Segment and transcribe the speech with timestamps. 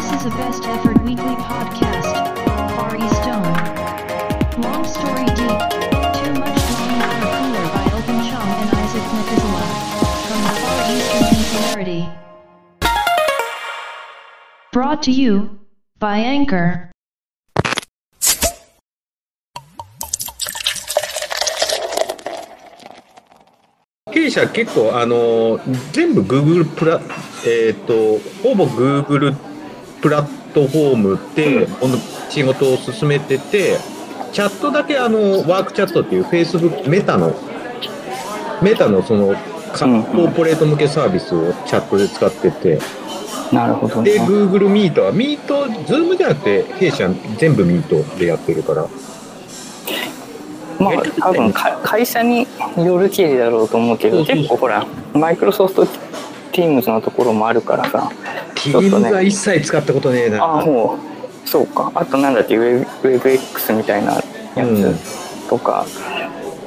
[0.00, 2.12] This is a best effort weekly podcast.
[2.74, 3.52] Far East Zone.
[4.64, 5.60] Long story deep.
[6.16, 9.68] Too much long water cooler by Open Chong and Isaac Methuselah.
[10.24, 12.08] From the Far Eastern Singularity.
[14.72, 15.60] Brought to you
[15.98, 16.90] by Anchor.
[24.10, 25.60] 弊社結構あの
[25.92, 27.00] 全部 Google プラ
[27.46, 29.49] えっ、とほぼ Google
[30.00, 31.68] プラットフォームで
[32.30, 33.78] 仕事を進めてて
[34.32, 37.34] チャットだけあのワークチャットっていう Facebook メタの
[38.62, 42.78] メタのそのコーポレート向けサービスをチャットで使ってて。
[43.52, 44.24] なるほどでね。
[44.24, 45.46] Google Meet は Meet
[45.84, 48.86] Zoom じゃなくて弊社全部 Meet でやってるから。
[50.78, 52.46] まあ多分か会社に
[52.78, 55.86] よる経理だろうと思うけど結構ほらマイクロソフト
[56.52, 58.10] Teams のところもあるからさ。
[58.54, 60.44] Teams は一切使ったことねえな。
[60.44, 60.98] ああも
[61.44, 61.90] うそうか。
[61.94, 64.22] あとなんだっけ Web- WebX みたいな
[64.54, 65.86] やうんつとか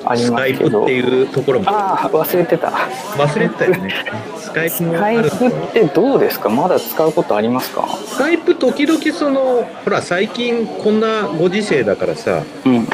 [0.05, 1.69] ありスますけど、カイプっていうところも。
[1.69, 2.69] ああ忘れてた。
[2.69, 3.93] 忘れてたよね。
[4.37, 6.49] スカイプスカイプってどうですか？
[6.49, 7.87] まだ使うことありますか？
[8.05, 12.43] スカイプ時々そのほら最近こんなご時世だからさ。
[12.65, 12.87] うん。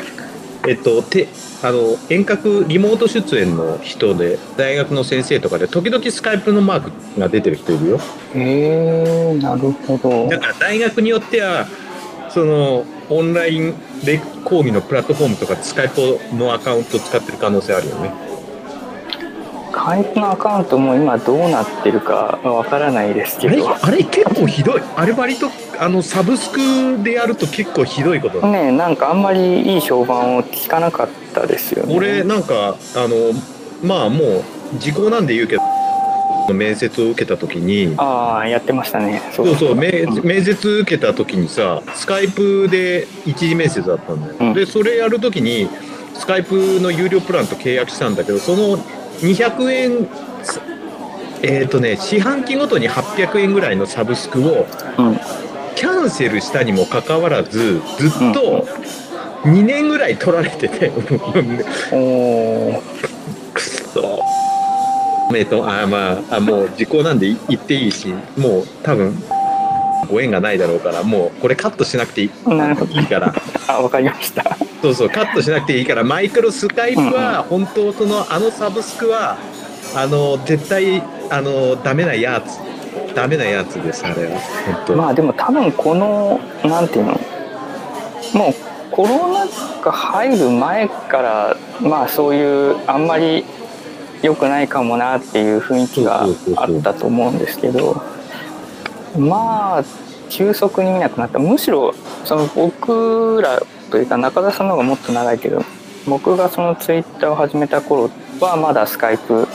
[0.68, 1.28] えっとて
[1.62, 8.00] あの遠隔リモート出演の人で大学の先生とかで時々スカイプのマークが出てる人いるよ。
[8.34, 10.30] へえなるほど。
[10.30, 11.68] だから大学によっては
[12.30, 13.74] そのオンライン
[14.06, 18.14] で講義のプラットフォームとかスカイプのアカウント使ってる可能性あるよね。
[19.70, 23.70] スカイプのアカウントも今どうなってるかわからないですけど。
[23.70, 24.82] あれ結構ひどい。
[24.96, 25.48] あれ割と
[25.80, 28.42] あのサブスクでやると結構ひどいこと。
[28.42, 31.96] だねなんかあんまりいい評判を聞かなかったですよね。
[31.96, 33.34] 俺なんかあの
[33.84, 39.22] まあもう時効なんで言うけど面接を受けた時にああやってましたね。
[39.34, 40.08] そそうそう面
[40.44, 44.54] 接受けた時にさスカイプで一次面接だったんだよ、うん。
[44.54, 45.70] でそれやる時に
[46.16, 50.08] スカイプの有料プランと契約したんだけどその200円
[51.42, 54.66] えっ、とね四半期ごとに800円ぐらいのサブスクを
[54.98, 55.20] うん。
[55.80, 58.68] キャンセルしたにもかかわらずずっと
[59.44, 60.92] 2年ぐらい取られてて
[61.92, 62.84] おお
[63.54, 64.24] くそ
[65.36, 69.22] えっとあまああもう時効なんでい言っていいしもう多分
[70.10, 72.30] ご縁がないだろうからもうこれカットしなくていい
[73.06, 73.34] から。
[73.68, 74.58] あわかりました。
[74.82, 79.38] そうそうカットしなくていいからマイクロスカイプは本当そのあのサブスクは
[79.96, 82.58] あの絶対あのダメなやつ
[83.14, 84.96] ダメなやつですあれは。
[84.96, 87.20] まあでも多分このなんていうの
[88.34, 88.54] もう
[89.00, 89.48] コロナ
[89.82, 93.46] 禍入る前からまあそういうあんまり
[94.22, 98.04] 良くないかもなっていう雰囲気があったと思うんですけど
[99.18, 99.84] まあ
[100.28, 101.40] 急速に見なくなった。
[101.40, 101.94] むしろ
[102.26, 105.64] その僕らというか中田さんの方がもっと長いけど
[106.06, 108.10] 僕がそのツイッターを始めた頃
[108.42, 109.48] はまだスカイプ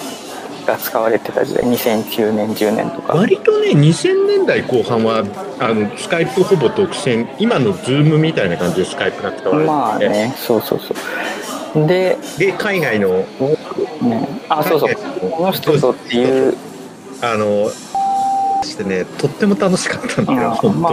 [0.66, 1.64] が使われてた時代。
[1.64, 3.14] 2009年10年とか。
[3.14, 5.24] 割とね2000年代後半は
[5.60, 7.26] あのスカイプほぼ独占。
[7.38, 10.34] 今のズームみたいな感じでスカイプが使われてて、まあね。
[10.36, 10.94] そうそうそ
[11.80, 11.86] う。
[11.86, 13.08] で、で海外の
[14.00, 14.94] ね、あそうそう。
[15.30, 16.56] この人とっていう。
[17.22, 17.70] あの
[18.64, 20.92] してねとっても楽しかったんだよ本当、まあ。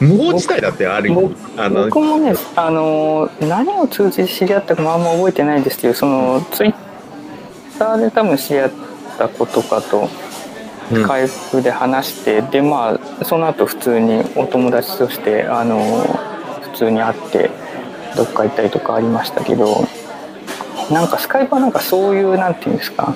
[0.00, 1.34] 無法地帯だってある意味。
[1.56, 6.89] あの僕もねあの何を通じて知り合ったかもあんま覚えてないんですけどそのツイッ
[7.80, 8.70] ターで多分知り合っ
[9.16, 10.08] た子とかと
[10.92, 15.78] うんスカイプで話して、でまあその後普通にお友達としてあの
[16.62, 17.50] 普通に会って
[18.16, 19.86] どっか行ったりとかありましたけど
[20.90, 23.14] なんかスカイプはなんかそういうなんていうんですか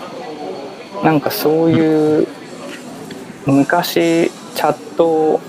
[1.03, 2.29] なんかそういう
[3.47, 5.41] 昔チャットを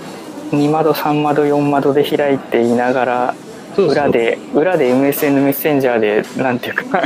[0.50, 3.34] 2窓3窓4窓で開いていながら
[3.78, 7.04] 裏で裏で MSN メッセンジャーでなんていうか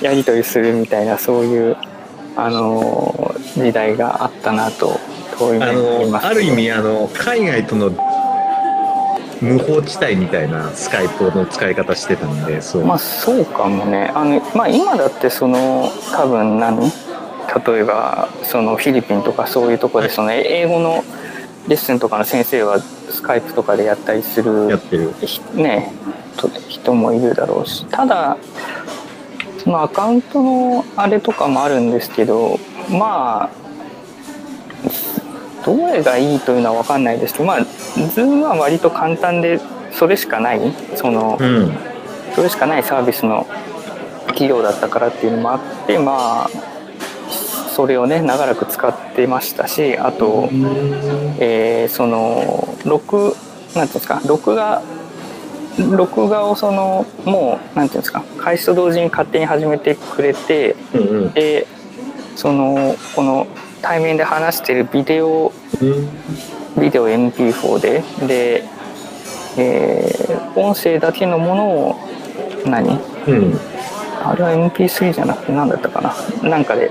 [0.00, 1.76] やり取りするみたいなそういう
[2.36, 4.98] あの時代があったなと
[5.38, 6.24] 遠い目あに思います。
[6.24, 7.90] のある意味あの海外との
[9.40, 14.10] 無法地帯みたいなスカイプの使い方してたんでそう、まあそうかもね。
[14.14, 21.04] あの、まあ、今だってその多分何例えばそのフィリピンとかそういうところでその英語の
[21.68, 25.12] レッスンとかの先生はスカイプとかでやったりすやるってる。
[25.22, 25.92] ひね
[26.36, 27.86] と人もいるだろうし。
[27.86, 28.36] ただ
[29.62, 32.58] そのアカウントのあれとかもあるんですけど
[32.90, 33.50] まあ
[35.64, 39.60] どれがいいというのは分かんないですけどまあ Zoom は割と簡単で
[39.92, 40.60] それしかない。
[40.94, 41.72] その、うん。
[42.34, 43.46] それしかないサービスの
[44.28, 46.50] 企業だったからっていうのもあってまあ
[47.74, 50.48] それをね長らく使ってましたしあと、
[51.40, 53.34] えーその録
[53.74, 54.82] なんていうんですか録画
[55.78, 61.32] 録画をそのもうなんていうんですか開始と同時に勝手に始めてくれてうんうん。
[61.32, 61.66] で
[62.36, 63.46] そのこの
[63.82, 65.52] 対面で話してるビデオ
[66.78, 68.64] ビデオ MP4 でで、
[69.56, 71.96] えー音声だけのものを
[72.66, 72.98] 何？
[73.28, 73.54] うん。
[74.22, 76.00] あれは MP3 じゃなくて何だったか
[76.42, 76.48] な？
[76.50, 76.90] なんかで、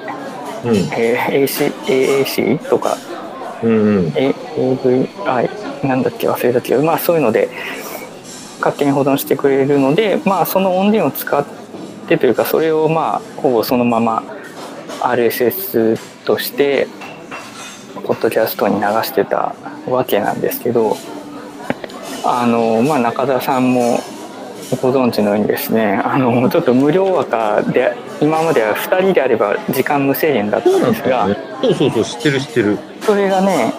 [0.64, 0.76] うん。
[0.98, 2.98] えー AC AAC とか。
[3.62, 4.08] うんうん。
[4.14, 6.30] AVI なんだっけ？
[6.30, 7.50] 忘れたけどまあそういうので
[8.60, 11.46] 勝手に保存してくれるのでまあその音源を使っ
[12.08, 14.24] てというかそれをまあほぼそのまま
[15.02, 16.88] RSS として
[18.06, 19.56] ポッドキャストに流してた
[19.88, 20.98] わけなんですけど
[22.26, 24.00] あのまあ中田さんも
[24.82, 31.38] ご存知のようにですねあのちょっと無料枠で今までは2人であれば時間無制限だったんんですがだよね。
[31.62, 32.78] そうそうそう知ってる知ってる。
[33.02, 33.74] それがね、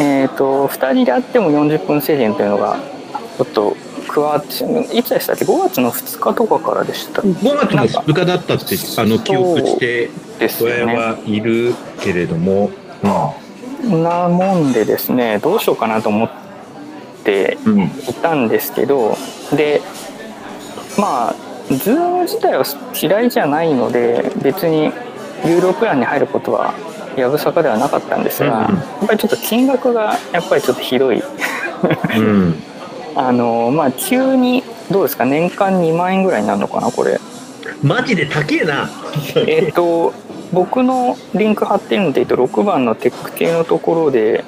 [0.00, 2.78] えー、と2人であっても40分制限というのが
[3.36, 3.76] ちょっと
[4.08, 10.94] 加わっていつでしたっけ？5月の2日とかからでした5月の2日だったってあの記憶してですよね。
[10.94, 12.70] 親はいるけれども、
[13.82, 16.30] なもんでですねどうしようかなと思っ
[17.24, 17.72] てうん。
[17.74, 17.88] うんい
[18.20, 19.16] たんですけど
[19.56, 19.80] で
[20.98, 21.34] まあ
[21.68, 22.64] Zoom 自体は
[23.00, 24.92] 嫌いじゃないので別に
[25.44, 26.74] 有料プランに入ることは
[27.16, 28.74] やぶさかではなかったんですが、うん。
[28.76, 31.22] やっぱりちょっと金額がやっぱりちょっとひどい。
[32.16, 32.54] うん
[33.14, 35.24] あのまあ急にどうですか？
[35.24, 37.18] 年間2万円ぐらいになるのかなこれ。
[37.82, 38.90] マジで高えな。
[39.46, 40.12] えっと
[40.52, 44.44] 僕のリンク貼ってるので言うと6番のテック系のところで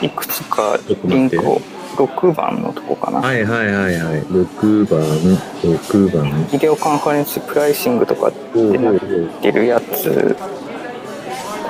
[0.00, 1.60] いくつかリンクを
[1.96, 3.20] 6番のとこかな。
[3.20, 4.20] はいはいはいはい。
[4.22, 5.00] 6番
[5.62, 6.48] 6番。
[6.52, 8.94] ビデオカンファレンスプライシングとかってなっ
[9.40, 10.36] てるやつ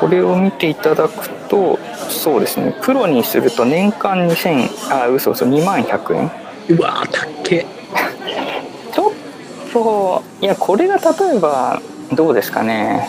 [0.00, 2.74] これを見ていただくとそうですね。
[2.82, 6.30] プロにすると年間2000あ嘘嘘2万100円。
[6.70, 7.66] うわー高え
[8.92, 9.12] ちょっ
[9.72, 11.80] といやこれが例えば
[12.12, 13.08] どうですかね。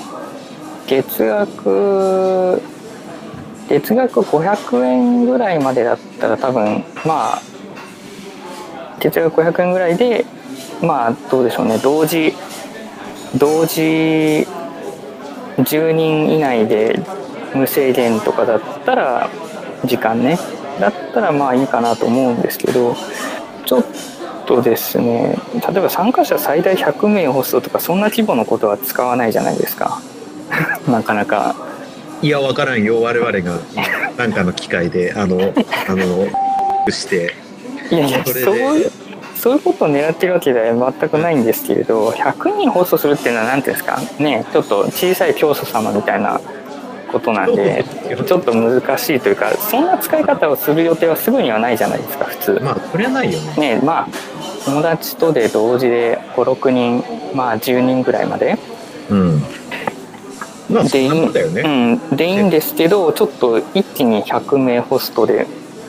[0.87, 2.61] 月額
[3.67, 7.41] 月額500円ぐらいまでだったら多分まあ
[8.99, 10.25] 月額500円ぐらいで
[10.81, 11.79] まあどうでしょうね。
[11.79, 12.35] 同時
[13.35, 14.47] 同時
[15.57, 16.99] 10人以内で
[17.53, 19.29] 無制限とかだったら
[19.85, 20.37] 時間ね。
[20.79, 22.95] だったらまあいいかなと思うんですけど
[23.65, 23.85] ちょっ
[24.45, 30.01] とですね例えば参加者最大100名ホストとかそんな規模のことは使わないじゃないですか。
[30.87, 31.55] なかなか。
[32.21, 33.01] いやわからんよ。
[33.01, 33.59] 我々が
[34.17, 35.53] なんかの機会であの
[35.87, 36.27] あの
[36.91, 37.33] して
[37.89, 38.43] いやいやそれで。
[38.43, 38.91] そういう
[39.45, 44.01] そういうことを狙ってるわけでは全くないんですけれど100人ホストするっていうのは何ていうんですか？
[44.17, 46.41] ねちょっと小さい教祖様みたいな
[47.11, 47.85] ことなんで
[48.25, 52.59] ちょっと難しいというかそんな使い方をする予定はすぐにはないじゃないですか普通。
[52.63, 53.75] まあそれはないよね。
[53.75, 54.07] ねまあ
[54.65, 57.03] 友達とで同時で56人
[57.35, 58.57] まあ10人ぐらいまで。
[59.11, 59.41] うん。
[59.41, 59.49] まあ
[60.67, 61.99] そんなでいいもんだよね。
[62.09, 65.45] うん、でいいんですけどちょっと一気に100名ホストで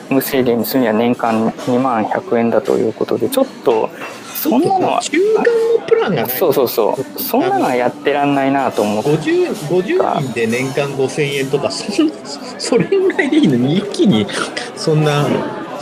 [0.09, 3.89] 無制限にするには年間2万100円だということでちょっと
[4.35, 5.43] そんなのは中間
[5.79, 6.37] のプランがない。
[6.37, 7.19] そうそうそう。
[7.19, 12.11] そんなのはやってらんないなと思って50 50人で年間5000円とかそん
[12.59, 14.27] それぐらいでいいのに一気に
[14.75, 15.27] そんな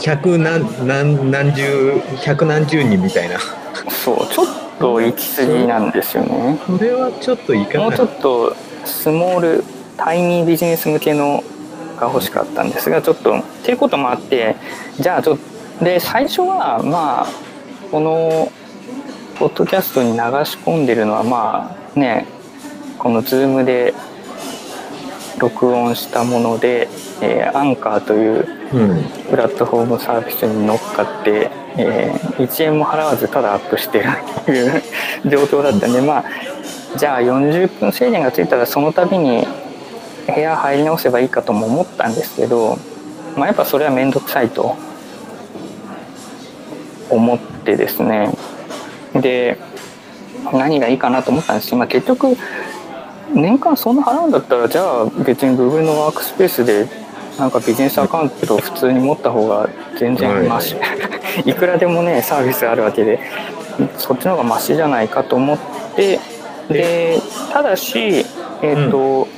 [0.00, 3.38] 百何何何十百何十人みたいな。
[3.90, 4.46] そうちょっ
[4.78, 6.58] と行き過ぎなんですよね。
[6.66, 7.88] それはちょっといかない。
[7.88, 9.64] もうちょっとスモール
[9.98, 11.44] タイニービジネス向けの
[11.96, 14.56] が欲しかったんですがちょっとっていうこともあって
[15.00, 15.38] じゃあちょっ
[15.78, 17.26] とで最初はまあ
[17.90, 18.50] この
[19.38, 22.26] ポッドキャストに流し込んでるのはまあね
[22.98, 23.94] この Zoom で
[25.38, 26.88] 録音したもので、
[27.20, 29.04] えーアンカーといううん。
[29.30, 34.04] プラットフォームサービスに乗っかって、えー1円も払わずただアップしてる
[34.44, 34.82] という
[35.26, 36.24] 状況だったんでまあ
[36.96, 39.46] じゃあ40分制限がついたらその度に
[40.26, 42.78] 部屋入り直せばいいかとも思ったんですけど、
[43.36, 44.76] まあ、やっぱそれは面倒くさいと
[47.10, 48.32] 思ってですね。
[49.14, 49.58] で
[50.52, 52.36] 何がいいかなと思ったんですけど、まあ、結局
[53.34, 56.88] 年間そんな払うんだったらじゃあ別に Google のワークスペースで
[57.38, 59.68] なんかビジネスアカウントを普通に持った方が
[59.98, 60.76] 全然マシ、
[61.44, 63.20] い、 くらでもねサービスあるわけで
[63.98, 65.58] そっちの方がマシじゃないかと思っ
[65.94, 66.18] て
[66.68, 67.20] で
[67.52, 68.24] ただし
[68.62, 69.28] えっ、と、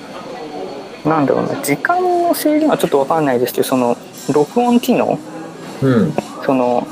[1.08, 3.96] なんだろうな時間の制限はちょっと分かんないですけどその
[4.32, 5.18] 録音機能
[5.82, 6.12] うん。
[6.44, 6.86] その、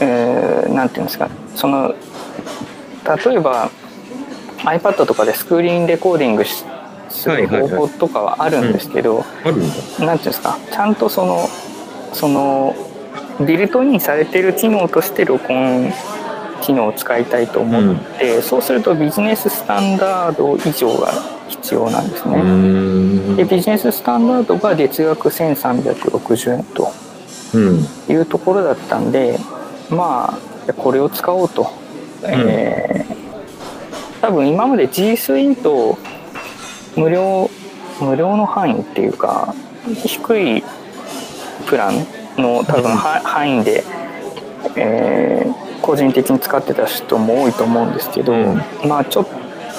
[0.00, 1.94] えーなんていうんですかその
[3.24, 3.70] 例えば
[4.58, 6.64] iPad とかでスクリーンレコーディングし
[7.08, 9.60] する方法とかはあるんですけど、あるん
[9.98, 10.04] だ。
[10.04, 11.48] なんていうんですかちゃんとその
[12.12, 12.74] その
[13.46, 15.92] ビルトインされてる機能として録音
[16.62, 21.12] 機能を使いたいと思って、そうするとビジネススタンダード以上が
[21.48, 22.42] 必要なんですうね。
[22.42, 23.44] んで。
[23.44, 26.88] ビジネススタンダードが月額1360円と
[27.54, 27.86] うん。
[28.08, 29.38] いうところだったんで
[29.90, 30.38] ま
[30.68, 31.70] あこれを使おうと、
[32.24, 33.16] えー
[34.22, 35.96] 多分今まで G Suite と
[36.96, 37.48] 無料
[38.00, 39.54] 無料の範囲っていうか
[40.04, 40.64] 低い
[41.66, 43.84] プランの多分は範囲で、
[44.74, 49.30] えー個人的に使ってた人も多いと思うんですけど、うんまあちょっと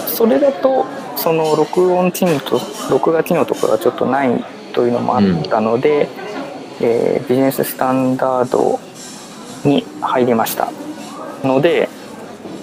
[0.07, 0.85] それだと
[1.15, 6.07] その録音機能と録画機能とかがちょっとないというのもあったので、
[6.79, 8.79] えービジネススタンダード
[9.67, 10.71] に入りました。
[11.43, 11.89] ので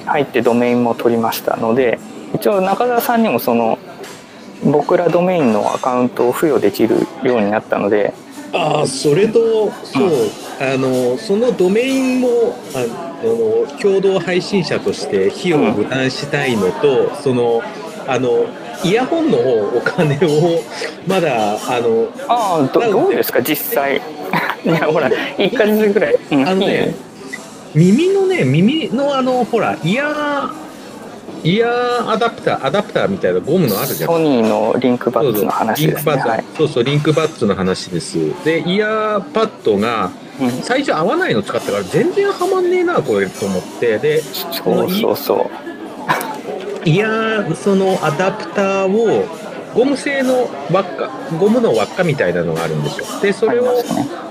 [0.06, 1.98] 入ってドメインも取りましたので
[2.34, 3.78] 一応中澤さんにもその
[4.64, 8.14] 僕らドメインのアカウントを付与できるようになったので
[8.54, 10.10] ああ、それと、そう、
[10.60, 12.28] あの、そのドメインも、
[12.72, 17.62] ああの、共同配信者として費用を負担したいのと、その、
[18.06, 18.46] あの、
[18.84, 20.62] イヤホンのお金を、
[21.06, 23.40] まだ、あの、ああどどうですか？
[23.42, 24.00] 実際。
[24.64, 26.48] いやほら1ヶ月ぐらい、うん。
[26.48, 26.94] あのね
[27.74, 30.50] 耳のね、耳のあの、ほら、イヤー、
[31.42, 34.10] イヤーアダプター、アダプターみたいなゴムのあるじゃん。
[34.10, 36.04] ソニーのリンクバッツの話です
[36.56, 38.16] そうそう、リンクバッツの話です。
[38.44, 40.10] で、イヤーパッドが、
[40.40, 43.98] うん、最初合わないの使ったから全然はまんねえなこれと思って。
[43.98, 45.50] でそうそうそ
[46.84, 46.88] う。
[46.88, 49.26] イヤ ーそのアダプターを
[49.74, 53.06] ゴム製の輪っかゴムの輪っかみたいなのがあるんですよ。
[53.20, 53.82] でそれを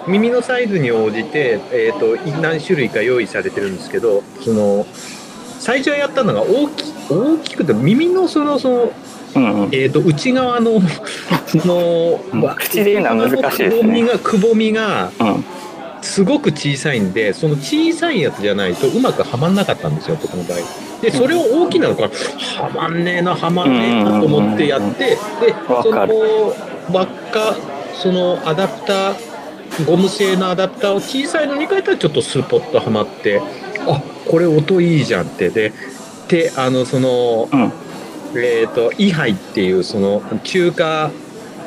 [0.07, 4.85] 耳のサイズに応じて、えー、と何種類か用意されてるんですけどその
[5.59, 8.93] 最初やったのが大き大きくて耳のそのその、
[9.35, 9.69] うんうん。
[9.71, 10.79] えー、と内側の
[11.47, 12.55] そのうん。
[12.55, 13.79] 口で言うのは難しいですね。
[13.79, 15.45] くぼみがくぼみがうん
[16.03, 20.57] すごく小さいんでその小さいやつじゃないとうまくはまんなかったんですよ僕の場合。
[21.01, 25.17] でそれを大きなのからはまんねえなはまんねえなと思ってやってで
[25.81, 26.53] その
[26.91, 27.55] 輪っか
[27.93, 33.41] そのアダプターゴム製のアダプターを小さいのに変えたらちょっとスポッとはまって
[33.87, 35.49] あこれ音いいじゃんって。
[35.49, 35.73] で
[36.27, 37.71] であのそのうん。
[38.35, 41.11] えっ、とイハイっていうその中華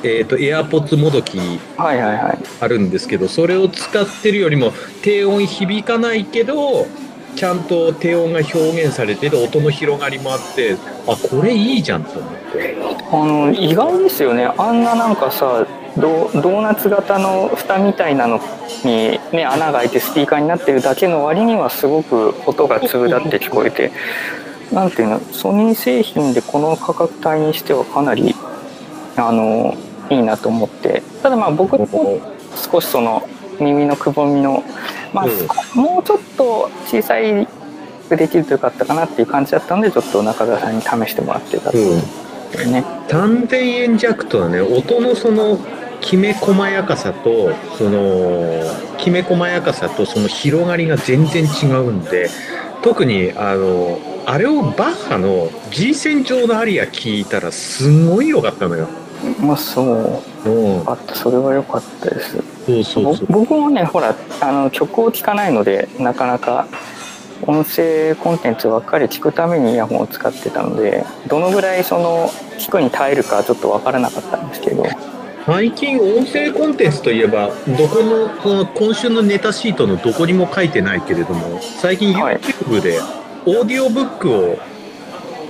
[0.06, 2.38] えっ、とエアポッツもどきはいはいはい。
[2.60, 4.72] あるんですけどそれを使ってるよりも
[5.02, 6.86] 低音響かないけど
[7.34, 12.76] ちゃんと低音が表現されてる音の広がりもあってあこれいいじゃんと思って。
[13.12, 14.46] あの意外ですよね。
[14.56, 18.40] あんななんかさドドーナツ型の蓋みたいなの
[18.84, 23.92] に、ね、穴が開いてスピーカーになってるだけの割にはすごく音が粒立って聞こえて
[24.72, 28.34] なんていうのソニー製品でこの価格帯にしてはかなり
[29.16, 29.74] あの
[30.10, 32.20] いいなと思ってただまあ僕も
[32.54, 33.28] 少しその
[33.60, 34.62] 耳のくぼみの、
[35.12, 35.30] まあうん
[35.74, 37.46] もうちょっと小さい
[38.08, 42.02] くできるとよかったかなっていう感じだったのでちょっと中澤さんに試してもらってたっていう
[42.64, 42.84] うんね。
[43.08, 45.58] 3000円弱とはね音のその
[46.00, 48.62] きめ細やかさとその
[48.98, 52.30] きめ細やかさとその広がりが全然違うんで
[52.82, 58.88] 特にあのあれをバッハの G 線上のアリア聞いたらすごい良かったのよ。
[59.40, 62.36] まあそううん、あったそれは良かったです。
[62.66, 63.26] そうそうそう。
[63.26, 66.68] ぼ僕もねほらあの曲を聴かないのでなかなか
[67.42, 74.84] 音声コンテンツばっかり聞くためにイヤホンを使ってたのでどのぐらいその聞くに耐えるかちょっと分からなかったんですけど。
[75.46, 82.38] 最近音声コンテンツといえばどこのこの今週のネタシートのどこにも書いてないけれども最近はい。
[82.38, 82.98] YouTube で
[83.44, 84.58] オーディオブックを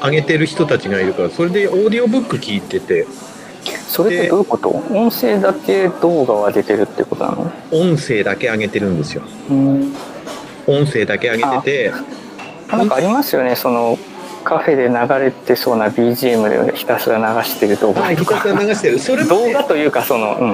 [0.04, 3.06] 上げてる人たちがいるからそれでオーディオブック聞いてて
[3.72, 4.68] それってどういうこと？
[4.70, 7.52] 音声だけ動画を上げてるってことなの？
[7.72, 9.22] 音声だけ上げてるんですよ。
[9.50, 9.94] うん。
[10.66, 11.92] 音声だけ上げてて
[12.68, 13.56] なんかありますよね。
[13.56, 13.98] その
[14.44, 18.98] カフェで流れてそうな BGM でひたすら流してる動画ひたすから流してる。
[18.98, 20.50] それも動ね画というかそのうん。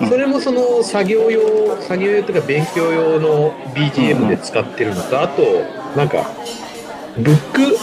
[0.00, 0.08] うん。
[0.08, 5.42] それもその作業用作業用というか勉強用の BGM で使ってるのと、あと
[5.96, 6.30] なんか
[7.16, 7.76] ブック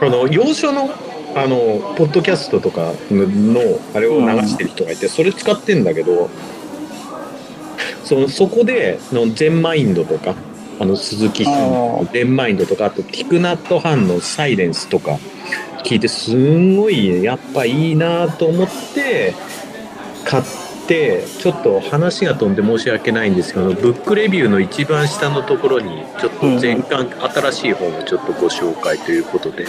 [0.00, 0.88] あの洋書の
[1.36, 3.60] あのポッドキャストとかの
[3.94, 6.30] あれを流してる人がいて、それ使ってんだけど
[8.04, 10.34] そのそこでの全マインドとか
[10.80, 15.18] あの鈴木さんの全マインドとかあとティクナットハンのサイレンスとか
[15.84, 19.34] 聞いてすんごいやっぱいいなと思って
[20.24, 29.66] 買っってちょっと話が飛んで申し訳ないんですけどブックレビューの一番下のところにちょっと全巻新しい本をちょっとご紹介ということで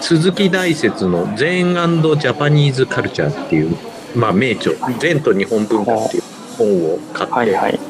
[0.00, 3.76] 鈴木大拙の「禅ジャパニーズカルチャー」っていう、
[4.14, 6.22] まあ、名著「禅と日本文化」っていう
[6.56, 7.80] 本を買って、はいはい。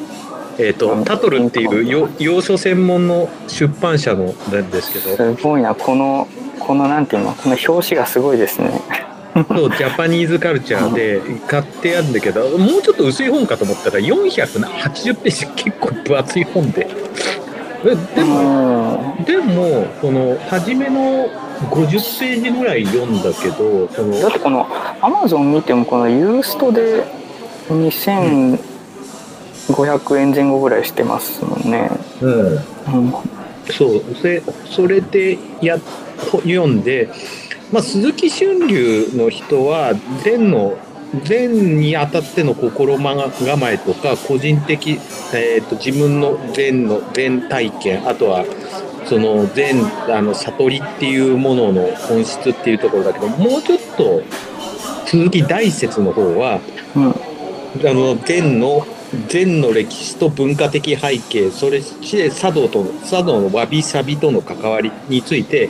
[0.61, 5.15] えー、とタトルっていうよ洋書専門の出版社のなんですけど。
[5.15, 6.27] すごいなこの
[6.59, 8.81] このなんていうのこの表紙がすごいですね
[9.47, 16.87] そうジャパニーズカルチャーで買ってあるんだけどもうちょっと薄い本かと思ったら480ページ結構分厚い本で。
[17.85, 21.29] えでもでもこの初めの
[21.71, 24.67] 50ページぐらい読んだけどそのだってこの
[25.01, 27.05] アマゾン見てもこのユーストで
[27.69, 31.91] 2500円前後ぐらいしてますもんね。
[32.21, 32.55] うん。
[32.55, 32.61] うん。
[33.71, 35.77] そうでそれでや
[36.43, 37.07] 読んで、
[37.71, 40.77] まあ、鈴木春龍の人は禅の
[41.23, 44.99] 禅にあたっての心構えとか個人的、
[45.33, 48.45] えー、と自分の禅の禅体験あとは
[49.05, 54.21] その禅あの悟りっていうものの本質っていうところだけどもうちょっと
[55.07, 56.59] 鈴木大拙の方は
[56.95, 57.29] うん。
[57.77, 58.85] あの禅の
[59.27, 65.69] 禅の歴史と文化的背景それして茶道と茶道のわびさびとの関わりについて、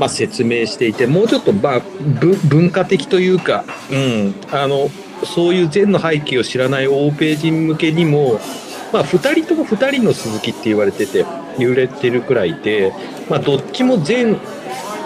[0.00, 1.80] まあ、説明していてもうちょっと、まあ、
[2.20, 4.88] ぶ文化的というか、うん、あの
[5.24, 8.40] そういう禅の背景を知らない欧米人向けにも、
[8.94, 11.26] まあ、2人とも2人の鈴木って言われてて
[11.58, 12.94] 揺れてるくらいで、
[13.28, 14.40] まあ、どっちも禅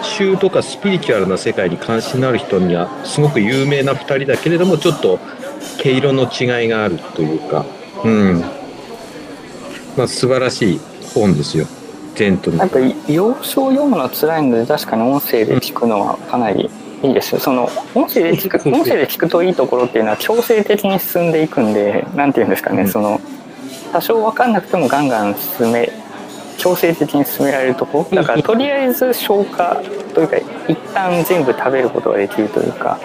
[0.01, 5.19] 宗とかスピリチュアルな世界に関心のある人にはすごく有名な2人だけれどもちょっと
[5.79, 7.65] 毛色の違いがあるというか、
[8.05, 8.41] うん。
[9.97, 10.79] まあ、素晴らしい
[11.13, 11.67] 本ですよ
[12.15, 12.65] 禅とな。
[12.65, 16.69] んか洋書を読むの辛いので確かに音声で聞くのはかなり
[17.03, 17.35] いいです。
[17.35, 18.95] よその音声で聞く 音声。
[18.95, 22.87] で聞くといいところっていうのは強制的に進んでいくんでなんていうんですかね、うん。
[22.87, 23.21] その
[23.91, 25.91] 多少分かんなくてもガンガン進め
[26.57, 28.07] 強制的に進められるとこ。
[28.09, 29.81] ろだからとりあえず消化
[30.13, 32.97] というか一旦全部食べることができるというか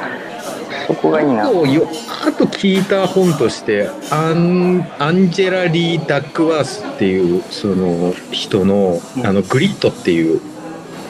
[0.90, 1.48] そこがいいな。
[1.48, 1.86] あとよ
[2.26, 9.26] あと聞いた本としてアンアンジェラ・リー・ダックワースっていうその人のうん。
[9.26, 10.40] あのグリットっていう、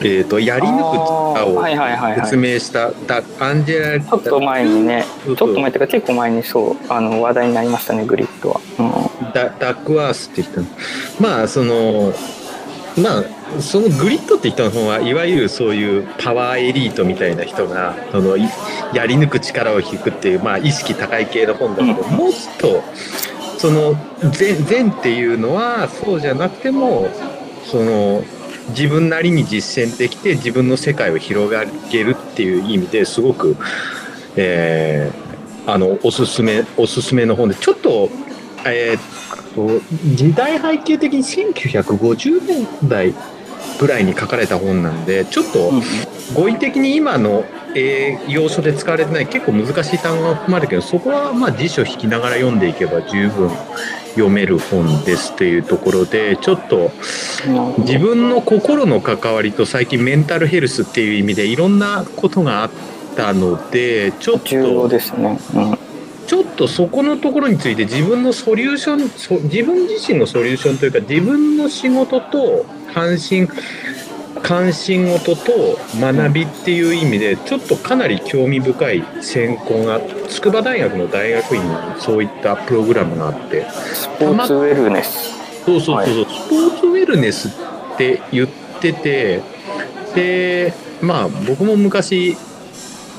[0.01, 8.61] えー、とやり抜く力を説明したダアンジェラ・ちょっと前にねちょっと前っていうか結構前にそうあの話題になりましたねグリッドは、
[9.33, 10.67] ダダックワースって人の。
[11.19, 12.13] まあその
[12.97, 18.43] まあそのグリッドって人の本はいわゆるそういうパワーエリートみたいな人がそのい
[18.93, 22.07] やり抜く力を引くっていう、まあ、意識高い系の本だけど、う。
[22.07, 22.17] ん。
[22.17, 22.83] もっと
[23.57, 23.95] その
[24.31, 27.09] 禅禅っていうのはそうじゃなくても
[27.65, 28.23] その
[28.69, 31.53] 自分なりに実践できて自分の世界を広
[31.89, 33.57] げるっていう意味ですごく、
[34.35, 35.31] えー
[35.67, 38.09] あのおすすめおすすめの本でちょっと,、
[38.65, 39.81] えーっと
[40.15, 43.13] 時代背景的に1950年代
[43.79, 45.81] ぐらいに書かれた本なんでちょっとうん
[46.33, 47.43] 語彙的に今の、
[47.75, 53.49] えー要所で使われてない結構難しい単語が含まれるけどそこはまあ辞書引きながら読んでいけば十分
[54.11, 56.91] 読める本ですっていうところでちょっと
[57.79, 62.71] 自分の心の関わりと最近メンタルヘルスっていう意味でいろんなことがあっ
[63.15, 65.90] たのでちょっ重要とですね、うん
[66.31, 73.49] ちょっとそこのところについて自分のソリューションそ自分自身のソリューションというか自分の仕事と関心
[74.41, 85.33] 関心事と学びっていう意味でちょっとかなり興味深い専攻が筑波大学の大学院にそういったプログラムがあってスポーツウェルネス。
[85.65, 88.47] そうそうそうそう、スポーツウェルネスって言っ
[88.79, 89.41] てて
[90.15, 92.37] でまあ僕も昔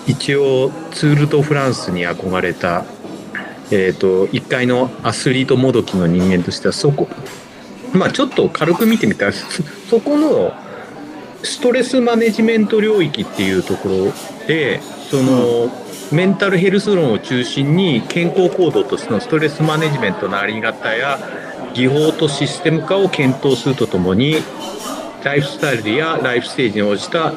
[0.07, 2.85] 一応ツール・ド・フランスに憧れた、
[3.73, 7.09] えー、と一階のアスリートもどきの人間としてはそこ。
[7.93, 9.47] まあちょっと軽く見てみたらそ
[9.89, 10.53] そこの
[11.43, 14.81] ストレスマネジメント領域っていうところで
[15.11, 15.71] その、
[16.13, 21.19] メンタルヘルス論を中心に健康行動としてのストレスマネジメントのあり方や
[21.75, 24.37] 技法とシステム化を検討するとともに
[25.25, 27.33] ライフスタイルやライフステージに応じた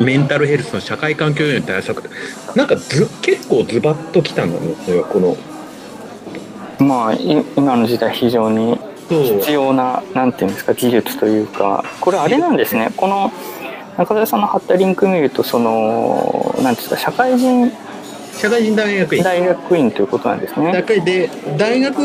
[0.00, 2.08] メンタルヘルスの社会環境への対策
[2.54, 5.36] なんかず結構ズバッときたんだねそれはこの
[6.78, 12.90] まあい今の時代非常に必要ななんていうんですか技術というかこれあれなんですね。
[12.96, 13.32] この
[13.96, 17.72] 中澤さんの貼ったリンク見るとそのなんていうんですか社会人
[18.32, 19.22] 社会人大学院。
[19.24, 20.72] 大学院ということなんですね。
[20.72, 21.96] だで大学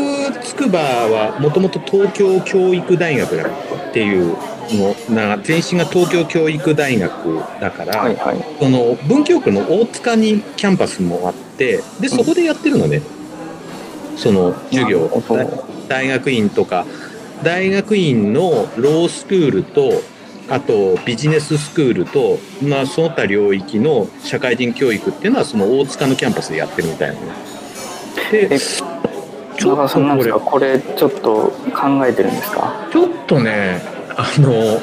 [0.42, 4.36] 筑波はもともと東京教育大学だっていう
[4.70, 8.44] のな前身が東京教育大学だから、はいはい。
[8.60, 13.02] その文京区の大塚にキャンパスもあってでそこでやってるのね、
[14.16, 15.10] その授業。
[15.88, 16.86] 大学院とか。
[17.42, 20.00] 大学院のロースクールと
[20.48, 27.26] あとビジネススクールと、まあ、その他領域の社会人教育っていうのはその大塚のキャンパスでやってるみたいなの
[28.30, 28.82] でえち
[29.58, 30.38] 中川さんなんですか？
[30.40, 32.86] ここれちょっと考えてるんですか？
[32.86, 33.82] れちょっとね
[34.16, 34.80] あの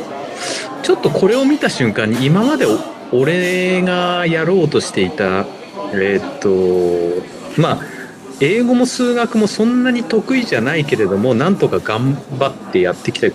[0.84, 2.66] ちょっとこれを見た瞬間に今まで
[3.12, 5.46] 俺がやろうとしていた
[5.94, 7.82] えーっとまあ
[8.40, 13.28] 英語も数学もそんなに得意じゃないけれどもなんとか頑張ってやってきた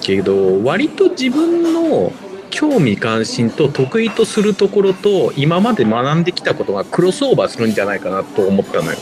[0.00, 2.12] けど割と自分の
[2.50, 8.98] 興味関心と得意とするところと今まで学んできたことがクロスオーバーするんじゃないかなと思ったのよ。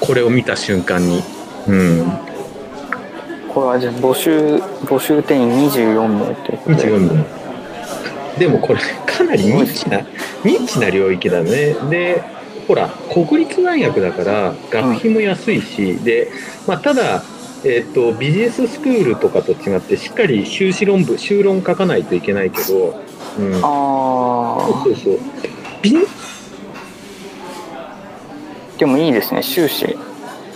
[0.00, 1.22] これを見た瞬間に。
[1.68, 2.39] うん。
[3.52, 6.82] これはじゃあ募集募集定員24名ということで。
[6.84, 7.40] 違うんだよ
[8.38, 9.98] でもこれかなりニッチな
[10.44, 11.74] ニッチな領域だね。
[11.90, 12.22] で
[12.66, 16.30] ほら国立大学だから学費も安いし、で、
[16.66, 17.22] まあ、ただ、
[17.64, 22.98] えっとビジネススクールとかと違ってしっかり修士論文修論書かないといけないけど、
[23.38, 25.18] うん、そうあそうそう。
[28.78, 29.84] でもいいですね修士。
[29.84, 29.96] いい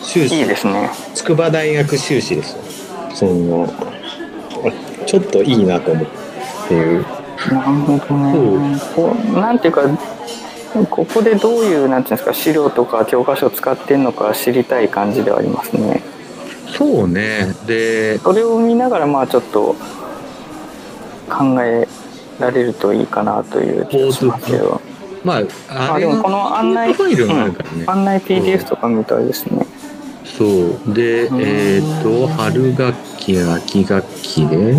[0.02, 0.88] 修士ですね。
[1.14, 2.63] 筑波大学修士ですよ
[3.14, 6.07] そのあちょっといいなと思っ
[6.68, 7.07] ていう
[7.50, 8.81] なるほどね。
[8.94, 9.83] こうなんていうか
[10.90, 16.03] ここでどういうなんていうんですか資料とか教科書を使ってんのか知りたい感じではありますね。
[16.66, 17.55] そうね。
[17.66, 19.77] でそれを見ながらまあちょっと
[21.31, 21.87] 考え
[22.40, 24.81] られるといいかなという気がしますけど。
[25.22, 27.57] まああでもこの案内、うん。
[27.87, 29.66] 案内 PDF とかみたいですね
[30.37, 30.94] そう。
[30.94, 34.75] でうんえっ、と春学期秋学期で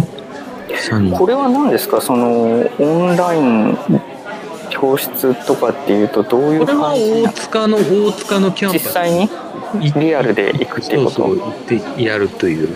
[0.90, 2.02] 3これは何ですか？
[2.02, 3.78] そのオンライン
[4.70, 8.84] 教室とかっていうとどういうこれは感じ大塚の大塚のキャンパス。
[8.84, 9.30] 実際に？
[10.00, 11.16] リアルで行くっていうこと？
[11.16, 11.56] そうそう行っ
[11.96, 12.70] てやるという。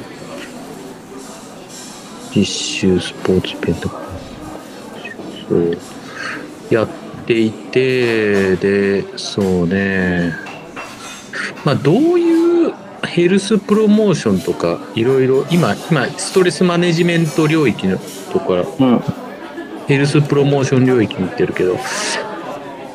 [2.34, 3.89] 実習スポーツイベント
[5.50, 5.78] そう。
[6.70, 6.88] やっ
[7.26, 10.34] ていてでそうね
[11.65, 12.73] まあどういう
[13.04, 17.97] ヘルスプロモーションとかいろいろ今今ストレスマネジメント領域の
[18.32, 19.04] ところうん
[19.89, 21.78] ヘルスプロモーション領域に行ってるけど、う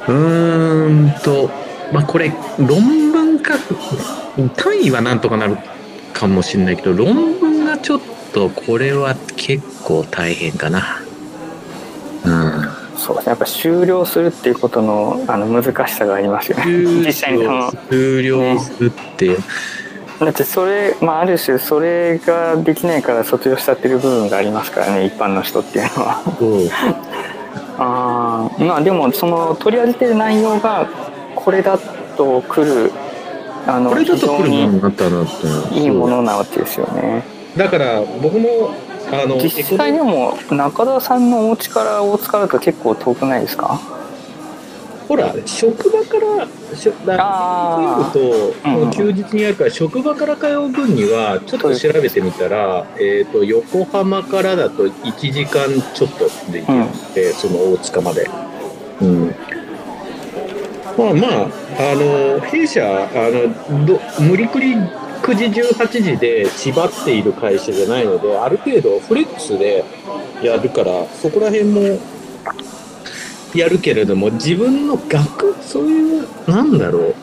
[0.07, 1.51] ーんと、
[1.93, 3.77] まあこれ論文書く、
[4.55, 5.59] 単位はなんとかなる
[6.13, 8.01] かもしれないけど、論文がちょっ
[8.33, 11.01] とこれは結構大変かな。
[12.25, 12.84] うん。
[12.97, 13.31] そうですね。
[13.31, 16.65] やっぱ終了するっていうことのあの難しさがありますよね。
[17.07, 17.73] 実際にその。
[17.91, 19.37] 終了するって、
[20.21, 26.23] だってそれ、まあ、ある種それができないから卒業しちゃってる部分がありますからね一般の人っていうのは。
[27.77, 30.87] あーまあでもその取り上げてる内容が
[31.35, 31.77] これだ
[32.17, 32.93] と来る
[33.67, 35.27] あのこれだと来るもの非になったなっ
[35.71, 37.25] ていいものなわけですよね。
[37.57, 38.75] だから僕も、
[39.13, 43.81] あの、実際でも中田さんのお家から大塚だと結構遠くないですか？
[45.07, 48.91] ほら職場からしょだというんうん。
[48.91, 57.15] 休日にやるから職場から通う分にはちょっと調べてみたら、えー、と横浜からだと1時間ちょっとで行けるん。
[57.15, 58.27] で、その大塚まで。
[59.03, 59.35] うん。
[60.97, 64.75] まあまあ、あの弊社あのど無理くり
[65.25, 69.83] 9時18時で縛っている会社じゃないのである程度フレックスで
[70.43, 71.99] やるからそこら辺も
[73.55, 77.15] やるけれども自分の学そういうなんだろう。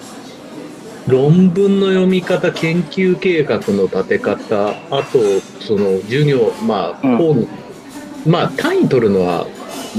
[1.08, 5.20] 論文の読み方研究計画の立て方あと
[5.60, 7.48] その授業まあうん。
[8.26, 9.48] まあ単位取るのは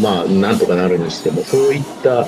[0.01, 2.27] まあなんとかなるにしてもそういった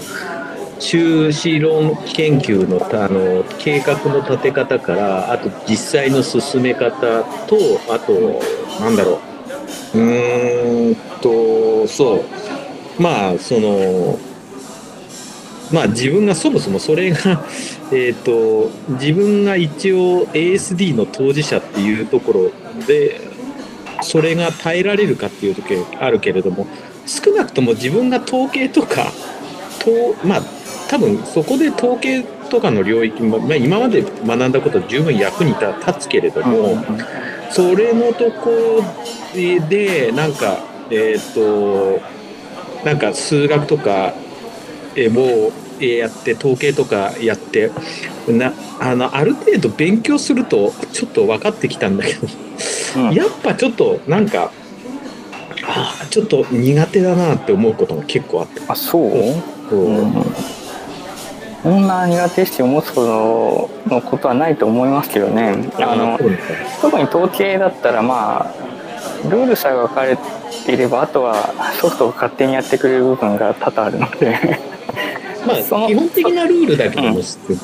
[0.78, 7.56] 修士論研究のあの計画の立て方からあと実際の進め方と
[7.88, 8.40] あと
[8.80, 9.20] なんだろ
[9.94, 9.98] う。
[9.98, 13.02] うんとそう。
[13.02, 14.18] まあその
[15.72, 17.44] まあ自分がそもそもそれが
[17.92, 23.20] えっと自分が一応 ASD の当事者っていうところで
[24.02, 26.66] それが耐えられるかっていう時あるけれども
[27.06, 29.12] 少なくとも自分が統計とか
[29.78, 30.42] とまあ
[30.88, 36.76] 多分そこで統計とかの領域も、まあ、今まで学んだことは十分役に立つけれども、
[37.50, 40.58] それのところでなんか
[40.90, 42.00] えっ、と
[42.84, 44.12] なんか数学とか
[44.94, 47.70] えーもうえーやって統計とかやって
[48.28, 52.28] なあのある程度勉強するとちょっと分かってきたんだけど、
[52.98, 53.14] うん。
[53.14, 54.52] やっぱちょっとなんか
[55.66, 58.60] あーちょっと苦手だなって思うことが結構あって。
[58.68, 59.10] あそう、
[59.70, 59.84] そう。
[59.86, 60.12] うん
[61.64, 65.70] そんな苦手意識を持つほどのことはないと思いますけどね。
[65.78, 66.18] あの
[66.82, 70.18] 特に統計だったらまあルールさえ分かれ
[70.66, 74.60] ていればあとはソフトが勝手にやってくれる部分が多々あるので。
[75.46, 77.58] まあ、 その基本的なルールだけでも知ってる。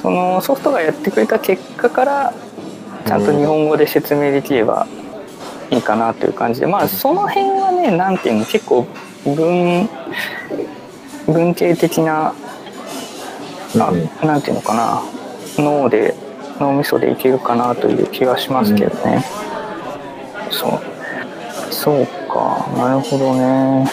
[0.00, 2.32] そのソフトがやってくれた結果から
[3.04, 4.86] ちゃんと日本語で説明できれば
[5.70, 6.68] いいかなという感じで。
[6.68, 8.86] まあその辺はねなんていうの結構
[9.24, 9.88] 文
[11.26, 12.32] 文系的な
[13.78, 14.26] あうん。
[14.26, 15.02] なんていうのかな。
[15.58, 16.14] 脳で
[16.60, 19.24] 脳みそでいけるかなという気がしますけどね、
[20.50, 20.80] そう。
[21.72, 22.66] そうか。
[22.76, 23.90] なるほどね。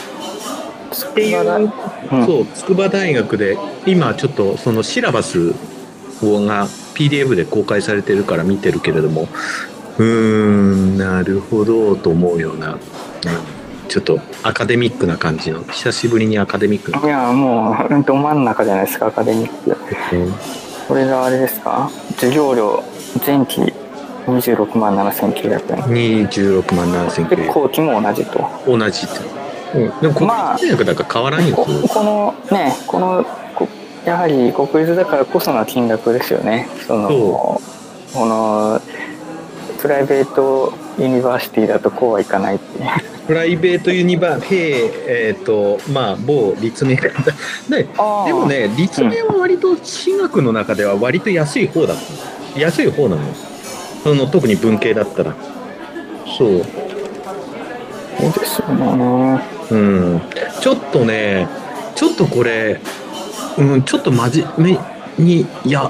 [1.12, 1.72] っていう、
[2.12, 2.26] うん。
[2.26, 5.54] そう、筑波大学で、今ちょっとそのシラバス
[6.22, 9.28] をが PDF で公開されてるから見てるけれども、
[9.98, 13.57] うーん、なるほど、と思うような、うん
[13.88, 17.00] ちょっとアカデミックな感じの、久しぶりにアカデミックな。
[17.00, 20.16] いやもうど真ん中じゃないですかアカデミック。
[20.16, 20.34] うん。
[20.88, 21.90] これがあれですか？
[22.16, 22.84] 授業料
[23.26, 23.62] 前期
[24.28, 25.84] 26万7900円
[26.24, 28.40] 26万で7900後期も同じと。
[28.68, 28.80] 円。
[28.80, 29.08] 同じ。
[29.76, 33.68] うん、でも国まあ立大学だから変わらんよ、ここのねこのこ
[34.06, 36.70] やはり国立だからこその金額ですよね。
[36.88, 37.62] そのそ
[38.14, 38.82] この
[39.88, 42.86] private university だとこうはいかないっていう
[43.26, 47.34] private univer、へえっ、と、まあ、某立命館だ。
[47.70, 51.98] ででもね、立命は割と私学の中では割と安い方だっ
[52.54, 52.60] た。
[52.60, 53.22] 安い方なの。
[54.04, 55.36] その特に文系だったら。
[56.38, 56.62] そう。
[58.20, 60.22] そうですよねうん。
[60.60, 61.48] ちょっとね、
[61.96, 62.82] ちょっとこれ、
[63.58, 64.78] うん、ちょっと真面
[65.18, 65.90] 目に、いや、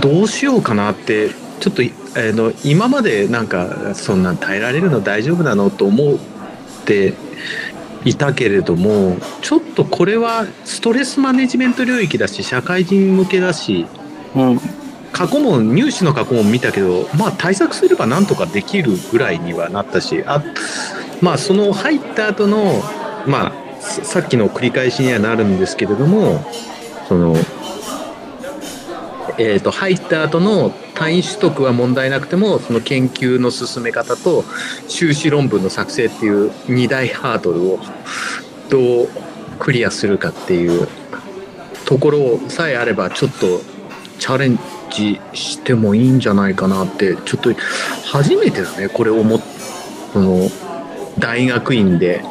[0.00, 1.82] どうしようかなって、ちょっと、
[2.16, 6.16] えーの今までなんか、そんな耐えられるの大丈夫なのと思っ
[6.84, 7.14] て
[8.04, 13.86] いたけれども、ちょっとこれはストレスマネジメント領域だし、社会人向けだし、
[14.34, 14.60] うん。
[15.12, 20.42] 過去問入試の過去問見たけどまあ対策すればなんとかできるぐらいにはなったしあ
[21.20, 22.82] まあその入った後の
[23.26, 26.44] まあささっきの繰り返しにはなるんですけれども
[27.08, 27.34] その
[29.42, 34.44] えー、と入った後の単位取得は問題なくてもその研究の進め方と
[34.86, 37.78] 修士論文の作成っていう2大ハードルを
[38.68, 39.08] どう
[39.58, 40.86] クリアするかっていう
[41.86, 43.62] ところさえあればちょっと
[44.18, 44.58] チャレン
[44.90, 47.54] ジしてもいいんじゃないかなってちょっと
[48.04, 49.40] 初めてだねこれ思っ
[50.12, 50.50] その
[51.18, 52.22] 大学院で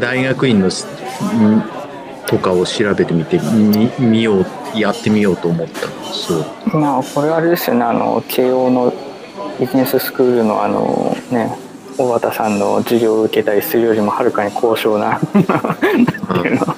[0.00, 0.68] 大学院の
[2.26, 5.88] とかを調べてみてみ見ようやってみようと思った。
[6.12, 6.78] そう。
[6.78, 7.84] まあこれはあれですよね。
[7.84, 8.92] あの慶応の
[9.60, 11.56] ビジネススクールのあのね
[11.96, 16.76] 小畑さんの授業を受けたりするよりもはるかに高尚な なんていうの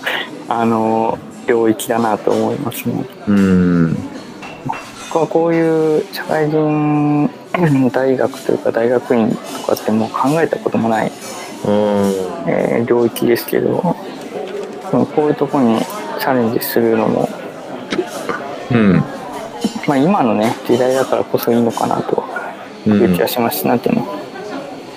[0.48, 3.04] あの領域だなと思いますね。
[3.28, 3.96] うん。
[5.09, 7.30] 僕はこういう社会人
[7.92, 11.12] 大学というか大学院とかってもう考えたこともない、
[11.64, 11.72] うん。
[12.46, 13.96] えー領域ですけど
[14.90, 17.29] こういうところにチャレンジするのも、
[18.70, 19.03] うん。
[19.87, 22.25] まあ、今のね時代だからこそいいのかなと
[22.87, 24.07] ういうん気がします、なんていうの？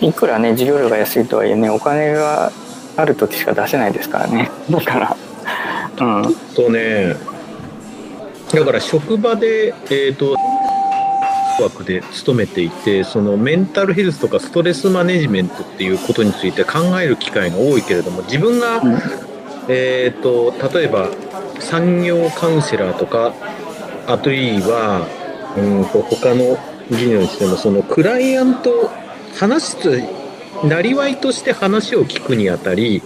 [0.01, 2.51] いくらね授業料が安いとはいえねお金が
[2.95, 4.49] ある時しか出せないですからね。
[4.69, 5.17] だから
[5.99, 6.35] うん。
[6.55, 7.15] とね。
[8.53, 10.35] だから職場でえっ、と
[11.61, 19.28] 枠で勤めていてそのメンタルヘルスとかストレスマネジメントっていうことについて考える機会が多いけれども自分が、うん
[19.71, 21.09] えー、と例えば
[21.59, 23.33] 産業カウンセラーとか
[24.07, 25.07] あといは
[25.55, 26.57] うんと他の
[26.89, 28.89] 事業にしてもそのクライアント
[29.35, 30.03] 話す
[30.63, 33.03] なりわいとして話を聞くにあたり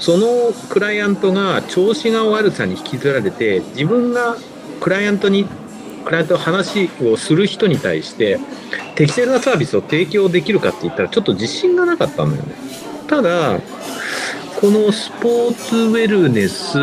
[0.00, 4.36] そのクライアントが調子が悪さに引きずられて自分が
[4.80, 5.46] クライアントに
[6.04, 8.40] クライアント話をする人に対して
[8.96, 12.54] 適切なサービスを提供できるかって言ったらちょっと自信がなかったんだよね。
[13.06, 13.60] ただ
[14.60, 16.76] このスポーツウェルネス、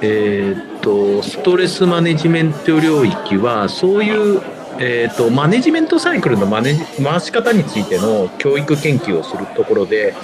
[0.00, 4.40] えー、とストレスマネジメント領域はそういう、
[4.78, 10.14] えー、とマネジメントサイクルのマネ回し方についての教育研究をするところで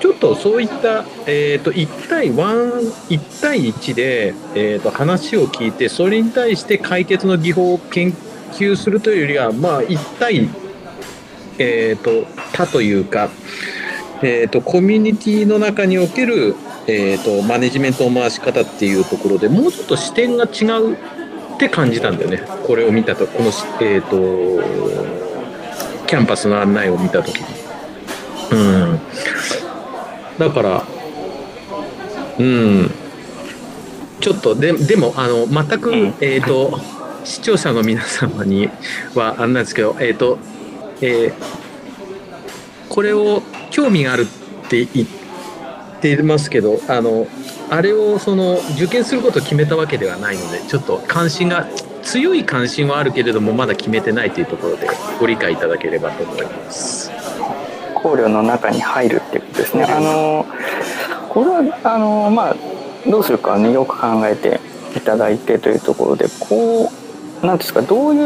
[0.00, 8.12] ちょっとそういった、えー、と1対11対1で、えー、と話を聞いてそれに対して解決の技法を研
[8.54, 10.48] 究するというよりはまあ1対、
[11.60, 13.30] えー、と他というか
[14.22, 16.54] えー、とコミュニティの中における、
[16.86, 20.96] えー、とマネジメントの回し方っていうところでもうちょっと視点が違うっ
[21.58, 22.42] て感じたんだよね。
[22.66, 23.48] これを見たとこの、
[23.80, 24.62] えー、と
[26.06, 27.46] キャンパスの案内を見た時に。
[28.52, 28.56] う
[28.94, 29.00] ん。
[30.38, 30.84] だから
[32.38, 32.90] うん。
[34.20, 36.14] ちょっとででもあの全く、うん。
[36.20, 36.78] えっ、と
[37.24, 38.68] 視聴者の皆様に
[39.14, 40.38] はあんなんですけどえっ、と、
[41.00, 41.71] えー
[42.92, 44.26] これを興味がある
[44.66, 45.08] って言っ
[46.02, 47.26] てますけどあの
[47.70, 51.66] あれをその受験することを決めたわけではないのでちょっと関心が
[52.02, 57.10] 強い関心はあるけれどもまだ決めてないというところでご理解いただければと思います。
[57.94, 59.84] 考慮の中に入るってことですね。
[59.84, 60.44] あの
[61.30, 62.56] これはあのまあ
[63.08, 64.60] どうするかねよく考えて
[64.94, 66.92] いただいてというところでこ
[67.42, 68.18] うなんですかどうい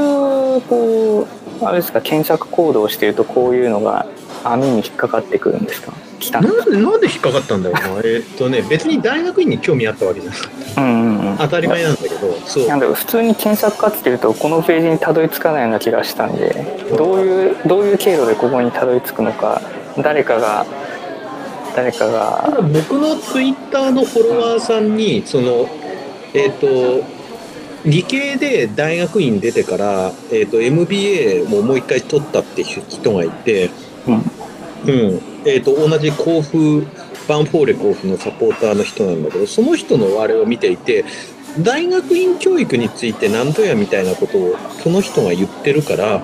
[0.58, 4.06] うこうあれですか検索行動をしているとこういうのが
[4.52, 5.92] 網に引っかかってくるんですか？
[6.18, 10.40] 来たなんでなんで引っかかったんだろうなえーっとね別に大学院に興味あったわけじゃない。
[10.78, 11.36] うんうんうん。
[11.38, 12.68] 当たり前なんだけどそう。
[12.68, 16.64] なんだろう普通に検索かっていうとこのページにたどり着かないような気がしたんで
[16.96, 19.60] どういうどういう経路でここにたどり着くのか
[19.98, 20.64] 誰かが
[21.74, 22.50] 誰かたが。
[22.56, 25.68] だ僕のツイッターのフォロワーさんにその
[26.32, 27.02] えっ、と
[27.84, 33.70] 理系で大学院出てから、えっと MBA ももう一回取ったって人がいて、
[34.08, 34.22] うん
[34.86, 35.20] うん。
[35.44, 36.86] えっと同じ甲府
[37.28, 41.04] バンフォーレ甲府のサポーターの人なんだけどその人のあれを見ていて
[41.60, 46.22] 大学院教育について何ぞやみたいなことをその人が言ってるから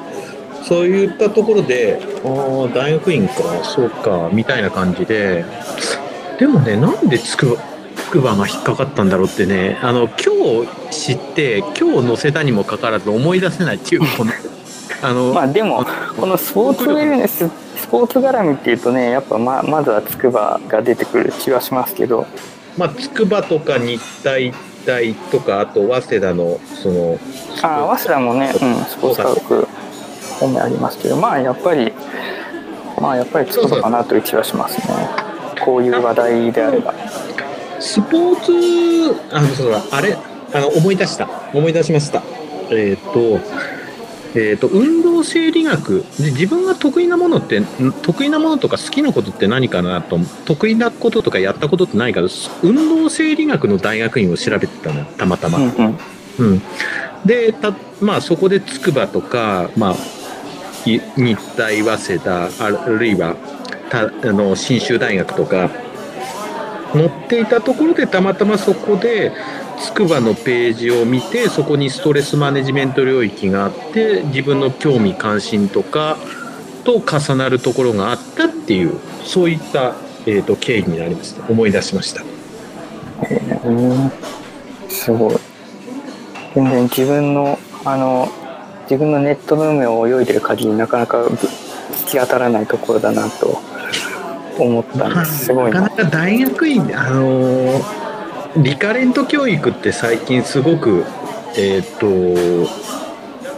[0.62, 5.44] そういったところでああ大学院かそうかみたいな感じで
[6.38, 7.58] でもねなんでつく
[7.96, 14.32] つくばが引っかかったんだろうってねあの今日知って今日載せたにもかかわらず思い出せないっていうこの
[15.02, 15.84] あの、まあでも
[16.18, 22.26] このスポーツウェルネススポーツ絡みっていうとねやっぱままずは筑波が出てくる気はしますけど。
[22.78, 24.54] まあ、筑波とか日体
[24.86, 27.18] 大とかあと早稲田のその
[27.62, 29.68] ああ早稲田もね、うん、スポーツ科学
[30.40, 31.92] 方面ありますけどまあやっぱり
[32.98, 35.08] まあやっぱり筑波かなという気はしますね。
[35.64, 36.94] こういう話題であれば。
[37.78, 40.16] スポーツあのそうだあれ
[40.54, 41.28] あの思い出した。
[41.52, 42.22] 思い出しました。
[42.70, 43.40] えっ、と
[44.34, 46.04] えー、と運動生理学。
[46.18, 47.66] で自分が得意なものってん
[48.02, 52.22] 得意なものとか好きなことって何かなと得意なこととかやったことって何か
[52.62, 55.98] 運動生理学の大学院を調べてたのたまたま、うんうん。
[56.38, 56.62] うん、
[57.24, 59.96] でた、まあ、そこで筑波とか、まあ、
[60.88, 63.36] い日大早稲田あるいは
[63.90, 65.70] たあの信州大学とか
[66.92, 69.32] 載っていたところでたまたまそこで
[69.82, 76.16] 筑波のページを見てそこにストレスマネジメント領域があって自分の興味関心とか
[76.84, 79.94] と重なるところがあったっていうそういった、
[80.26, 81.48] えー、と経緯になりました。
[81.48, 82.22] 思い出しました。
[83.64, 84.12] うん
[84.88, 85.36] すごい。
[86.54, 88.28] 全然自分のあの
[88.84, 93.60] 自分のネットの海を泳いでる限りなかなかぶ突き当たらないところだなと
[94.58, 95.46] 思ったんです。
[95.46, 95.82] すごいな。
[95.82, 98.01] なかなか大学院であのー
[98.56, 101.04] リカレント教育って最近すごく
[101.56, 102.06] えっ、と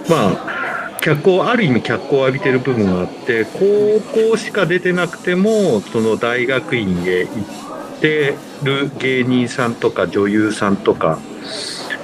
[0.08, 11.18] まあ脚光ある意味脚光を浴びてる部分があって高校しか出てなくてもその大学院へ行ってる芸人さんとか女優さんとか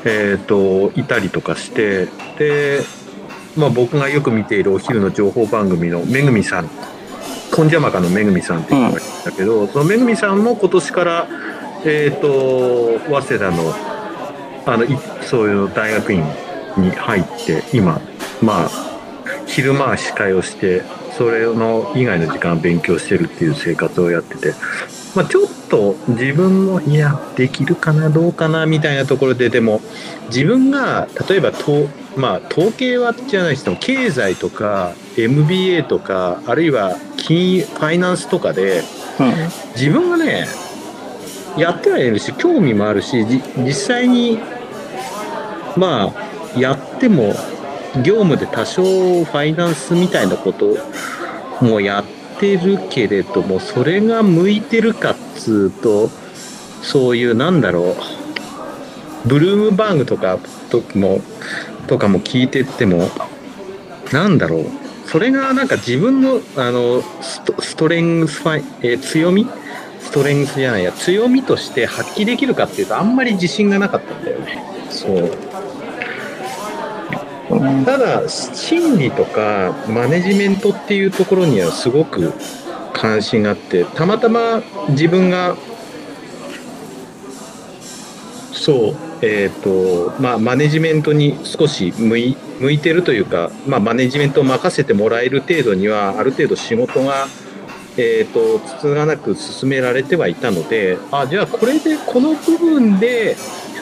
[0.05, 2.81] えっ、といたりとかしてで
[3.57, 6.71] まあ僕がよく見ているお昼の情報番組のめぐみさん
[7.53, 11.29] コンジャマカのめぐみさんっていうのがいたけど、そのめぐみさんも今年から
[11.85, 13.75] えっ、と早稲田の
[14.67, 14.89] あのい
[15.23, 16.25] そういう大学院
[16.77, 18.01] に入って今
[18.43, 18.71] まあ
[19.47, 20.83] 昼間は司会をして
[21.17, 24.55] それの以外の時間は勉強してるっていう生活をやってて、
[25.15, 29.81] まあ、ちょっと自分のいやできるかなどうかなみたいなところででも
[30.29, 38.83] 自分が例えばと、まあ、統計はじゃないしても経済とか MBA とかあるいは金融ファイナンスとかで
[39.19, 39.35] うん。
[39.75, 40.47] 自分がね
[41.57, 43.25] やってはいるし興味もあるし
[43.59, 44.39] 実際に
[45.77, 47.35] まあやっても
[48.05, 50.77] 業務で多少ファイナンスみたいなこと
[51.61, 52.05] もやっ
[52.39, 56.09] てるけれどもそれが向いてるかっつうと
[56.83, 60.39] そういうなんだろうブルームバーグとか
[60.71, 61.21] とも
[61.87, 63.09] とかも聞いてっても
[64.13, 64.67] なんだろう
[65.07, 69.47] それがなんか自分のあのストストレングスファイ、えー強み
[70.11, 74.61] ストレングスじゃないや強みとして発揮できるかっていうとあんまり自信がなかったんだよね。
[74.91, 75.31] そう。
[77.51, 82.33] うんただ心理とかマネジメントっていうところにはすごく
[82.93, 85.57] 関心があってたまたま自分が
[88.53, 97.27] そうえっ、とまあマネジメントに少し向い向いてるというか、まあ、マネジメントを任せてもらえる程度にはある程度仕事が
[98.01, 103.37] えー、とつつがなく進められてはいたのであじゃあこれでこの部分で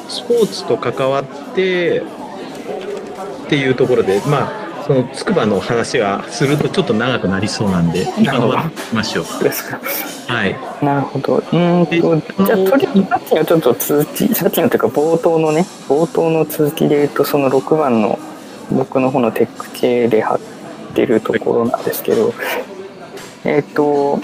[0.08, 2.04] スポーツと関わってっ
[3.48, 9.44] ていうところでまあその筑波の話はするとちょっと長くなりそうなんで今のはきましょう。
[9.44, 9.78] ですか。
[10.28, 10.56] はい。
[10.82, 11.36] なるほど。
[11.36, 18.18] うーんとじゃあとりあえずさっきのちょっと続きさっきのというか冒頭のね冒頭の続きで言うとその6番の
[18.72, 20.40] 僕の方のテック系で貼っ
[20.94, 22.32] てるところなんですけど
[23.44, 24.18] えっ、と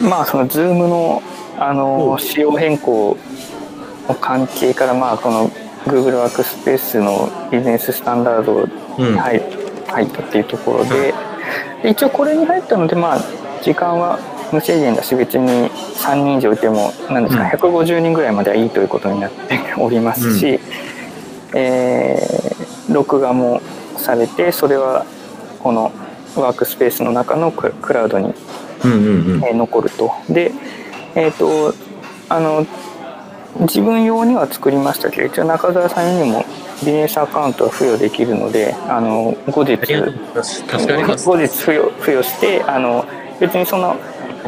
[0.00, 1.22] まあその Zoom の
[1.58, 2.18] あうのん。
[2.18, 3.16] 仕様変更
[4.08, 5.48] の関係からまあこの
[5.86, 9.12] Google ワークスペースのビジネススタンダードうん。
[9.14, 9.40] に入
[9.88, 11.14] 入ったっていうところで
[11.82, 13.20] で一応これに入ったのでまあ
[13.62, 14.18] 時間は
[14.52, 17.48] 無制限だし別に3人以上いてもなんですか、うん。
[17.48, 20.60] 150人ぐらいまではいいということになって おりますし、
[21.54, 23.62] えー録画も
[23.96, 25.06] されてそれは
[25.62, 25.92] この
[26.36, 28.34] ワークスペースの中のククラウドに
[28.84, 30.12] えー残ると。
[30.28, 30.52] で、
[31.14, 31.74] えっ、と、
[32.28, 32.66] あの、
[33.60, 36.44] 自分用には作りましたけど、一応中澤さんにも
[36.80, 43.04] ビジネスアカウントは付与できるので、あの、後日、後日付与付与して、あの、
[43.40, 43.96] 別にその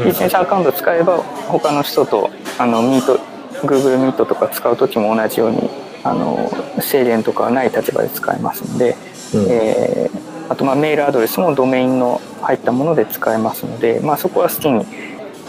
[0.04, 1.18] ビジネスアカウント使えば、
[1.48, 3.20] 他の人と、あの、ミート、
[3.62, 5.70] Google Meet とか使う時も同じように、
[6.02, 8.96] あの、制限とかはない立場で使えますので、
[9.34, 9.46] うん。
[9.50, 14.84] えーあとまあメールアドレスもドメインの入ったもので使えますので、まあ、そこは好きに、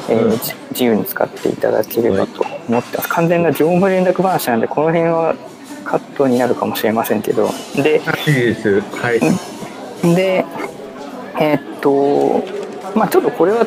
[0.10, 0.38] えーうん。
[0.38, 3.10] じ自由に使っていただければと思ってます。
[3.10, 5.36] 完全な業務連絡話なんでこの辺は
[5.84, 7.50] カットになるかもしれませんけど。
[7.76, 8.00] で
[8.98, 9.20] はい。
[10.16, 10.46] で
[11.40, 12.44] えーっと
[12.98, 13.66] まあちょっとこれは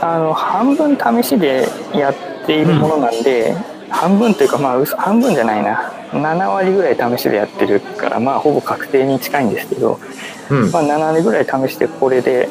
[0.00, 2.14] あの半分試しでやっ
[2.46, 3.56] ているものなんで、
[3.96, 5.92] 半分というかまあ嘘半分じゃないな。
[6.12, 9.98] 7割ぐらい試しでやってるからまあほぼ確定に近いんですけど、
[10.50, 10.70] うん。
[10.70, 12.48] まあ、7割ぐらい試してこれで、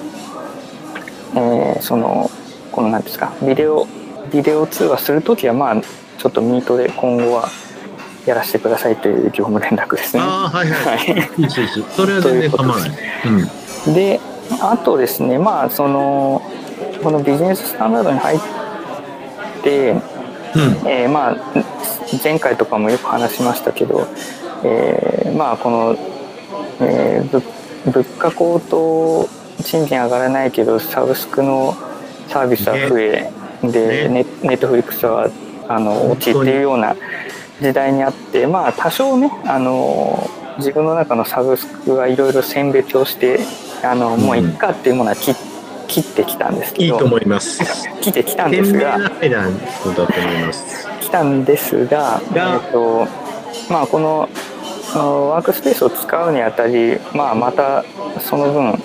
[1.35, 2.29] えーその
[2.71, 3.87] この何ですかビデオ
[4.31, 5.81] ビデオ通話する時はまあ
[6.17, 7.49] ちょっとミートで今後は
[8.25, 10.23] やらせてくださいという業務連絡ですね。
[10.23, 10.97] ああはいはい。
[10.97, 11.07] はい。
[11.37, 12.91] いいですいいですそれは全然構わない。
[13.87, 13.93] うん。
[13.93, 14.19] で
[14.61, 16.41] あとですねまあその
[17.03, 18.39] このビジネススタンダードに入っ
[19.63, 19.95] て、
[20.55, 20.61] うん。
[20.87, 21.35] えーまあ
[22.23, 24.07] 前回とかもよく話しましたけど、
[24.63, 25.97] えーまあこの、
[26.81, 27.43] えー物
[27.91, 29.29] 物価高騰
[29.63, 31.75] 賃金上がらないけどサブスクの
[32.27, 33.31] サービスは増え、
[33.61, 34.25] でね。
[34.41, 35.29] ネネットフリックスは
[35.67, 36.95] あの落ちっていうような
[37.61, 43.39] 時代にあってまあ多少ねあの自分の中のサブスクはいろいろ選別をして
[43.83, 45.35] あのもういっかっていうものは切
[45.87, 47.59] 切ってきたんですけどいいと思います。
[48.01, 50.87] 切ってきたんですがな配談だと思います。
[51.01, 53.07] 来たんですが、えと
[53.69, 54.29] まあ、この
[54.93, 57.83] ワークスペースを使うにあたり、まあ、また
[58.19, 58.81] その分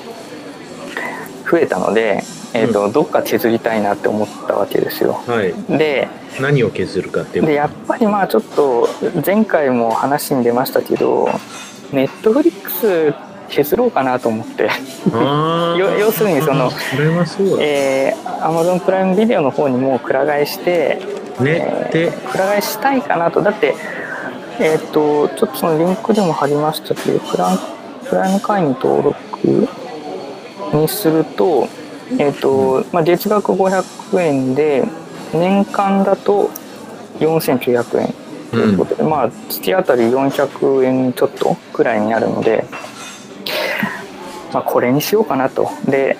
[1.50, 2.22] 増えたので、
[2.54, 5.14] えーとどっか削りたいなって思ったわけですよ。
[5.26, 5.54] はい。
[5.78, 6.08] で
[6.40, 8.88] 何を削るかっていうでやっぱりまあちょっと
[9.24, 11.28] 前回も話に出ましたけど
[11.92, 13.14] ネットフリックス
[13.50, 14.70] 削ろうかなと思って、
[15.10, 16.76] 要要するにそのそ
[17.60, 21.00] えー、Amazon プライムビデオの方にもくら替えして
[21.40, 23.42] でえー、くら替えしたいかなと。
[23.42, 23.74] だって
[24.60, 27.58] えっ、とちょっとそのリンクでも貼りましたけどプラン
[28.08, 29.68] プライム会員登録
[30.72, 31.68] にすると
[32.18, 34.84] えっ、と、まあ、月額500円で
[35.32, 36.50] 年間だと
[37.20, 38.14] 4900円
[38.50, 42.64] ということで、まあ月当たり400円ちょっとくらいになるので、
[44.52, 45.70] まあ、これにしようかなと。
[45.86, 46.16] で、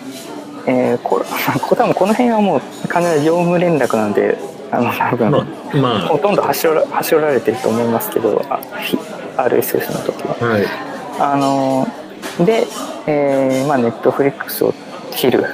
[0.67, 1.23] えーこ
[1.63, 4.37] こ多分この辺はもう完全な業務連絡なんで
[4.71, 5.45] あの多分、まあ
[5.77, 8.99] まほとんど端折ら端折られてると思いますけどあひ
[9.37, 10.37] RSS の時は。
[10.41, 10.67] あはい。
[11.19, 11.89] あの
[12.45, 12.67] で、
[13.07, 14.75] えーまあ、ネットフリックスを
[15.13, 15.47] 切る。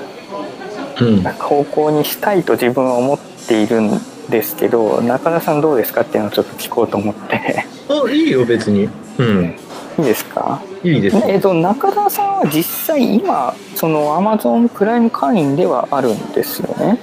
[1.00, 1.22] うん。
[1.22, 7.64] 方向にしたいと自分は思っているんですけど中田さんどうですかっていうのをちょっと聞こうと思って。
[7.88, 8.88] あいいよ別に。
[9.18, 9.56] うん
[9.98, 10.60] いいですか？
[10.84, 16.98] いいですえっと中田さんは実際今その Amazon プライム会員ではあるんですよね？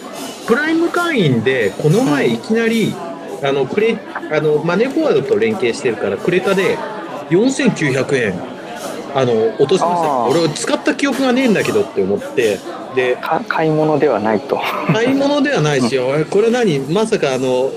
[0.48, 2.94] プライム会員でこの前いきなり、
[3.42, 3.98] あのクレ
[4.32, 6.78] あのマネーフォワードと連携してるからクレカで
[7.30, 8.34] 4900円
[9.16, 10.26] あの落としました。
[10.26, 12.60] 俺使った記憶がねえんだけどって思って
[12.96, 14.60] でか買い物ではないと。
[14.92, 15.98] 買い物ではないし
[16.30, 16.80] これ何？
[16.80, 17.72] まさかあの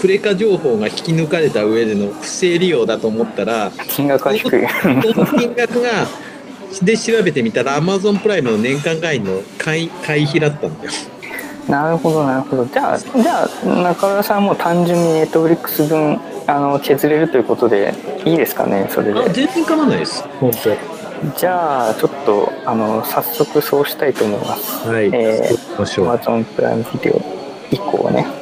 [0.00, 6.06] クレカ情報が引き抜かれた上での不正利用だと思ったら金額は低いこの金額が
[6.82, 10.90] で調べてみたら Amazon プライムの年間会員の会 会費だったんだよ。
[11.68, 12.64] なるほどなるほど。
[12.64, 17.94] じゃあじゃあ中田さんも単純にネットフリックス分あの削れるということで
[18.24, 19.20] いいですかねそれで。
[19.20, 20.24] あ全然構わないです。
[20.40, 20.70] 本当。
[21.38, 24.88] じゃあちょっとあの早速そうしたいと思います。
[24.88, 27.20] はい、えー Amazon プライムビデオ
[27.70, 28.39] 以降ね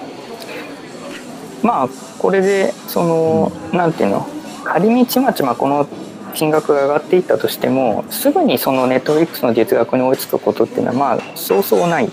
[1.63, 1.89] まあ
[2.19, 4.29] これでその、なんていうの
[4.65, 5.87] 仮にちまちまこの
[6.35, 12.09] 金額が上がっていったとしてもすぐにそのネットフリックスの月額に追いつくことっていうのはまあそうそうない、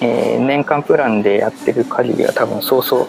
[0.00, 3.08] えー年間プランでやってる限りは多分そうそう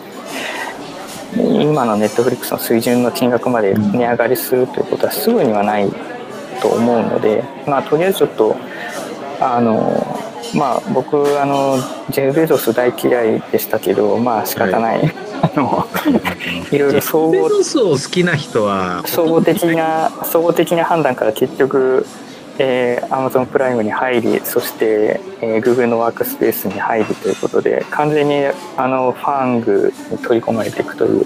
[1.36, 5.92] 今のネットフリックスの水準の金額まで値上がりするということはすぐにはない
[6.62, 8.56] と思うのでまあとりあえずちょっと
[9.40, 10.23] あの
[10.56, 11.78] まあ僕あの
[12.10, 15.88] ジェフ・ベゾス大嫌いでしたけどまあ仕方ない、あの
[16.72, 22.06] いろいろ総合ベゾスを好きな人は、総合的な総合的な判断から結局、
[22.60, 28.46] えー、Amazon プライムに入りそして、えー Google のワークスペースに入るということで完全に
[28.78, 31.26] あのファングに取り込まれていくという。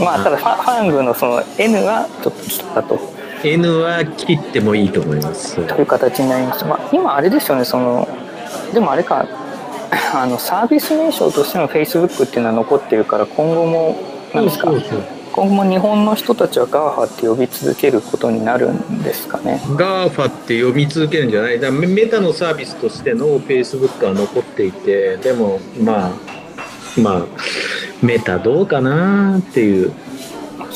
[0.00, 2.98] まあただファファングのその N はちょっと切ったと。
[3.44, 5.56] N は切ってもいいと思います。
[5.66, 8.08] という形になりました、まあ、今あれですよねその
[8.72, 9.26] でもあれか。
[10.14, 13.96] あのサービス名称としての Facebook っていうのは残ってるから今後も
[14.32, 14.70] なんですか？
[14.70, 15.02] そうそう
[15.32, 21.58] 今後も日本の人たちは GAFA って呼び続けることになるんですかね？GAFA って読み続けるんじゃない。
[21.60, 27.22] だメメタのサービスとしての Facebook は残っていてでもまあまあ
[28.00, 29.92] メタどうかなっていう。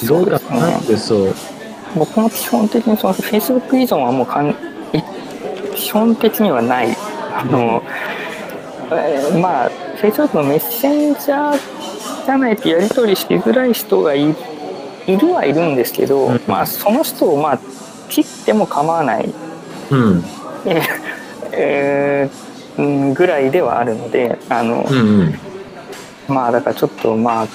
[0.07, 1.35] どうかなってそう。
[1.97, 4.55] 僕も基本的にその Facebook 依存はもうかんい
[5.75, 6.89] 基本的にはない
[7.41, 7.83] あの、
[8.91, 11.59] えーまあ Facebook のメッセンジャー
[12.25, 14.35] じゃないとやり取りしづらい人がい
[15.07, 16.41] いるはいるんですけど、うん。
[16.47, 17.59] まあその人をまあ
[18.09, 19.29] 切っても構わない。
[19.91, 20.25] うん。
[20.67, 20.83] え
[21.53, 25.35] えーうんぐらいではあるのであの、うんうん。
[26.29, 27.47] まあだからちょっとまあ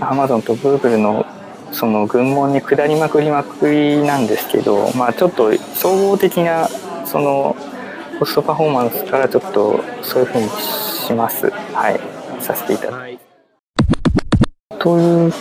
[0.00, 1.24] Amazon と Google の
[1.70, 6.68] その群門に下りまくりまくりなんですけどまあちょっと総合的な
[7.06, 7.56] その
[8.22, 11.50] コストパフォーマンスからちょっとそういうふうにします。
[11.50, 11.98] はい。
[12.40, 13.18] させていただはい。
[13.18, 15.32] くという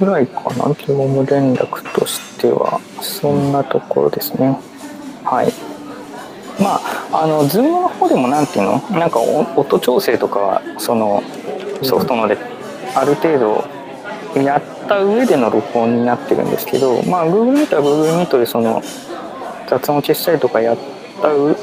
[0.00, 0.66] ぐらいかな。
[0.66, 4.58] 業務連絡としてはそんなところですね。
[5.22, 5.52] はい。
[6.60, 6.80] ま
[7.12, 8.78] ああの Zoom の方でもなんていうの？
[8.98, 11.22] なんかお音調整とかはその
[11.84, 12.36] ソフトので
[12.96, 13.38] ある程
[14.34, 18.82] 度やった上での録音になってるんですけど、まあ、Google Meet は Google Meet でその
[19.68, 20.78] 雑音消したりとかやっ
[21.22, 21.56] たう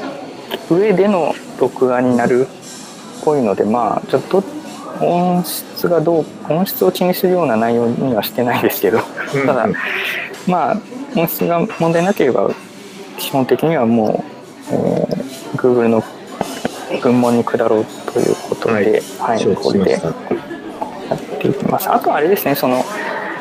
[0.70, 4.42] 上での録画になるっぽいのでまあちょっと
[5.00, 8.98] 音質がどう音質を気にするような内容にはしてないですけど
[9.34, 9.46] うん。
[9.46, 9.68] ただ
[10.46, 10.76] まあ
[11.16, 12.50] 音質が問題なければ
[13.18, 14.24] 基本的にはも
[14.70, 15.22] う、えー
[15.56, 16.02] Google の
[17.02, 19.38] 群門に下ろうということで、はい。
[19.38, 21.88] 承知これでやっていきます。
[21.90, 22.82] あとはあれですねその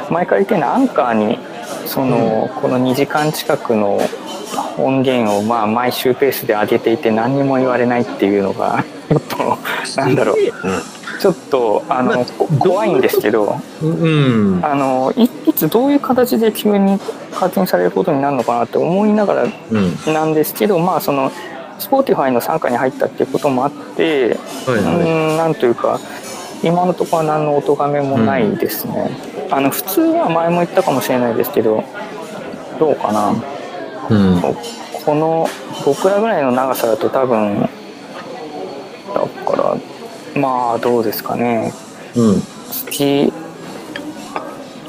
[0.09, 1.39] 前から言ってるのはアンカーに
[1.85, 3.99] その、この2時間近くの
[4.77, 9.57] 音源をまあ毎週ペースで上げていて何にも言われないっていうのが ちょっと
[10.01, 10.35] なんだろう。
[11.19, 12.25] ちょっとあの、
[12.57, 14.59] 怖いんですけどうん。
[14.63, 16.99] あのいいつどういう形で急に
[17.31, 20.13] 課金されることになるのかなって思いながらうん。
[20.13, 21.31] なんですけどまあその
[21.79, 24.79] Spotify の傘下に入ったっていうこともあってはい。
[24.79, 25.99] うんなんというか
[26.63, 29.09] 今のところは何の音がめもないですね、
[29.51, 31.83] あの普通は前も言ったかもしれないですけど
[32.79, 33.29] どうかな。
[34.09, 34.41] うん。
[35.05, 35.47] この
[35.85, 37.67] 僕らぐらいの長さだと多分だ
[39.45, 39.77] から
[40.39, 41.73] まあどうですかね。
[42.15, 42.41] うん。
[42.71, 43.33] 月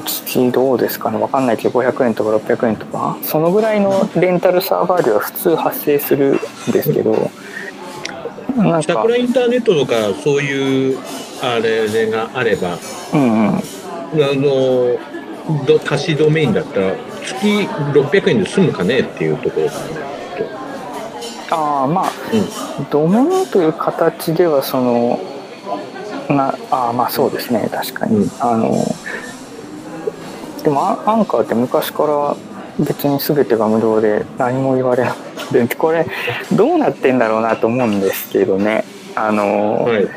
[0.05, 1.17] 月どうですかね。
[1.17, 3.17] わかんないけど500円とか600円とか。
[3.21, 6.39] そのぐらいのレンタルサーバー料は普通発生する
[6.69, 7.29] んですけど
[8.55, 8.93] なんか。
[8.93, 9.93] 桜インターネットとか
[10.23, 10.99] そういう
[11.41, 12.77] あれがあれば。
[13.13, 13.57] うんうん。
[13.57, 13.61] あ
[14.15, 14.97] の
[15.65, 17.47] ど貸しドメインだったら月
[17.93, 20.13] 600円で済むかねっていうところだね
[21.51, 22.11] ああまあう
[22.89, 25.19] ドメインという形ではその
[26.29, 28.29] なああまあそうですね確かに、うん。
[28.39, 28.71] あの
[30.63, 32.35] でもアアンカーって昔から
[32.83, 35.13] 別に全てが無料で何も言われない
[35.67, 36.07] でこれ
[36.51, 38.85] どうなってんだろうなと思うんですけどね。
[39.15, 40.07] あの、はい。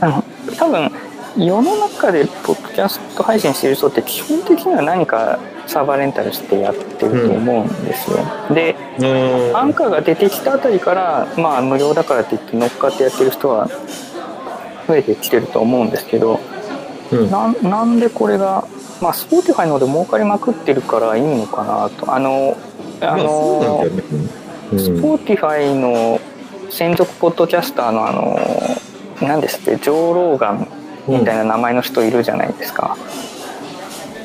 [0.00, 0.24] あの
[0.56, 0.90] 多分
[1.36, 8.18] 世の中でポッドキャスト配信してる人って基本的には何かサーバーレンタルしてやってると思うんですよ、
[8.54, 8.76] で
[9.54, 13.68] あアンカーが出てきたあたりからまあ無料だからって言って乗っかってやってる人は
[14.86, 16.38] 増えてきてると思うんですけど
[17.10, 17.30] うん。
[17.30, 18.66] なんなんでこれが
[19.00, 22.14] まあ Spotify の方で儲かりまくってるからいいのかなと。
[22.14, 22.56] あの
[23.00, 24.02] あまあそうなんのだよね。
[24.72, 24.78] うん。
[24.78, 26.20] Spotify の
[26.70, 28.38] 専属ポッドキャスターのあの
[29.20, 32.96] 何ですってジョー・ローガンみたいな名前の人いるじゃないですか、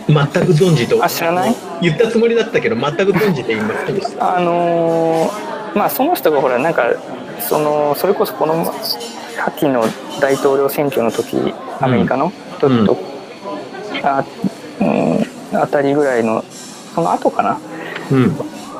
[0.07, 1.55] 全く存じとあ知らない？
[1.81, 4.35] 言ったつもりだったけど全く存じていませんでした。
[4.37, 6.93] あのーまあその人がほらなんか
[7.39, 8.73] そのそれこそこの
[9.45, 9.85] 秋の
[10.19, 12.97] 大統領選挙の時アメリカの、ちょっと
[14.03, 14.25] あ,、
[14.81, 16.43] うん、あたりぐらいの
[16.95, 17.59] その後かな？
[18.11, 18.35] うん。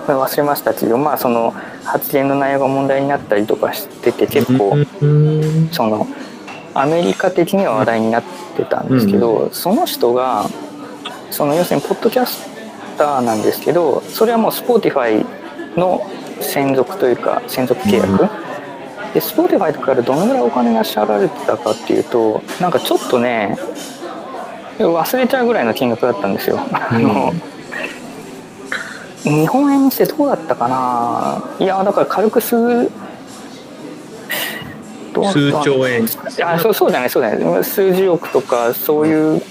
[0.07, 5.69] 忘れましたけどまあその発言の内容が問題になったりとかしてて結構、うん。
[5.71, 6.07] その
[6.81, 8.23] アメリカ的には話題になっ
[8.55, 10.49] てたんですけど、その人が
[11.29, 12.47] その要するにポッドキャス
[12.97, 15.25] ターなんですけどそれはもう Spotify
[15.77, 16.09] の
[16.41, 18.17] 専属というか専属契約、うん。
[19.13, 23.57] で Spotify からどのぐらいお金が支払われてたかっていうとなんかちょっとね
[24.77, 26.59] 忘れちゃうぐらいの金額だったんですよ。
[26.71, 27.33] あの
[29.23, 31.43] 日本円にしてどうだったかな。
[31.59, 32.89] いやだから軽く数
[35.13, 36.05] 数兆円。
[36.43, 39.41] あそうそうじゃないそうじゃない数十億とかそういう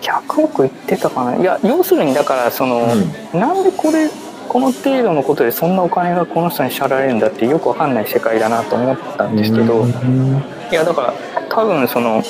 [0.00, 1.36] 100億いってたかな。
[1.36, 2.86] いや要するにだからその、
[3.32, 4.08] なんでこれ
[4.48, 10.42] この程度のことでそんなお金がこの人に支払われるんだってよくわかんない世界だなと思ったんですけど、うん。
[10.70, 11.14] いやだから
[11.48, 12.22] 多分その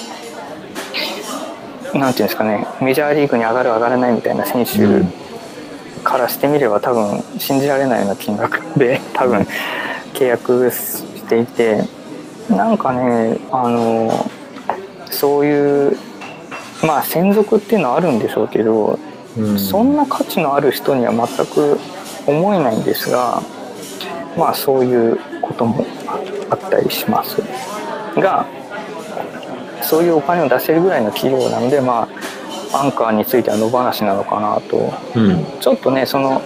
[1.94, 5.12] なんていうんですかねメジャーリーグに上がる上がらないみたいな選手うん。
[6.02, 9.46] からしてみれば多分信じられないような金額で多分
[10.14, 10.70] 契約
[11.30, 11.84] していて
[12.48, 14.10] なんかねあの
[15.10, 15.96] そういう
[16.84, 18.98] まあ専属っていうのはあるんでしょうけど
[19.38, 19.58] うん。
[19.58, 21.78] そんな価値のある人には全く
[22.26, 23.42] 思えないんですが
[24.36, 25.86] まあそういうことも
[26.50, 27.40] あったりします。
[28.16, 28.46] が
[29.82, 32.08] そういうお金を出せるぐらいの企業なのでま
[32.72, 34.92] あアンカーについては野放しなのかなと。
[35.14, 35.44] うん。
[35.60, 36.42] ちょっとねその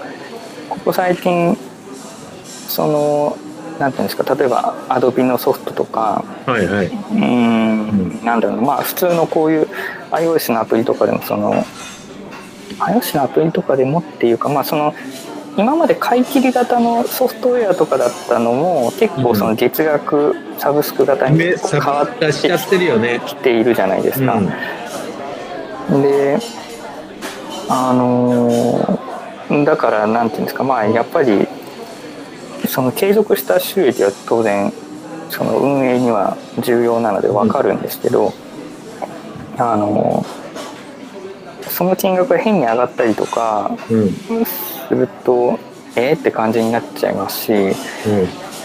[0.69, 1.57] ここ最近
[2.69, 3.39] その
[3.79, 6.87] なんていうんですか例えばアドビのソフトとかはいはい。
[6.87, 9.69] うーんなんだろうなまあ普通のこういう
[10.11, 11.65] iOS のアプリとかでもその
[12.79, 14.95] iOS のアプリとかでもっていうかまあその
[15.57, 23.21] 今まで買い切り型のソフトウェアとかだったのも結構その月額サブスク型にね、変サわってブしちゃってるよね。
[23.25, 24.35] きているじゃないですか。
[24.35, 26.39] うんで
[27.69, 31.47] あのーだからなんていうんですかまあやっぱり
[32.75, 34.73] その継続した収益は当然
[35.31, 38.33] その運営には重要なので分かるんですけど、
[39.57, 40.45] あのー
[41.69, 44.11] その金額が変に上がったりとかうん。
[44.45, 45.59] すると
[45.97, 47.53] えーって感じになっちゃいますし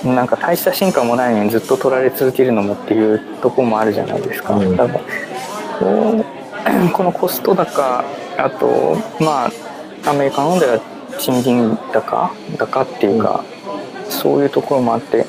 [0.03, 0.15] うん。
[0.15, 4.55] なんか大した進化もないのにずっと取られ続けるのもっていうとこもあるじゃないですか。
[4.55, 8.03] うんだからこのコスト高
[8.37, 9.45] あとま
[10.05, 10.79] あアメリカのでは
[11.19, 13.43] 賃金高高っていうか、
[14.09, 15.25] そういうところもあって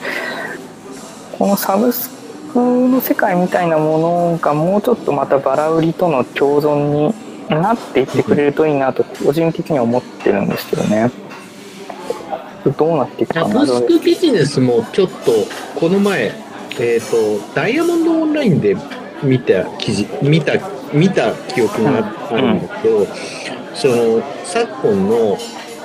[1.38, 2.10] このサブス
[2.52, 7.14] クの世界みたいなものがもうちょっとまたバラ売りとの共存に
[7.48, 11.10] なっていってくれるといいなと個人的には思ってるんですけどね。
[12.76, 15.32] どうなっていくかなサブスクビジネスもちょっと
[15.78, 16.32] この前、
[16.78, 18.76] えっ、と、ダイヤモンドオンラインで
[19.22, 20.52] 見た記事、見た、
[20.92, 23.06] 見た記憶があるんだけど、
[23.74, 25.38] その、昨今の、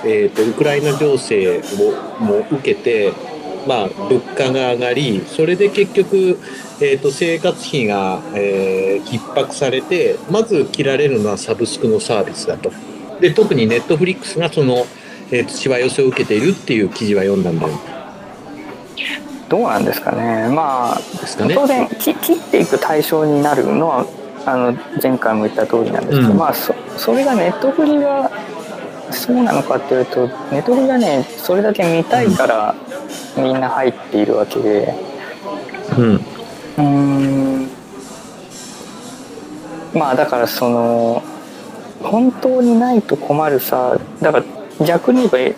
[0.05, 3.13] えっ、と、ウクライナ情勢をも受けて、
[3.67, 6.39] まあ、物価が上がり、それで結局、
[6.79, 12.71] えっ、と、生活費が、えー逼迫されて、まず切られるのはサブスクのサービスだと。
[13.19, 14.85] で、特にネットフリックスがその、
[15.31, 17.73] えーとしわ寄せを受けているっていう記事は読んだんだよ。
[19.49, 20.97] どうなんですかねまあ
[21.45, 21.53] ね。
[21.53, 24.05] 当然き切っていく対象になるのは
[24.45, 28.31] あの前回も言った通りなんですけど、うんまあそそれがネットフリが
[29.15, 32.75] そうなのかっていうとネットフリがねそれだけ見たいから
[33.37, 34.93] みんな入っているわけで
[35.97, 36.15] うん。
[36.15, 37.69] うーん
[39.93, 41.23] まあだからその
[42.01, 44.39] 本当にないと困るさだか
[44.79, 45.55] ら逆に言え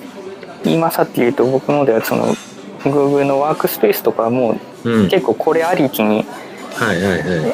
[0.64, 2.36] ば今さって言うと僕のではその
[2.84, 6.26] Google のワークスペースとかはもう結構これありきに。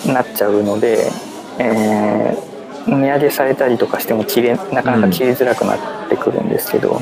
[0.08, 1.10] なっちゃうので、
[1.58, 2.53] えー
[2.88, 7.02] 値上げされたりとかしても切れなかなか切りづらくなってくるんですけど、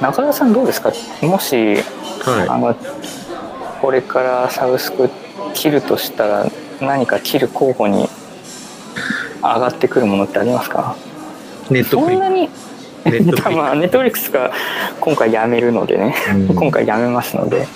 [0.00, 0.92] 中田さんどうですか？
[1.22, 1.76] もし
[2.24, 2.74] あはの
[3.80, 5.10] これからサブスク
[5.54, 6.46] 切るとしたら
[6.80, 8.08] 何か切る候補に
[9.42, 10.96] 上がってくるものってありますか？
[11.70, 11.74] い。
[11.74, 12.48] ネットフリそんなに
[13.04, 14.52] ネットフリ まあネットフリックスが
[15.00, 16.54] 今回やめるのでね、うん。
[16.54, 17.66] 今回やめますので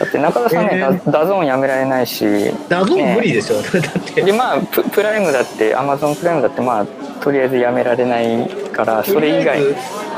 [0.00, 1.10] だって中田さんね、えー。
[1.12, 2.24] ダダゾーンやめられないし。
[2.68, 3.56] ダゾーン無理でしょ。
[3.62, 4.22] だって。
[4.22, 6.86] でまあププライムだってアマゾンプライムだってまあ
[7.22, 9.60] とりあえずやめられないからそれ以外。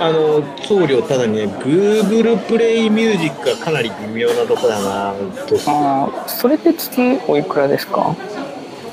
[0.01, 5.13] あの送料ただにね Google プレイミュージックがかなり微妙なとこだな
[5.49, 8.15] とあーそれって月おいくらですか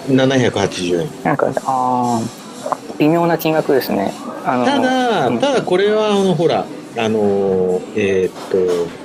[0.09, 1.09] ？780円。
[1.23, 4.13] なんかあー微妙な金額ですね。
[4.45, 5.39] あのただうん。
[5.39, 6.65] ただこれはあのほら
[6.97, 9.04] あのえーっと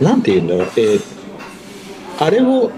[0.00, 0.66] なんて言うんだろう。
[0.76, 1.14] えー
[2.18, 2.70] あれを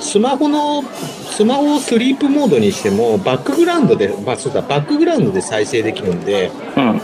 [0.00, 7.00] スマホのスマホをスリープモードにしてもバックグラウンドで、まあ、そうだバックグラウンドで再生できるんでうん。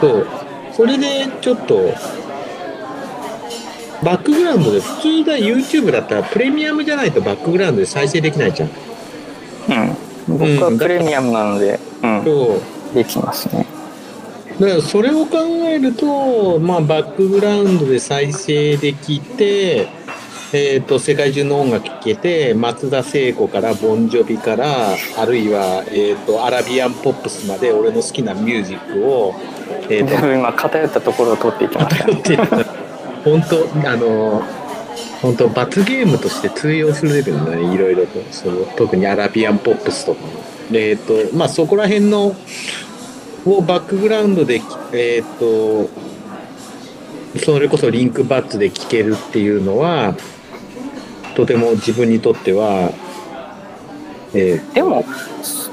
[0.00, 0.26] そう。
[0.72, 1.92] それでちょっと
[4.02, 8.70] バックグラウンドで普通だ YouTube だったらプレミアムじゃないとバックグラウンドで再生できないじゃん。
[10.28, 10.38] うん。
[10.38, 12.24] 僕はプレミアムなので、うん。
[12.24, 12.60] そ
[12.92, 12.94] う。
[12.94, 13.66] できますね
[14.60, 15.38] だからそれを考
[15.68, 19.88] えると、まあ、バックグラウンドで再生できて、
[20.52, 29.34] えー、と世界中の音楽聴けて松田聖子からボンジョビからあるいは、えー、とアラビアンポップスまで俺の好きなミュージックを、
[29.90, 32.06] えー、全部今偏ったところを取っていきました。
[32.06, 32.46] と偏っている
[33.24, 34.42] 本当あの
[35.20, 38.22] 本当罰ゲームとして通用するレベルだねいろいろと。
[38.30, 40.28] その特にアラビアンポップスとかも。
[40.72, 42.34] えっ、とまあそこら辺の
[43.46, 44.60] をバックグラウンドで
[44.92, 45.88] えっ、と
[47.44, 50.14] それこそリンクバッツで聴けるっていうのは
[51.34, 52.90] とても自分にとっては
[54.34, 55.04] えーでも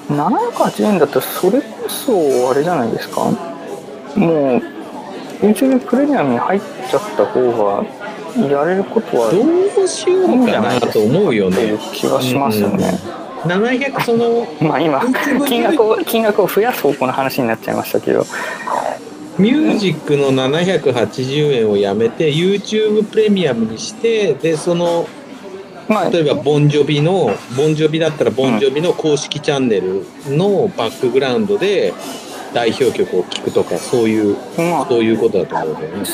[0.10, 3.22] 780円だったらそれこそあれじゃないですか？
[4.16, 4.62] もう
[5.42, 7.84] YouTube プレミアムに入っちゃった方が
[8.48, 11.72] やれることはどうしようかなと思うよね。
[11.72, 12.98] う気がしますよね、
[13.44, 15.02] 700そのまあ今
[15.48, 18.26] 金額を金額を増やす方向の話になっちゃいましたけど。
[19.40, 25.08] ミュージックの780円をやめて YouTube プレミアムにしてでその
[25.88, 31.94] まあ例えばボンジョビのボンジョビだったらボンジョビの公式チャンネルのバックグラウンドで
[32.54, 34.86] 代表曲を聴くとかそういうまあ。
[34.86, 36.06] そういうことだと思うんだよね。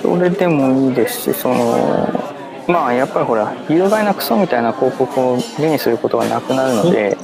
[0.00, 2.35] それでもいいですしその
[2.68, 7.16] まあやっぱりほら有害なクソみたいな広告を目にすることがなくなるので。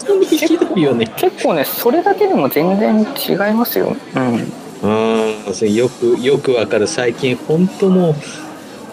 [1.17, 3.97] 結構ねそれだけでも全然違いますよ。
[4.15, 4.53] うん。
[4.83, 6.87] うん、それよくよくわかる。
[6.87, 8.15] 最近本当もう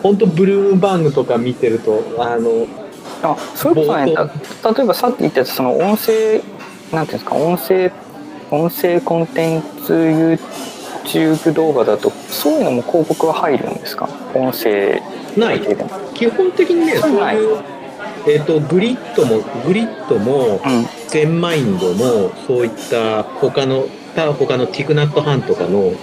[0.01, 2.67] 本当ブルームバングとか見てるとあの
[3.21, 6.41] あそれこそね冒た例えばさっき言ったその音声
[6.91, 7.91] なんていうんですか音声
[8.51, 10.39] 音声コンテンツ YouTube
[11.53, 14.09] 動画だとそういうのも広告は入るんですか？
[14.33, 15.01] 音声
[15.37, 15.61] ない
[16.13, 17.57] 基本的にねそうないいう、
[18.27, 20.85] えっとグリッドもグリッドもうん。
[21.07, 25.93] ゼンマインドもそういった他の他他のティクナットハンとかのオ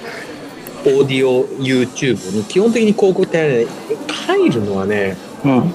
[0.84, 3.70] ーディオ YouTube に基本的に広告って、ね、
[4.26, 5.72] 入るのはねうん。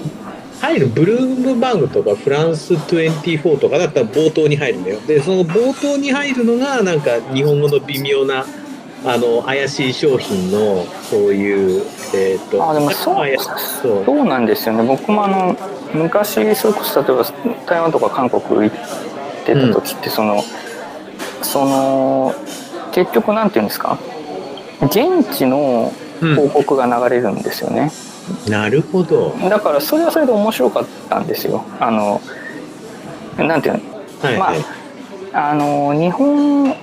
[0.60, 5.00] 入るブルームバングとかフランス24とかだったら冒頭に入るんだよ。
[5.00, 8.44] でその冒頭に入るのがなんか日本語の微妙な
[9.04, 11.82] あの怪しい商品のそういう
[12.14, 13.26] えっ、とあでもそう
[13.82, 14.24] そう。
[14.24, 14.84] なんですよね。
[14.84, 15.56] 僕もあの
[15.92, 17.24] 昔それこそ例えば
[17.66, 18.70] 台湾とか韓国行っ
[19.44, 20.42] てた時ってその、
[21.42, 22.34] その
[22.92, 23.98] 結局なんていうんですか？
[24.82, 27.90] 現地の広告が流れるんですよね、
[28.48, 29.30] なるほど。
[29.48, 31.64] だからそれはそれで面白かったんですよ。
[31.80, 32.20] あの
[33.36, 33.80] なんていうの？
[34.22, 34.64] まはいはい、
[35.32, 36.74] ああの日本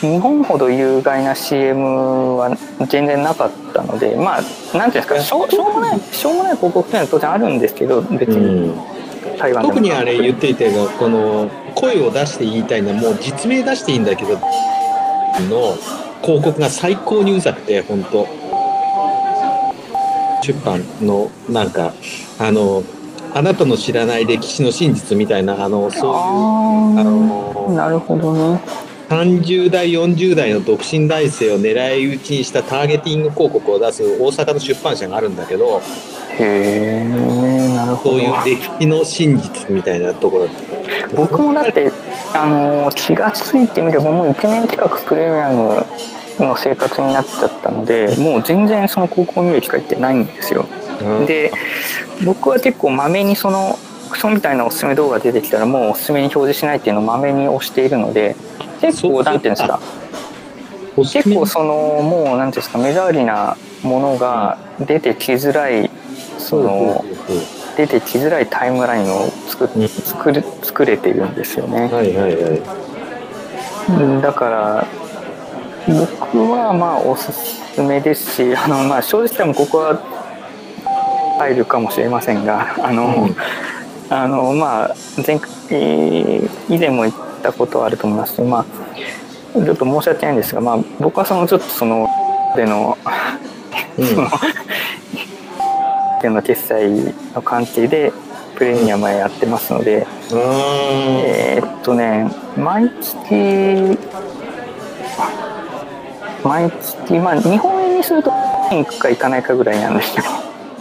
[0.00, 2.56] 日本ほど有害な CM は
[2.88, 8.36] 全然なかったのでまあなんていうんですかしょうしょうもないしょうもない広告っていうのは当然あるんですけど別に。
[8.36, 9.00] うん
[9.40, 15.76] 台湾でも特にあれ言っていたがこの声を出して言いたいのはもう実名出していいんだけどの
[16.22, 18.26] 広告が最高にうざくて本当
[20.42, 21.92] 出版のなんか
[22.38, 22.82] あの
[23.34, 26.16] あなたの知らない歴史の真実みたいなあのそういう
[27.00, 28.60] あのなるほどね
[29.10, 35.82] 30代40代の独身男性を狙い撃ちにしたターゲティング広告を出す大阪の出版社があるんだけど
[36.38, 38.18] へえなるほど。
[38.18, 40.48] そういう歴史の真実みたいなところ。
[41.16, 41.90] 僕もだって
[42.32, 45.84] あの気がついてみればもう1年近くプレミアム
[46.38, 50.66] の生活になっちゃったのでもう全然その広告を見る機会ってないんですよ。
[51.02, 51.26] うん。
[51.26, 51.52] で
[52.24, 53.76] 僕は結構まめにその
[54.10, 58.36] クソみたいなおすすめ動画が出てきたらもうおすすめに表示しないっていうのをまめに押しているので
[58.80, 59.80] 結構そうなんていうんですか？
[60.96, 65.88] 結構そのもうなんていうんですか目障りなものが出てきづらい
[66.38, 67.04] その
[67.76, 69.88] 出てきづらいタイムラインを作うん。
[69.88, 71.82] 作る作れてるんですよね。
[71.82, 72.62] はいはいはい。
[73.88, 74.86] うんだから
[75.86, 79.98] 僕はまあおすすめですしあのまあ正直多分ここは
[81.38, 83.36] 入るかもしれませんがあの、うん
[84.10, 84.94] あのまあ
[85.24, 88.34] 前回えー以前も言ったことはあると思います。
[88.34, 88.64] しまあ
[89.54, 92.08] ちょっと申し訳ないんですがまあ僕はそのちょっとその
[92.56, 92.98] での
[93.98, 94.06] うん。
[94.06, 94.28] その
[96.22, 98.12] での決済の関係で
[98.56, 100.36] プレミアムはやってますので、あー
[101.24, 103.98] えーっとね毎月
[106.44, 110.26] 毎月まあ日本円にすると行くか行かないかぐらいなんですけど。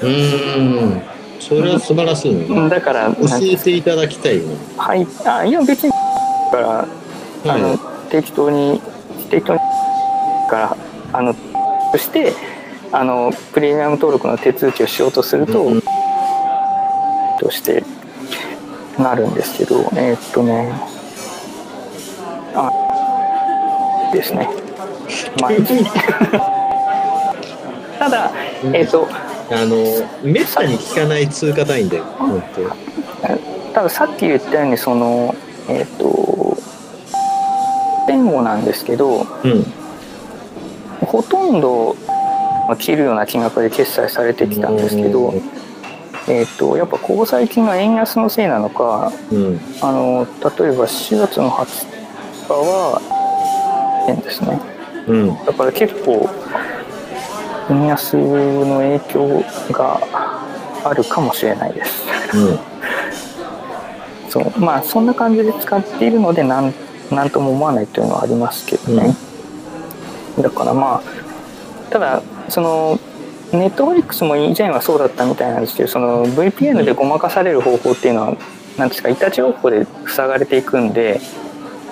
[0.02, 2.46] うーんそれは素晴らしいね。
[2.46, 4.44] うんだから教えていただきたいね。
[4.78, 5.08] はい。
[5.26, 5.92] あいや別に
[6.52, 6.86] から
[7.46, 7.80] あの、はい
[8.10, 8.82] 適当に
[9.30, 9.60] 適当に
[10.50, 10.76] から
[11.14, 11.36] あの
[11.92, 12.34] そして
[12.92, 15.82] あのプレミアム登録の手続きをしようとすると、うん
[17.40, 17.84] として
[18.98, 20.74] なるんですけどえーっとね。
[22.56, 22.72] あ
[24.12, 24.50] ですね。
[25.40, 25.86] 毎日
[28.00, 28.32] ただ
[28.74, 29.08] えーっと
[29.52, 29.76] あの、
[30.24, 32.42] めったに聞かない通貨単位だよ、本
[33.74, 35.36] たださっき言ったようにその
[35.70, 36.58] えーっと
[38.08, 39.50] 前後なんですけど当。
[39.50, 39.66] うん。
[41.06, 41.96] ほとんど
[42.68, 45.34] まあ切るような金額で決済されてきたんですけど、
[46.28, 49.60] えー、とやっぱここ最近の円安のせいなのかうん。
[49.82, 50.28] あの
[50.60, 51.88] 例えば4月の20
[52.48, 54.60] 日は円ですね
[55.08, 55.46] うん。
[55.46, 56.28] だから結構
[57.70, 60.02] 円安の影響が
[60.84, 62.04] あるかもしれないです。
[62.34, 62.60] うん。
[64.30, 64.60] そう。
[64.60, 66.74] まあそんな感じで使っているのでなん
[67.12, 69.16] なんとも思わないというのはありますけどね、
[70.40, 73.00] だからまあただその
[73.52, 78.38] ネットフリックスも以前はそうだったみたいなんですけどその VPN でごまかされる方法っていうのは
[78.78, 81.20] 何ですかいたちごっこで塞がれていくんで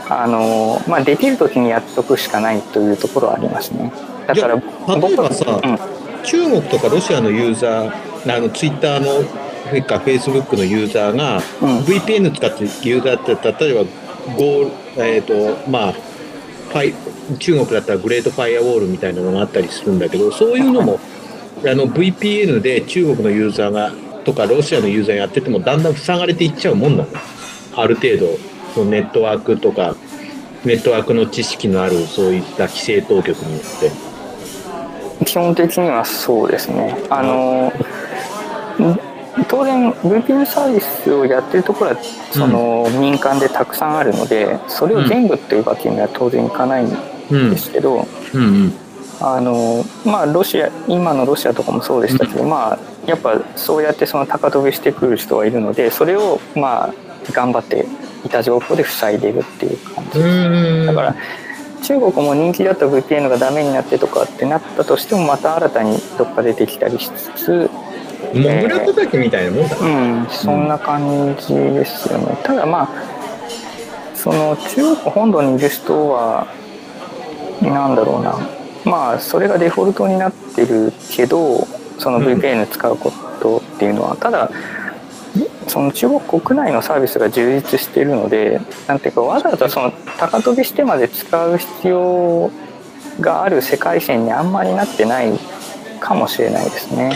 [0.10, 3.92] あの、まあ、できる時にやっとくしかないというところはありますね。
[4.28, 5.78] だから例えばさうん。
[6.24, 9.24] 中国とかロシアのユーザー、あのツイッターの、
[9.70, 11.80] フェイスブックのユーザーが、うん。
[11.80, 13.84] VPN 使ってユーザーって、例えば、
[14.36, 21.00] ゴーえっ、と、まあ、ファイ中国だったらグレートファイアウォールみたいなのがあったりするんだけど、そういうのも、
[21.66, 23.92] あの VPN で中国のユーザーが、
[24.24, 27.10] とかロシアのユーザーがやってても、だんだん塞がれていっちゃうもんなの。
[27.76, 28.38] ある程度、
[28.78, 29.96] そのネットワークとか、
[30.64, 35.26] ネットワークの知識のある、そういった規制当局によって。
[35.26, 36.96] 基本的にはそうですね。
[37.10, 37.74] あの
[39.48, 41.98] 当然 VPN サービスをやってるところは
[42.32, 46.96] その民間でたくさんあるのでそれを全部というわけには当然いかないん
[47.32, 47.50] うん。
[47.50, 48.74] ですけど、うんうん。
[49.20, 56.94] あのまあロシア今のロシアとかもそうでしたけど、まあやっぱそうやってその高飛びしてくる人はいるのでそれをまあ
[57.32, 57.88] 頑張って
[58.28, 60.20] いた情報で塞いでいるっていう感じ。
[60.20, 60.86] うん。
[60.86, 61.16] だから
[61.84, 67.70] 中国も人気だった VPN がダメになってとかってなったとしてもまた新たにどっか出てきたりしつつ
[68.34, 69.78] モグラ叩きみたいなもんだ。
[69.78, 70.24] うな。
[70.24, 72.38] んそんな感じですよね。
[72.44, 72.90] ただまあ
[74.16, 76.48] その中国本土にいる人は
[77.62, 78.38] なんだろうな。
[78.84, 81.68] まあそれがデフォルトになってるけど
[82.00, 83.12] そのうん VPN 使うこ
[83.42, 84.50] とっていうのは、ただ
[85.68, 92.52] その中国国内のサービスが充実しているのでなんていうかわざわざその高飛びしてまで使う必要
[93.20, 95.32] がある世界線にあんまりなってない
[96.08, 97.12] かもしれないですね。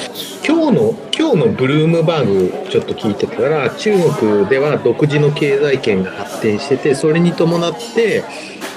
[0.46, 8.26] 今日の今日のブルームバーグちょっと聞いてたら中国では独自の経済圏が発展しててそれに伴って、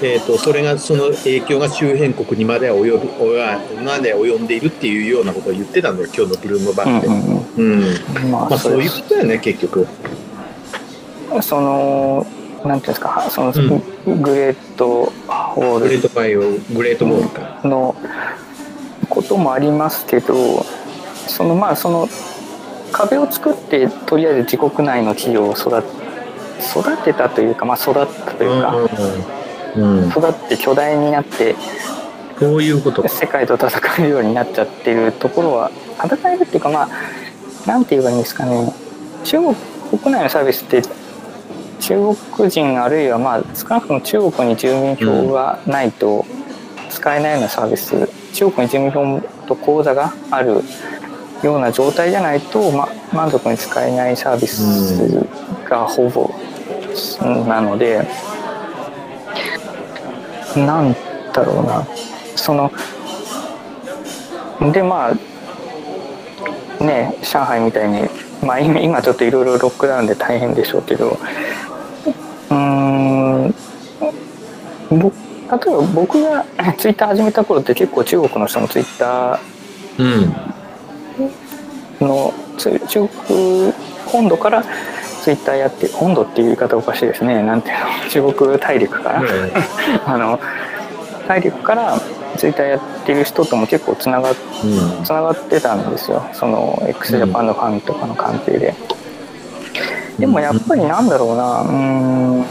[0.01, 8.57] えー、とそれがその影響が周辺国にまで及ぶまで及んでいるっていうようなことを言ってたんだよ今日のブルームバーグで。
[8.57, 9.85] そういうことだよね結局。
[11.41, 12.25] その
[12.63, 16.41] なんていうんですかその、うグレートホーグレートファイオ
[16.73, 17.59] グレートボールか。
[17.63, 17.95] ルの
[19.05, 20.65] こともありますけど
[21.27, 22.07] そのまあその
[22.91, 25.83] 壁を作ってとりあえず自国内の企業を育
[26.59, 28.75] 育てたというか、まあ、育ったというか、
[29.75, 31.55] うんうん、育って巨大になって
[32.39, 33.09] そういうことか。
[33.09, 35.71] 世界と戦えるようになっちゃってるところは
[36.03, 36.89] 戦えるっていうかまあ
[37.67, 38.73] なんて言えばいいんですかね
[39.23, 39.55] 中国
[39.99, 40.81] 国内のサービスって
[41.79, 46.25] 中国人あるいはまあ少なくとも中国に住民票がないと
[46.95, 50.61] 使えないようなサービス、中国に住民票と口座がある
[51.43, 55.27] ような状態じゃないと、ま、満足に使えないサービス
[55.69, 56.33] がほぼ
[57.45, 58.07] なので、
[60.55, 60.95] なん
[61.33, 61.85] だろうな。
[62.35, 62.71] その
[64.71, 68.07] でまあね上海みたいに、
[68.41, 71.17] まあ、今ちょっといろいろロックダウンで大変でしょうけど
[72.51, 73.55] うん
[74.91, 75.11] ぼ
[75.51, 76.45] 例えば僕が
[76.77, 79.39] ツイッター始めた頃って結構中国の人のツイッタ
[79.99, 83.73] うんーのつ中国
[84.05, 84.63] 本土から
[85.21, 87.41] ツイッターやって本土っていう言い方おかしいですね。
[87.41, 89.23] なんていうの中国大陸から、
[90.05, 90.39] あの
[91.27, 91.99] 大陸から
[92.37, 94.67] ツイッターやってる人とも結構つながっう
[95.01, 95.03] ん。
[95.03, 96.23] つながってたんですよ。
[96.33, 98.75] その x ジャパンのファンとかの関係で、
[100.19, 101.61] でもやっぱりなんだろうな。
[101.61, 102.45] うーん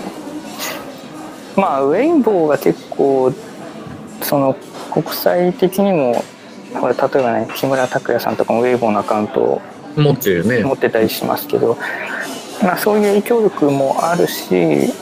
[1.57, 3.32] まあウェインボーが結構
[4.22, 4.57] その
[4.92, 6.22] 国際的にも
[6.74, 9.62] ほら例えばね木村拓哉さんとかもウェイボーのアカウントを
[9.96, 10.64] 持ってるよね。
[10.64, 11.76] 持ってたりしますけど、
[12.62, 14.92] まあ、そういう影響力もあるし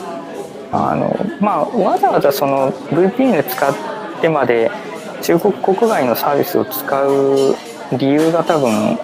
[0.71, 3.75] あの、まあ、わざわざその VPN 使っ
[4.21, 4.71] てまで
[5.21, 7.55] 中国国外のサービスを使う
[7.97, 8.97] 理由が多分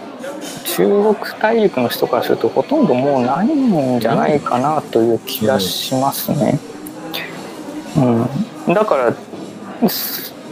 [0.66, 6.60] 中国大陸の人からするとほとんどもうないんじゃないかなという気がしますね。
[6.74, 6.79] うん、
[8.74, 9.16] だから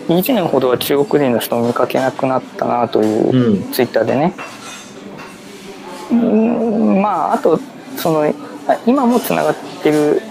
[0.10, 4.34] 以前ほどは中国人の人を見かけなくなったなという、うんツイッターでね。
[6.12, 7.60] うんまああと
[7.98, 8.34] その
[8.86, 10.22] 今もつながってる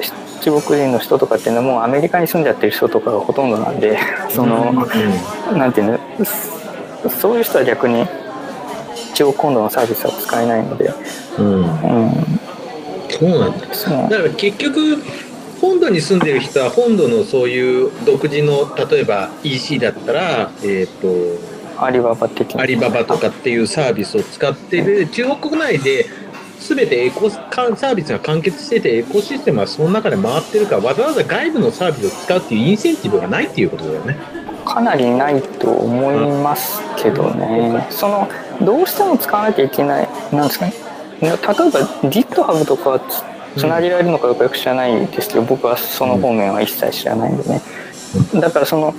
[0.41, 3.99] 中国人の人とかっていうのはもうアメリカに住んじゃってる人とかがほとんどなんで
[4.31, 4.73] その、
[5.53, 8.07] なんていうのそういう人は逆に
[9.15, 10.93] 中国本土のサービスは使えないので、
[11.39, 11.47] うん。
[11.47, 11.63] うん。
[11.63, 12.13] うん、
[13.11, 14.17] そうなんだ。
[14.17, 15.03] だから結局
[15.61, 22.63] 本土に住んでる人は本土のそういう独自の例えば EC だったら、えー、とアリババ的な。
[22.63, 26.07] アリババとかっていうサービスを使ってで中国国内で
[26.61, 34.17] 全てエコサービスが完結しててエコシステムはその中で回ってるからわざわざ外部のサービスを使うっていうインセンティブがないっていうことだよね。
[34.65, 38.29] かなりないと思いますけどね、その
[38.61, 40.75] どうしても使わなきゃいけないなんですかね。
[41.21, 43.01] 例えば GitHub とかは
[43.57, 47.61] つつなげられるのかどうかよく知らないですけど僕はその方面は一切知らないんでね。
[48.35, 48.95] だからその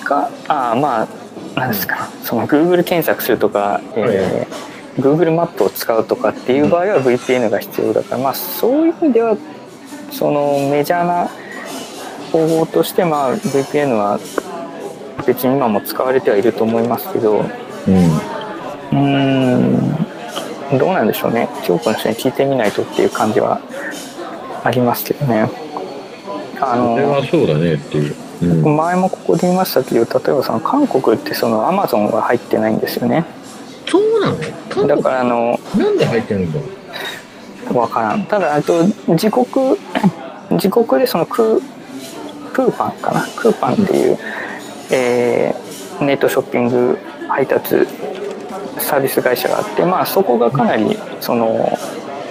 [0.00, 9.36] 使ああまあなんですかその Google 検索するとか、えー Google マップを使うとかっていう場合は VPN が必要だから、まあそういう意味では
[10.10, 11.30] そのメジャーな
[12.32, 14.18] 方法としてまあ VPN は
[15.26, 17.38] 別に今も使われてはいると思いますけど。
[17.38, 20.09] うーん
[20.78, 21.48] どうなんでしょうね。
[21.64, 23.60] 中国の人に聞いてみないとっていう感じは
[24.62, 25.48] ありますけどね。
[26.60, 28.14] あそれはのそうだねっていう。
[28.42, 28.76] うん。
[28.76, 33.24] 前もここで言いましたけど例えばその韓国ってその Amazon が入ってないんですよね。
[33.86, 34.36] そうなの？
[34.68, 36.60] 韓だ国からあのなんで入ってるんだ
[37.72, 38.24] ろわからん。
[38.24, 39.46] ただあと自国
[40.50, 43.26] 自国でそのクークーパンかな？
[43.36, 44.18] クーパンっていう、
[44.92, 46.98] えーネットショッピング
[47.28, 47.86] 配達
[48.80, 51.78] サービス会社があってまあそこがかなりその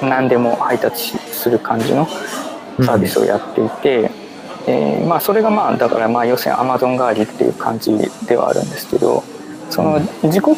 [0.01, 2.07] 何でも配達する感じの
[2.81, 4.11] サービスをやっていて、
[4.67, 7.97] えーまあそれがまあだからまあ要するにアマゾン代わりっていう感じ
[8.27, 9.23] ではあるんですけど
[9.69, 10.55] その自国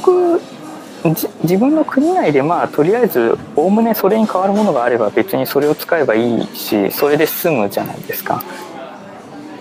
[1.16, 8.44] じ自分の国内でまあとりあえずおおむねそれに変わるものがあれば別にそれを使えばいいしそれで済むじゃないですか。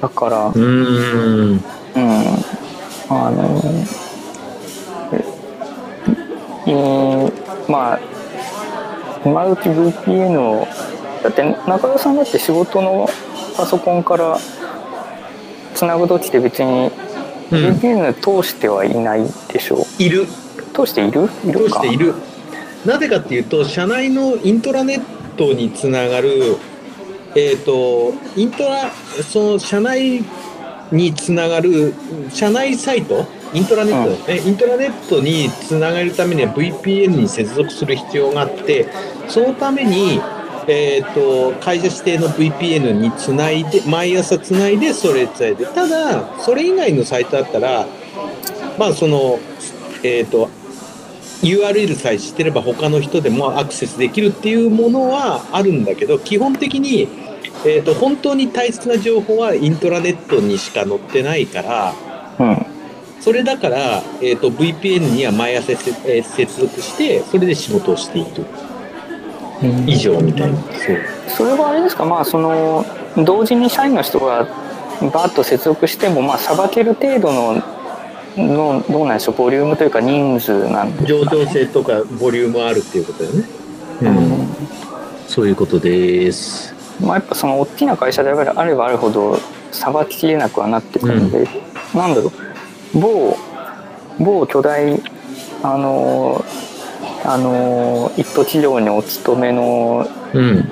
[0.01, 0.53] だから。
[0.55, 1.61] うん。
[3.13, 3.61] あの
[6.73, 7.33] え
[7.67, 8.01] えまあ
[9.25, 10.67] 今時 VPN を
[11.23, 13.09] だって中田さんだって仕事の
[13.57, 14.39] パソコンから
[15.75, 16.91] つなぐ時って別に
[17.53, 17.59] うん。
[17.77, 20.27] VPN 通してはいないでしょう、いる。
[20.73, 21.29] 通している？
[21.45, 21.81] いどるか。
[21.81, 22.15] うしている。
[22.87, 25.03] なぜかっていうと社内のイントラネッ
[25.37, 26.57] トにつながる
[27.35, 28.91] えっ、とイントラ
[29.23, 30.25] その社内
[30.91, 31.93] につながる
[32.31, 34.11] 社内サイトイントラネット。
[34.11, 38.89] ですね、イントラネットにつながるためには VPN に接続する必要があって
[39.29, 40.21] そのために
[40.69, 47.87] えー、と会社指定の VPN につないで毎朝つないでそれ伝えてただそれ以外のサイトだったら
[48.79, 49.41] まあその
[50.05, 50.49] えっ、と
[51.43, 57.09] URL さえ知ってれば他の人でもアクセスできるっていうものはあるんだけど基本的に、
[57.65, 61.95] えー、と本当に大切な情報はイントラネットにしか載ってないから
[62.39, 62.70] うん
[63.21, 68.47] それだから、えー、と VPN には毎朝せ、えー接続してそれで仕事をしている
[69.87, 70.59] 以上みたいな。
[70.59, 70.99] そう。
[71.29, 72.05] それはあれですか？
[72.05, 72.85] まあその
[73.17, 74.45] 同時に社員の人が
[75.01, 77.63] バーッと接続してもまあさばける程度の
[78.37, 79.35] のどうなんでしょう？
[79.37, 83.45] ボリュームというか人数なんです上場性とかボリュームあるっていうことだよね、
[84.03, 84.49] うん。
[85.27, 86.75] そういうことです。
[87.01, 89.39] まあ、やっぱその大きな会社であればあればあるほど
[89.73, 91.49] さばききれなくはなってくるので、
[91.95, 92.33] なんだろう？
[92.95, 93.37] 某
[94.19, 95.01] 某巨大
[95.63, 96.45] あの
[97.25, 100.69] あの一途企業にお勤めのうん。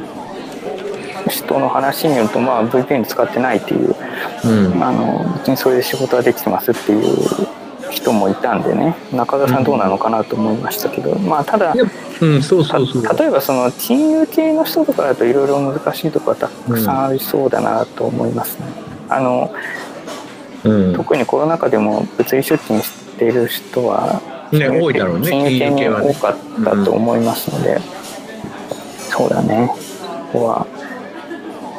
[1.29, 3.95] 人の話によると、まあ、VPN 使ってないっていう
[4.45, 4.83] うん。
[4.83, 7.05] あの別にそれで仕事はできてますっていう
[7.91, 8.97] 人もいたんでね。
[9.13, 11.75] 中田さんどうなのかなと思いましたけど、まあただ
[12.21, 13.19] うんそうたそうそう。
[13.19, 18.67] 例えばその金融系の人とかだといろいろ難しいところはたくさんありそうだなと思いますね。
[19.11, 19.53] あの
[20.65, 20.95] うん。
[20.95, 24.21] 特にコロナ禍でも物理出勤している人は
[24.53, 25.29] ね多いだろうね。
[25.31, 26.15] 金融系はね。
[26.15, 27.79] 多かったと思いますので、
[29.11, 29.71] そうだね。
[30.33, 30.67] ここは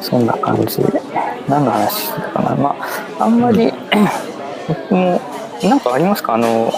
[0.00, 1.00] そんな感じで。
[1.48, 2.54] 何の話してたかな。
[2.54, 2.76] ま
[3.18, 3.72] ああんまり、
[4.68, 5.20] 僕も
[5.64, 6.34] なんかありますか？
[6.34, 6.72] あの、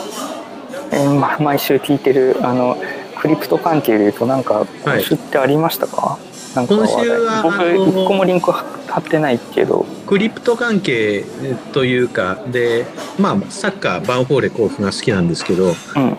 [0.92, 2.76] えーま毎週聞いてるあの
[3.20, 6.18] クリプト関係でいうとなんか今週ってありましたか、
[6.54, 11.24] なんか今週は僕一個もリンク貼ってないけどクリプト関係
[11.72, 12.84] というかで
[13.18, 15.74] まあサッカーバンフォーレ甲府が好きなんですけど、うん。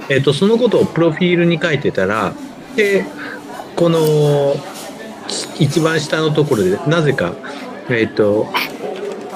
[0.10, 2.34] えっとそのことをプロフィールに書いてたら
[2.76, 3.06] で
[3.76, 4.56] この
[5.60, 7.36] 一番下のところでなぜか
[7.88, 8.46] えっと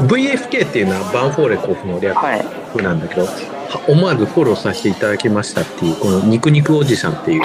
[0.08, 2.44] VFK っていうのはバンフォーレ甲府の略はい。
[2.82, 7.44] なんだけど、は思わずフォローさせていただきましたっていうこの肉肉おじさんっていう。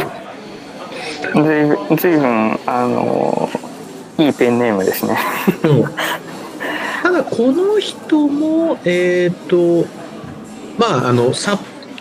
[1.95, 3.51] ずいぶんあの
[4.17, 5.19] いいペンネームですね。
[5.61, 5.69] た
[7.13, 9.87] だこの人もえっ、と
[10.79, 11.59] まああのさ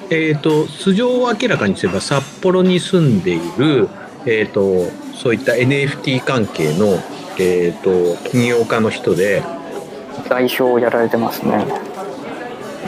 [0.10, 3.90] えっ、と素性を明らかにすれば札幌に住んでいる
[4.26, 6.98] えっ、とそういった NFT 関係の
[7.40, 9.44] えっ、と起業家の人で。
[10.30, 11.66] 代表をやられてますね。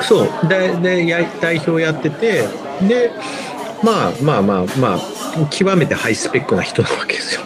[0.01, 0.47] そう。
[0.47, 2.47] ででや代表やってて。
[2.87, 3.11] で
[3.83, 4.99] まあまあまあまあ
[5.49, 7.41] 極めてハイスペックな人なわけですよ。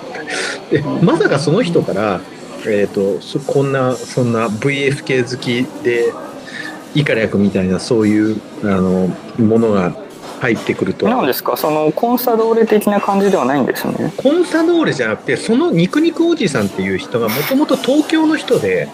[0.70, 2.22] でまさかその人から、
[2.68, 6.14] えー、とそこんなそんな VFK 好きで
[6.96, 9.08] イカ略みたいなそういうあの
[9.38, 9.94] ものが
[10.40, 11.58] 入ってくるとなんですか？
[11.58, 14.14] そのコンサドーレ的な感じではないんですね。
[14.18, 18.88] コンサドーレじゃなくてその肉肉おじさんっていう人がもともと東京の人で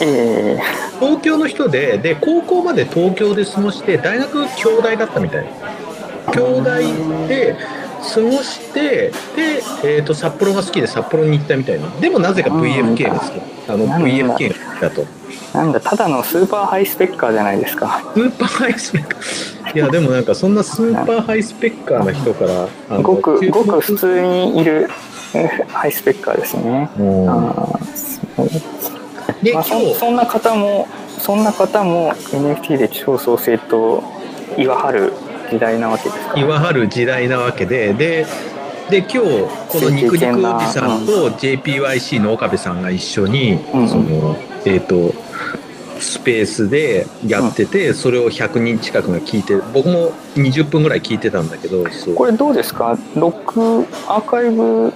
[0.00, 0.58] え。
[1.00, 5.46] 東京の人でで高校まで東京で過ごして大学京大だったみたい。
[6.32, 6.84] 京大
[7.28, 7.56] で
[8.02, 11.88] 過ごしてで、えー、と札幌が好きで札幌に行ったみたいな。
[12.00, 13.40] でもなぜか VFK が好き。
[13.68, 14.90] あの VFK だ。
[14.90, 18.02] とー、なんだただのスーパーハイスペッカーじゃないですか。
[18.14, 19.76] スーパーハイスペッカー。
[19.76, 24.88] いやでもなんかそんなスーパーハイスペッカーな人からごくごく普通にいる
[25.34, 26.90] えーハイスペッカーですね。
[29.42, 30.86] でまあ、そそんな方も
[31.18, 34.02] そんな方も NFT で超創生と
[34.56, 35.12] 言わはる
[35.52, 38.26] 時代なわけですか言わはる時代なわけでで
[38.90, 39.18] で今日
[39.68, 43.88] この肉肉おじさんと JPYC の岡部さんが一緒に、うん。
[43.88, 44.36] その
[44.66, 45.14] えっ、と
[45.98, 51.84] スペースでやってて、それを100人近くが聞いて僕も20分ぐらい聞いてたんだけど
[52.16, 52.98] これどうですか？
[53.14, 54.92] ロックアーカイブ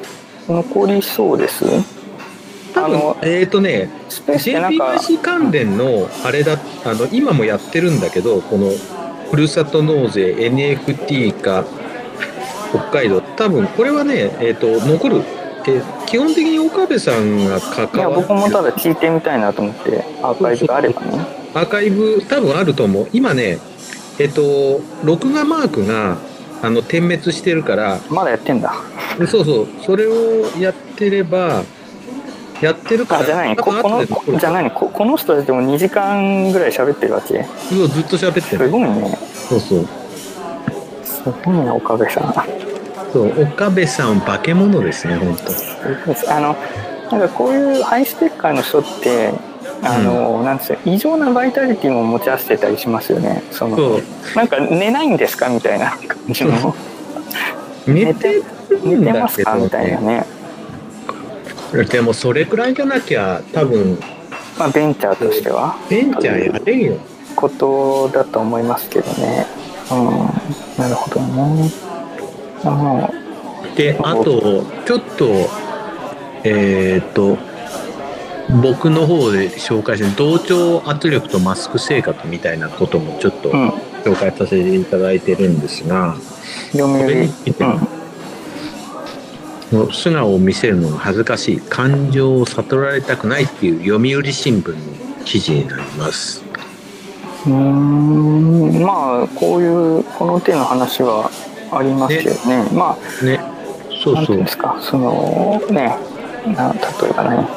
[0.48, 1.64] 残りそうです？
[2.74, 8.70] 多分えっ、ースってなんか JPYC 関連のあれだあの今もやってるんだけどこの
[9.30, 11.64] ふるさと納税 NFT か
[12.70, 13.20] 北海道。
[13.20, 15.16] 多分これはねえっ、と残る、
[15.66, 21.18] えー基本的に岡部さんが関いやわって僕もただ聞いてみたいなと思ってアーカイブがあればね。
[21.52, 23.08] アーカイブ多分あると思う。
[23.12, 23.58] 今ね
[24.20, 26.16] えっ、と録画マークが
[26.62, 28.00] あの点滅してるから。
[28.08, 28.74] まだやってんだ。
[29.26, 29.66] そうそう。
[29.84, 31.64] それをやってれば
[32.60, 33.20] やってるから。
[33.22, 37.44] あじゃあ何多分ここのじゃあ何ここの人たちでも2時間ぐらい喋ってるわけ。
[37.44, 39.18] そうずっと喋ってするごいね。
[39.48, 39.88] そうそう。
[41.04, 42.34] すごいな岡部さん。
[43.12, 46.32] そう岡部さん化け物ですね本当。
[46.34, 46.56] あの
[47.10, 49.32] なんかこういうハイスペッカーの人って
[49.82, 53.42] あの、なんですよ異常なバイタリティも持ち合わせてたりしますよね。
[53.50, 54.02] そのそう。
[54.34, 56.74] なんか寝ないんですかみたいな感じの。
[57.86, 58.44] 寝てる
[58.82, 60.26] 寝んてますかみたいなねね
[61.90, 63.98] でもそれくらいじゃなきゃ多分
[64.58, 65.76] まあベンチャーとしては。
[65.88, 66.94] ベンチャーやれんよ。
[67.34, 69.46] ことだと思いますけどね。
[69.90, 70.82] うん。
[70.82, 71.70] なるほどね。
[72.64, 73.10] あの
[73.76, 75.50] であとちょっと
[76.44, 77.36] えっ、と
[78.62, 83.72] 僕の方で紹介して同調圧力とマスク生活みたいなこともちょっとうん。
[84.06, 86.14] 紹介させていただいてるんですが、
[86.70, 87.95] 読売これについてうん
[89.70, 91.60] 素顔を見せるのが恥ずかしい。
[91.60, 96.44] 感情を悟られたくないっていう読売新聞の記事になります。
[97.46, 98.82] うーん。
[98.82, 101.30] まあこういうこの手の話は
[101.72, 102.68] ありますよね。
[102.72, 103.40] まあね、
[104.04, 104.36] そうそう。
[104.36, 105.96] ですかそのね
[106.46, 107.48] な例えばね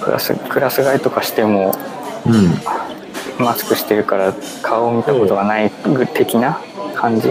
[0.00, 1.72] クラスクラス替えとかしても
[2.26, 2.32] うん。
[3.38, 5.70] マスクしてるから顔を見たことがない
[6.14, 6.60] 的な
[6.94, 7.28] 感じ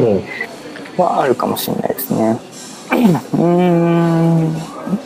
[0.97, 2.39] はあるかもしれないですね
[2.91, 4.53] うーん。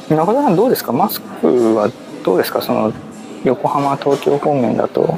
[0.10, 0.91] 中田さんどうですか？
[0.91, 1.91] マスクは
[2.24, 2.62] どうですか？
[2.62, 2.94] その
[3.44, 5.18] 横浜東京方面だと。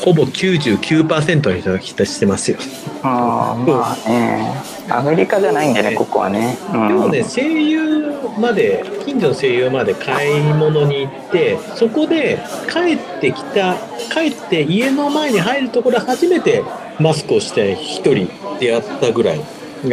[0.00, 2.58] ほぼ99%の人が期待してますよ。
[3.04, 4.52] ああまあね。
[4.90, 13.76] アメリカじゃないんでねここはね、うん、でもね声優まで近所の声優まで買い物に行ってそこで帰ってきた
[14.12, 16.64] 帰って家の前に入るところで初めて
[16.98, 18.28] マスクをして一人
[18.58, 19.40] でやったぐらい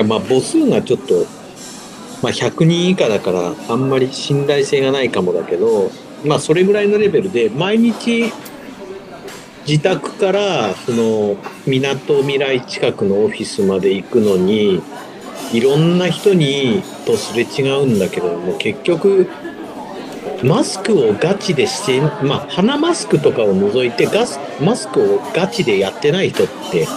[0.06, 1.26] まあ母数がちょっと、
[2.22, 5.92] まあ、100人以下だからあんまり信頼性がないかもだけど
[6.26, 8.32] まあそれぐらいのレベルで毎日
[9.68, 11.38] 自宅からその
[11.68, 14.82] みなとみらい近くのオフィスまで行くのに
[15.54, 19.28] いろんな人にとすれ違うんだけども結局
[20.44, 26.88] マスクをガチでしてまあ鼻マスクとかを除いてガスマスクをガチでやってない人って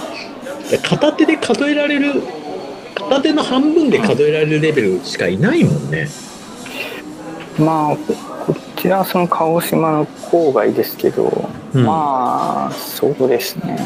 [0.83, 2.23] 片手で数えられる
[2.95, 6.09] 片手の半分で数えられるレベルしかいないもんね。
[7.59, 7.97] まあ
[8.47, 11.85] こちらはその鹿児島の郊外ですけど、うん。
[11.85, 13.79] まあそうですね。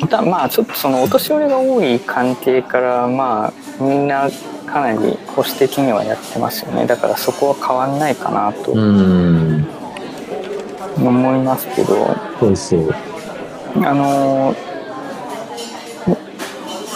[0.00, 3.52] ただまあちょっとそのお年寄りが多い関係からまあ
[3.82, 4.28] みんな
[4.66, 6.86] かなり保守的にはやってますよね。
[6.86, 9.66] だからそこは変わんないかなとうん。
[10.96, 12.94] 思いますけど、そうそう。
[13.84, 14.54] あの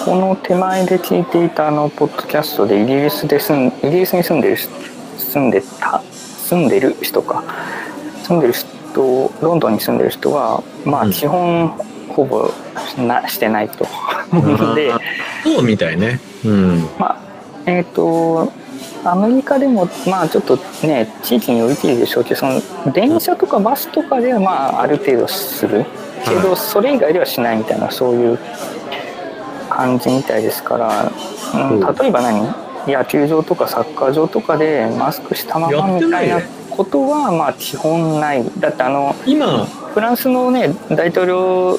[0.04, 4.70] この手前で聞いていたあのポッドキャストでイギリスで住んイギリスに住んでる人
[5.16, 7.44] 住んでた住んでる人か
[8.24, 11.68] 住んでる人ロンドンに住んでる人はまうんあ基本
[12.08, 12.50] ほぼ
[12.98, 13.86] なしてないと。
[14.74, 14.92] で
[15.44, 16.20] そうみたいね。
[16.44, 16.80] うん。
[16.98, 17.20] まあ
[17.66, 18.52] えっ、と
[19.04, 22.60] アメリカでもまあちょっとね地域によりきりでしょうけどその
[22.92, 25.86] 電車とかバスとかではまあある程度する
[26.24, 28.38] けど、はいそれ以外ではしないみたいなそういう
[29.74, 31.12] 感じみたいですから、
[31.54, 31.96] うん、うん。
[31.96, 32.54] 例えば何？
[32.86, 38.44] 野球場とかサッカー場とかでマスクしたままみたいなことはまあ基本ない。
[38.58, 41.78] だってあの今、フランスのね大統領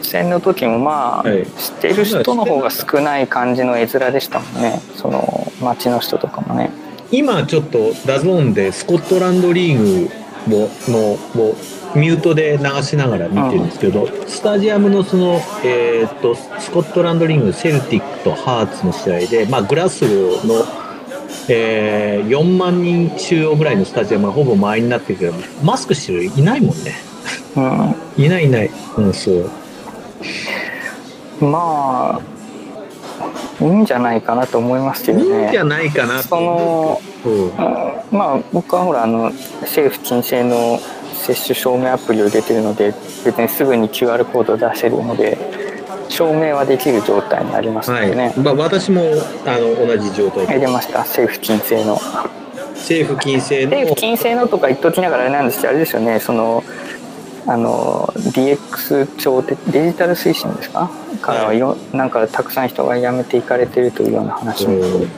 [0.00, 1.44] 選の時もまあ、はい。
[1.44, 4.80] 知ってる人の方が少ない感じの絵面でしたもんね。
[4.96, 6.70] その街の人とかもね。
[7.10, 10.08] 今ちょっとダゾーンでスコットランドリー
[10.48, 10.98] グをの
[11.42, 11.56] を
[11.94, 20.64] ミュートで流しながら見てるんですけど、スタジアムのその、えーっとスコットランドリーグセルティックとハーツの試合で、まあ、グラスゴーの、
[21.48, 26.94] えー4万人収容ぐらいのスタジアムがほぼ満員になってるけどマスクしてる人いないもんね。
[27.56, 28.24] うん。
[28.24, 28.70] いないいない。
[28.96, 29.50] うんそう。
[31.40, 37.32] まあいいんじゃないかなと思いますけどいいんじゃねないかなそのうん。
[37.46, 37.52] うん。
[38.10, 39.30] まあ僕はほらあの
[39.62, 40.78] 政府禁制の
[41.18, 45.36] 接種証明アプリを入れてるので別にすぐに QR コードを出せるので
[46.08, 48.38] 証明はできる状態にありますのはい。
[48.38, 49.02] まあ、私も
[49.44, 50.46] あの同じ状態。
[50.46, 51.00] で入れました。
[51.00, 52.00] 政府禁制の。
[52.74, 53.70] 政府禁制の。
[53.70, 56.18] 政府禁制のとか言っときながらあれなんですけどあれですよね。
[56.20, 56.64] その
[57.46, 60.90] あの DX 庁ってデジタル推進ですか？
[61.20, 61.58] からはい。
[61.58, 65.08] ろなんかたくさん人が辞めていかれてるというような話もうん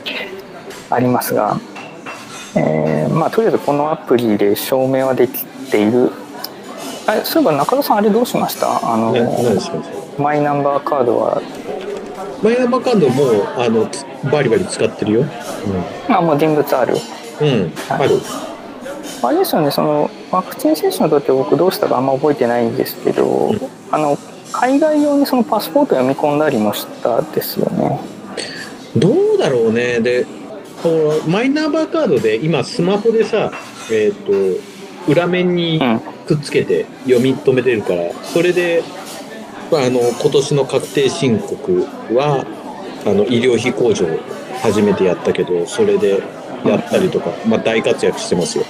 [0.91, 1.57] ありますが、
[2.57, 6.11] えーまあとりあえずこのアプリで証明はできている。
[7.07, 8.67] あれそういえば中田さんあれどうしました？
[8.93, 9.15] あの
[10.19, 11.43] マイナンバーカードは。
[12.43, 13.25] マイナンバーカードも
[13.57, 15.25] あのつバリバリ使ってるよ。
[16.09, 16.95] あもう現物ある。
[17.41, 18.21] うん、うん、ある。
[19.23, 23.61] あれですよねそのワクチン接種の時僕どうしたかあんま覚えてないんですけど、ん。
[23.91, 24.17] あの
[24.53, 28.01] 海外用にそのパスポート読み込んだりもしたですよね。
[28.97, 30.01] どうだろうね。
[30.01, 30.27] で、
[30.83, 33.53] このマイナンバーカードで今スマホでさ、
[33.93, 34.33] えっ、と
[35.11, 38.85] 裏面にうんくっつけて読み止めてるから、それで
[39.73, 41.83] まああの今年の確定申告
[42.15, 42.47] は
[43.05, 44.19] あの医療費控除を
[44.63, 46.23] 初めてやったけど、それで
[46.65, 48.65] やったりとか、まあ大活躍してますよ。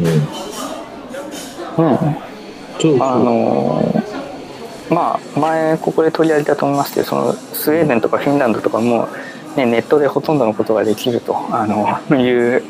[0.00, 0.06] うん。
[1.84, 1.98] うん
[2.80, 4.12] そうあのー
[4.92, 9.08] まあ前ここで取り上げたと思いますけどそのスウェーデンとかフィンランドとかも、
[9.56, 12.62] ね、ネットでほとんどのことができるとあのいう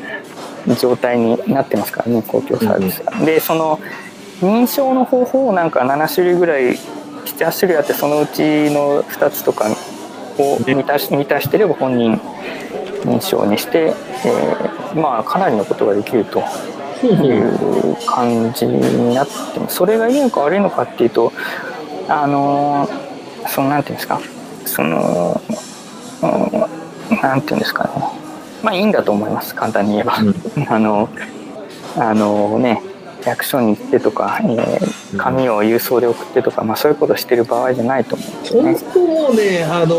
[0.79, 3.11] 状態になってますからね公共サービスが。
[3.25, 3.79] でその
[4.41, 6.73] 認証の方法をなんか7種類ぐらい
[7.25, 8.41] 78種類あってそのうち
[8.71, 9.65] の2つとか
[10.37, 12.19] を満たし満たしてれば本人
[13.05, 13.93] 認証にして、
[14.25, 16.39] えーまあかなりのことができると
[17.03, 19.77] いう感じになってます。
[19.77, 21.33] それがいいのか悪いのかっていうと
[22.07, 22.87] あの
[23.47, 24.21] そのなんていうんですか？
[24.65, 25.41] その
[26.21, 28.22] うんなんていうんですかね？
[28.63, 29.53] まあいいんだと思います。
[29.53, 30.33] 簡単に言えば、うん。
[30.67, 31.09] あの
[31.97, 32.81] あのね
[33.25, 38.79] 役所に行ってとか、えー紙を郵送で送ってとか、まあ、そういうことしてる場合じゃないと思うんですよ本ね。
[38.93, 39.95] 当もうね、あの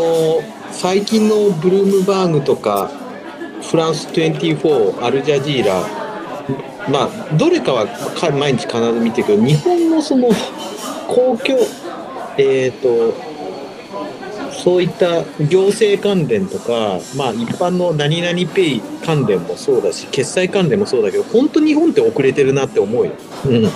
[0.71, 2.91] 最近のブルームバーグとか
[3.61, 5.73] フランス24アルジャジーラ
[6.89, 10.27] まあどれかはか毎日必ず見てるけど日本のその
[11.07, 11.59] 公共
[12.37, 13.13] えっ、と
[14.63, 23.13] そういった行政関連とか、まあ、一般の何々ペイ関連もそうだし決済関連もそうだけど本当日本って遅れてるなって思うよ。
[23.45, 23.71] うん。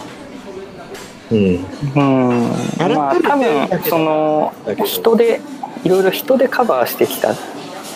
[1.31, 1.65] うん、
[1.95, 2.51] うん。
[2.93, 4.53] まあ多分その
[4.85, 5.41] 人で
[5.84, 7.35] いろいろ人でカバーしてきた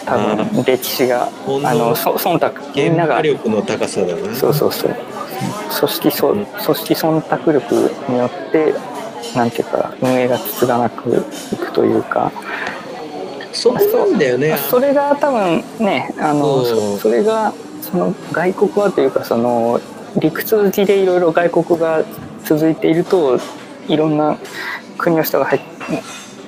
[0.06, 1.30] 多分歴史が。
[1.64, 3.22] あのそ忖度みんなが。
[3.22, 4.36] 力の高さだな。
[4.36, 4.96] そうそうそう。
[5.80, 6.46] 組織そうん。
[6.46, 8.74] 組織忖度力によって
[9.36, 12.32] なんていうか運営がつつがなくいくというか
[13.54, 14.58] そうなんだよね。
[14.70, 19.80] それが多分ねあのそうそそれがその外国はというかその
[20.18, 22.04] 理屈好きでいろいろ外国が
[22.44, 23.40] 続いていると
[23.88, 24.38] いろんな
[24.98, 25.62] 国の人が入っ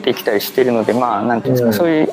[0.03, 2.09] てきたりしてるのでまあなんていうんですか、うんそういう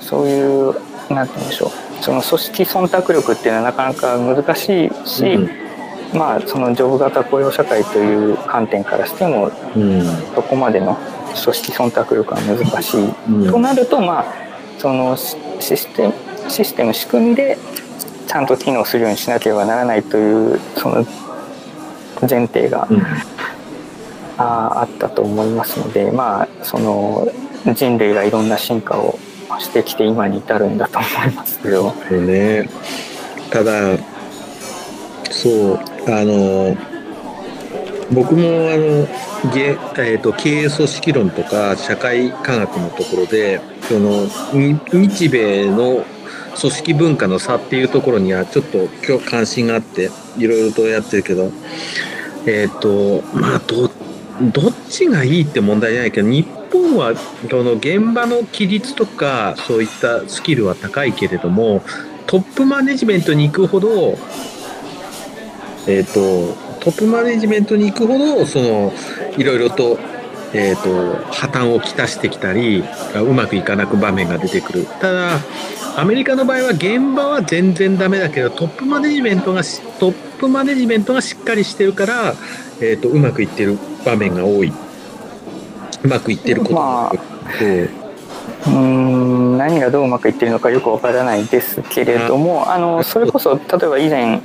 [0.00, 5.68] そういうなんて言うんでしょうその組織忖度力っていうのはなかなか難しいし、うん
[6.14, 10.02] まあそのジョブ型雇用社会という観点からしてもうん。
[10.34, 10.96] そこまでの
[11.42, 14.24] 組織忖度力は難しい、うんとなるとまあ
[14.78, 16.14] そのシシステム
[16.48, 17.58] システム仕組みで
[18.26, 21.04] ちゃんと機能するようにしなければならないというその
[22.28, 23.02] 前提が、うん
[24.40, 27.28] ああったと思いますのでまあその
[27.74, 29.18] 人類がいろんな進化を
[29.58, 31.92] してきて今に至るんだと思いますけど。
[32.10, 32.68] ね。
[33.50, 33.96] ただ、
[35.30, 35.74] そう、
[36.06, 36.76] あの、
[38.12, 44.26] 僕もあの、げえー、と経営組織論とか社会科学のところでその
[44.92, 46.04] 日米の
[46.58, 51.52] 組織文化の差っていうところにはちょっと今日関心があっていろいろとやってるけど
[52.46, 53.90] えっ、とまあど
[54.40, 57.14] どっちがいいって問題じゃないけど日本は
[57.50, 61.82] その現場の規律とかそういったスキルは高いけれども
[62.26, 64.16] トップマネジメントに行くほど
[65.86, 68.94] えっ、とトップマネジメントに行くほどその
[69.36, 69.98] いろいろと,、
[70.54, 72.82] えー、と破綻をきたしてきたり
[73.14, 74.86] うまくいかなく場面が出てくる。
[74.98, 75.38] ただ
[75.96, 82.34] アメリカの場合は現場は全然ダメだけどトップマネジメントがしトップマネジメントがしっかりしてるから、
[82.80, 84.72] えー、とうまくいってる場面が多い。
[86.04, 87.18] うまくいってることが多い。
[87.58, 87.68] そう。
[87.68, 94.44] うーん何がどううまくいってるのかよくわからないですけれどもあのそれこそ例えば以前こ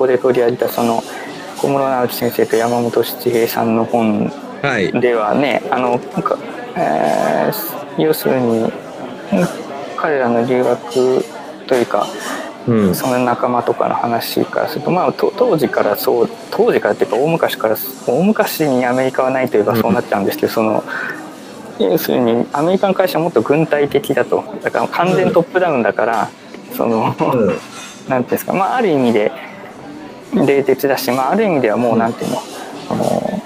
[0.00, 1.04] こで取り上げたその
[1.58, 4.92] 小室直樹先生と山本七平さんの本はい。
[5.00, 6.38] ではねあのなんか、
[6.76, 8.70] えー要するにうん
[9.96, 11.24] 彼らの留学
[11.66, 12.06] というか
[12.66, 12.94] うん。
[12.94, 17.76] その仲間とかの話からすると、まあ、と当時からそう当時からっていうか大昔から
[18.06, 20.84] 大昔にアメリカはないといえばそうなっちゃうんですけど、その
[21.78, 24.42] 要するにアメリカの会社はもっと軍隊的だと。
[24.62, 26.30] だから完全トップダウンだから、
[26.74, 27.58] その、 なんてい
[28.16, 29.30] うんですか、まあ、ある意味で
[30.34, 32.38] 冷徹だし、まあ、ある意味ではもうなんていうの、
[32.88, 33.42] その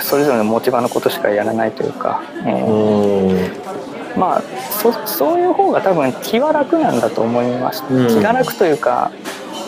[0.00, 4.18] それぞれの持ち場のことしかやらないというか、えーうん。
[4.18, 8.08] まあそそういう方が多分気は楽なんだと思います、うん。
[8.08, 9.10] 気が楽というか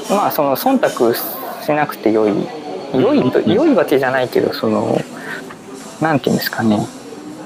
[0.09, 2.33] まあその忖度しなくて良い
[2.95, 3.53] 良いとうん。
[3.53, 4.99] 良いわけじゃないけどその
[6.01, 6.87] なんていうんですかね。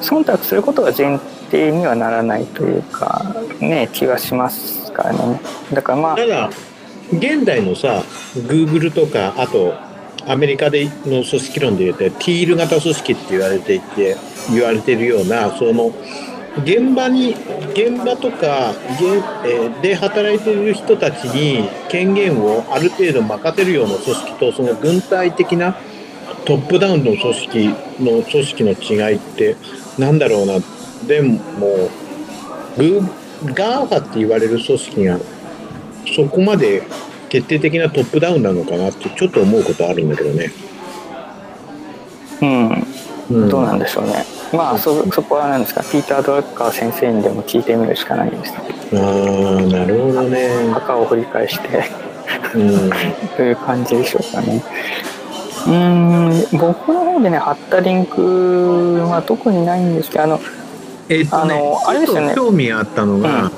[0.01, 1.19] 忖度することが前
[1.51, 5.41] 提にはならないというかね気はしますからね。
[5.73, 6.51] だからまあ
[7.13, 8.03] 現代のさ
[8.35, 9.75] Google とかあと
[10.27, 14.17] アメリカでの組織論で言うとティール型組織って言われていて
[14.51, 15.93] 言われてるようなその
[16.65, 17.35] 現場に
[17.73, 25.77] 現場とか現えーで働いている人たちに権限をある程度任せるような組織とその軍隊的な
[26.45, 27.69] トップダウンの組織
[28.01, 29.57] の組織の違いって
[29.99, 30.55] なんだろうな。
[31.07, 31.39] でも
[32.77, 35.19] グーガーファって言われる組織が
[36.15, 36.83] そこまで
[37.29, 40.51] 決定的なトップダウンなのかなってちょっと思うことあるんだけどね。
[42.41, 42.87] うん。
[43.31, 44.25] うん、どうなんでしょうね。
[44.53, 45.83] まあそそこは何ですか？
[45.83, 48.59] ピーター・ドラッカー先生にでも聞いてみるしかないですね
[48.95, 50.49] ああなるほどね。
[50.73, 51.85] 墓を掘り返して。
[52.55, 52.91] うん。
[53.37, 54.63] という感じでしょうかね。
[55.67, 60.41] うーん僕の方でね貼ったリンクは特にないんですけどあの
[61.11, 62.33] えねあのあれですよね。
[62.35, 63.51] 興味あったのが、どう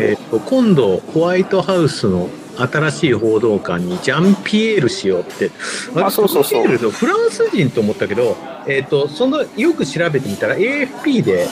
[0.00, 5.50] えっと今度ホワイトハウスの新しい報道官にジャンピエール氏をって。
[5.96, 6.44] あそうそうそう。
[6.44, 8.36] ジャンピエールのフランス人と思ったけど、
[8.66, 11.48] えっとそのよく調べてみたら AFP で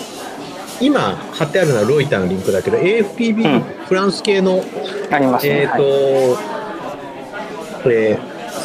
[0.81, 3.61] 今貼ってあるのはロイターのリンクだけど AFPB、うん。
[3.87, 4.63] フランス系の
[5.11, 5.63] ありますね。
[5.63, 7.83] えっ、と、はい。
[7.83, 8.19] これ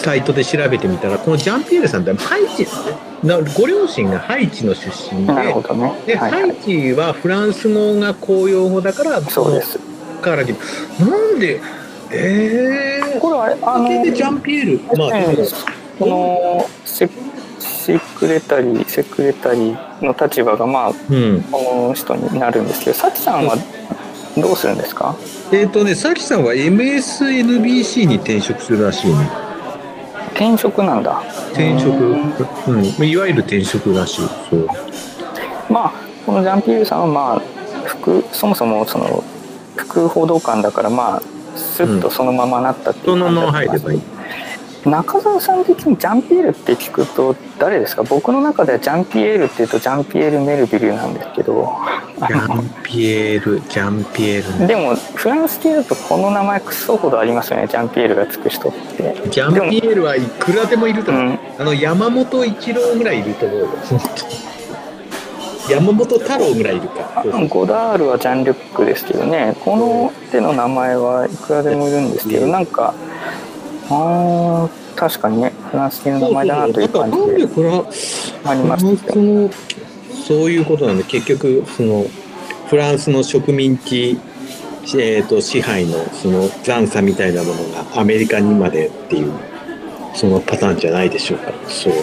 [0.08, 2.66] サイトで調べてみたらこのジャンピエールさんってハイチ
[3.28, 5.54] なご両親がハイチの出身でね。
[6.06, 6.48] で、はいはい。
[6.48, 9.78] ハイチはフランス語が公用語だからそうです。
[9.78, 11.60] のからなんで
[12.10, 14.98] えー、これはあのでジャンピエール？
[14.98, 15.48] まあ、ええ
[16.00, 17.10] このセ
[17.60, 21.42] セクレタリーセクレタリーの立場がまあうん。
[21.52, 23.58] この人になるんですけど、さきさんは
[24.38, 25.18] どうするんですか？
[25.52, 29.47] えっ、とねさきさんは MSNBC に転職するらしいね
[30.38, 31.24] 転職なんだ。
[31.54, 31.90] 転職？
[31.98, 32.34] うん。
[32.70, 34.28] うんいわゆる転職らしい。
[34.50, 34.68] そう。
[35.70, 35.94] まあ
[36.26, 37.42] このジャンピエールさんはまあ
[37.86, 39.24] 副そもそもその
[39.76, 41.22] 副報道官だからまあ
[41.58, 44.04] スッとそのままなったっていうそのまま感じだと思います。
[44.04, 44.17] 入ればいい
[44.90, 48.04] 中澤さん的にジャンピエールって聞くと誰ですか？
[48.04, 51.76] 僕の中ではジャンピエールっていうとジャンピエール・メルビルなんですけど
[52.20, 54.68] ジャンピエール、ジャンピエールね。
[54.68, 61.24] でもフランス系だとこの名前クソほどありますよねジャンピエールがつく人ってジャンピエールはいくらでもいると思う。
[61.24, 63.68] うんあの、山本一郎ぐらいいると思うよ。
[65.70, 67.26] 山本太郎ぐらいいるか。
[67.50, 72.94] ゴダールはジャン・リュックですけどねこの手の名前はいくらでもいるんですけどうんなんか
[73.90, 77.86] あー確かにねフランス系の名前だなという感じなんかなんででフラン
[78.46, 79.50] ありますけどフランスの
[80.28, 82.06] そういうことなんで結局その
[82.68, 84.20] フランスの植民地、
[84.96, 89.32] えー、と支配のその残差みたいなものがアメリカにまでっていう
[90.16, 91.52] そのパターンじゃないでしょうか。
[91.70, 91.94] そう。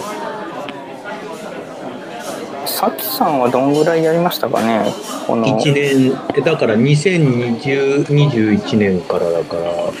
[2.65, 4.91] さきさんはどんぐらいやりましたかね
[5.27, 9.91] この1年えだから202021年からだから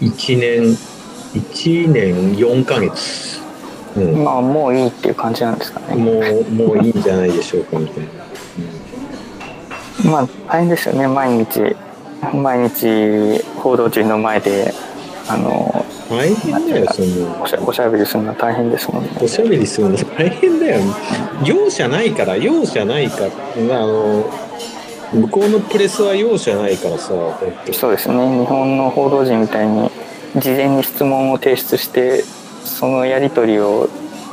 [0.00, 0.76] 1年
[1.34, 3.40] 1年4ヶ月、
[3.96, 5.94] うん、まあもういいっていう感じなんですかね。
[5.96, 8.04] もうもういいんじゃないでしょうかみたい
[10.04, 11.08] な、まあ大変ですよね。
[11.08, 11.76] 毎日
[12.32, 14.72] 毎日報道陣の前で
[15.28, 17.42] あのうん、大変だよその。
[17.42, 19.10] おしゃおしゃべりするのは大変ですもんね。
[19.20, 20.80] おしゃべりするの大変だよ。
[21.44, 23.26] 容赦ないから容赦ないから。
[23.26, 24.30] あの
[25.14, 27.08] 向こうのプレスは容赦ないからさ
[27.72, 28.14] そうですね。
[28.16, 29.88] 日本の報道陣みたいに
[30.36, 32.22] 事前に質問を提出して
[32.64, 33.88] そのやり取りを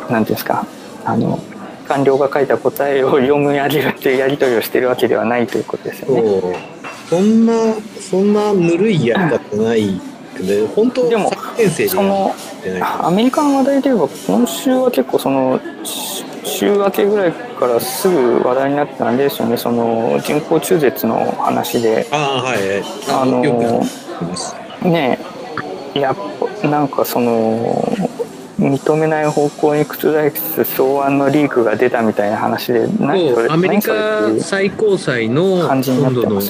[0.09, 0.65] 何ていうんですか
[1.05, 1.39] あの
[1.87, 6.71] 官僚が書いた答えを読み上げるっていうやり取りをしてるわけではないということですよね。
[7.09, 7.53] そんな
[7.99, 9.99] そんなぬるいやり方ない
[10.39, 12.33] で本当でも3年生でやその
[13.01, 19.57] アメリカの話題で言えば今週は結構そのし週明けぐらいからすぐ話題になってたんですよね。
[19.57, 22.07] その人工中絶の話で。
[22.11, 23.41] らああはいああの
[24.83, 25.19] ね
[25.95, 26.15] えやっ
[26.61, 27.83] ぱなんかその
[28.59, 29.95] 認めない方向に覆
[30.35, 33.49] す草案のリークが出たみたいな話で何それ？
[33.49, 36.41] アメリカ最高裁の今度の。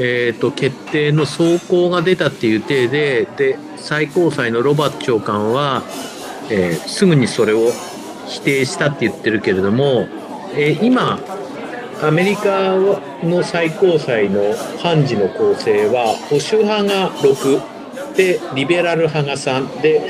[0.00, 5.82] えー、と決定の草稿が出たっていう体でで最高裁のロバート長官は、
[6.50, 7.72] えーすぐにそれを
[8.28, 10.06] 否定したって言ってるけれども、
[10.54, 11.18] えー今
[12.00, 12.76] アメリカ
[13.24, 17.60] の最高裁の判事の構成は保守派が6
[18.18, 20.02] でリベラル派が3で、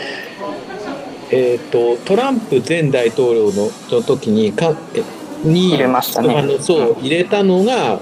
[1.30, 5.02] えー、とトランプ前大統領のの時にかえ
[5.44, 6.34] に入れましたね。
[6.34, 8.00] あのそう入れたのが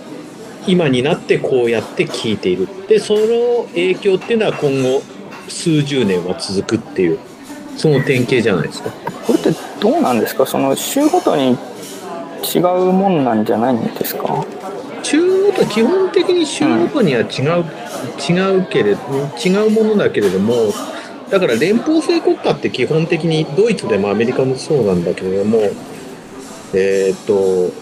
[0.66, 2.68] 今になってこうやって聞いている。
[2.88, 5.02] でその影響っていうのは今後
[5.48, 7.18] 数十年は続くっていう
[7.76, 8.90] その典型じゃないですか。
[9.26, 9.50] これって
[9.80, 10.46] どうなんですか？
[10.46, 11.58] その週ごとに
[12.54, 14.44] 違うもんなんじゃないんですか？
[15.02, 17.64] 中ごと基本的に州ごとには違う、
[18.28, 19.00] 違うけれど
[19.44, 20.72] 違うものだけれども
[21.30, 25.58] だから連邦制国家って基本的にドイツでもアメリカもそうなんだけれども
[26.74, 27.72] えーっと、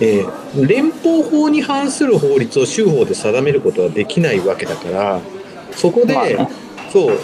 [0.00, 5.20] えー連邦法に反する法律を州法で定めることはできないわけだから
[5.72, 6.38] そこで、
[6.90, 7.18] そう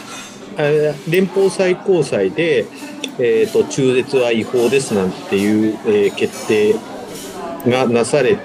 [0.59, 2.67] えー連邦最高裁で、
[3.19, 6.75] えー、と中絶は違法ですなんていう、えー決定
[7.67, 8.39] がなされ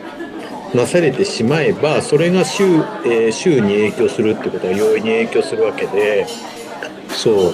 [0.73, 2.65] なされてしまえばそれが州,、
[3.05, 6.27] えー州に影響するってことは容易に影響するわけで
[7.09, 7.53] そう。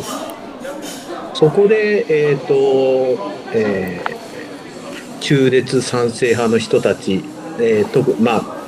[1.34, 2.54] そこでえっ、と、
[3.54, 4.24] えー
[5.20, 7.24] 中絶賛成派の人たち、
[7.58, 8.64] えー特まあ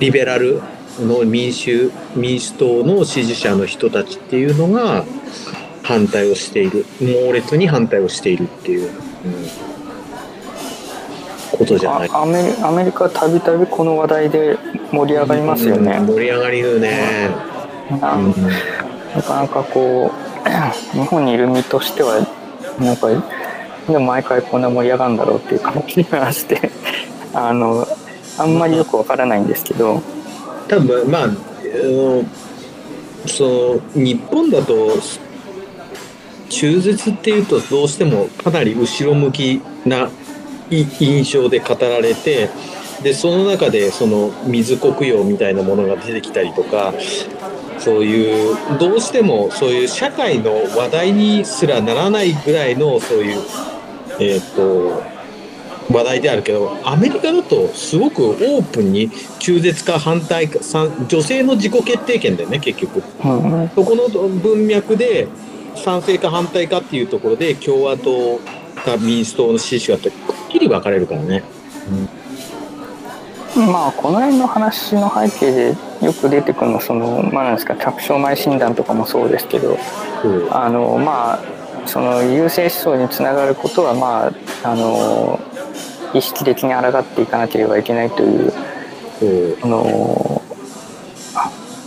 [0.00, 0.62] リベラル
[1.00, 5.04] の民主民主党の支持者の人たちっていうのが
[5.82, 6.84] 反対をしている。
[7.00, 9.75] 猛烈に反対をしているっていう、うん。
[11.56, 12.10] ことじゃない。
[12.12, 14.58] あアメリアメリカはたびたびこの話題で
[14.90, 15.98] 盛り上がりますようんね。
[16.00, 17.30] 盛り上がりるね、
[18.00, 18.34] なうん。
[19.14, 20.18] なかなかこう
[20.98, 22.26] 日本にいる身としては
[22.78, 23.08] なんか
[23.88, 26.70] でも毎回こんな盛り上がるんだろうっていう感じがして
[27.32, 27.86] あの
[28.38, 30.02] あんまりよくわからないんですけど。
[30.68, 32.30] 多分まあ、うん
[33.28, 34.90] その日本だと
[36.48, 40.08] 中絶っていうとどうしてもかなり後ろ向きない
[40.70, 42.50] 印象で語られて
[43.02, 46.94] でその中でその水黒洋みたいなものが出てきたりとか
[47.78, 53.42] そういうどうしてもそういう社会の話題にすらならないぐらいのそういう
[54.18, 55.02] えっ、と
[55.92, 63.02] 話題であるけどアメリカだとすごくオープンに中絶か反対かさ女性の自己決定権だよね結局。
[63.24, 65.28] うんそこの文脈で
[65.76, 68.40] 賛成か反対かっていうところで共和党
[68.86, 70.12] か民主党の支持がくっ
[70.48, 71.42] きり分かれるからね、
[73.56, 79.76] まあこの辺の話の背景でよく出てくるのそのまあなんですか着床前診断とかもそうですけど
[80.22, 81.40] そうあのまあ
[81.86, 84.28] その優性思想につながることはま
[84.62, 85.40] ああの
[86.14, 88.52] 意識的に抗っていかなければいけないという
[89.18, 90.42] そうあの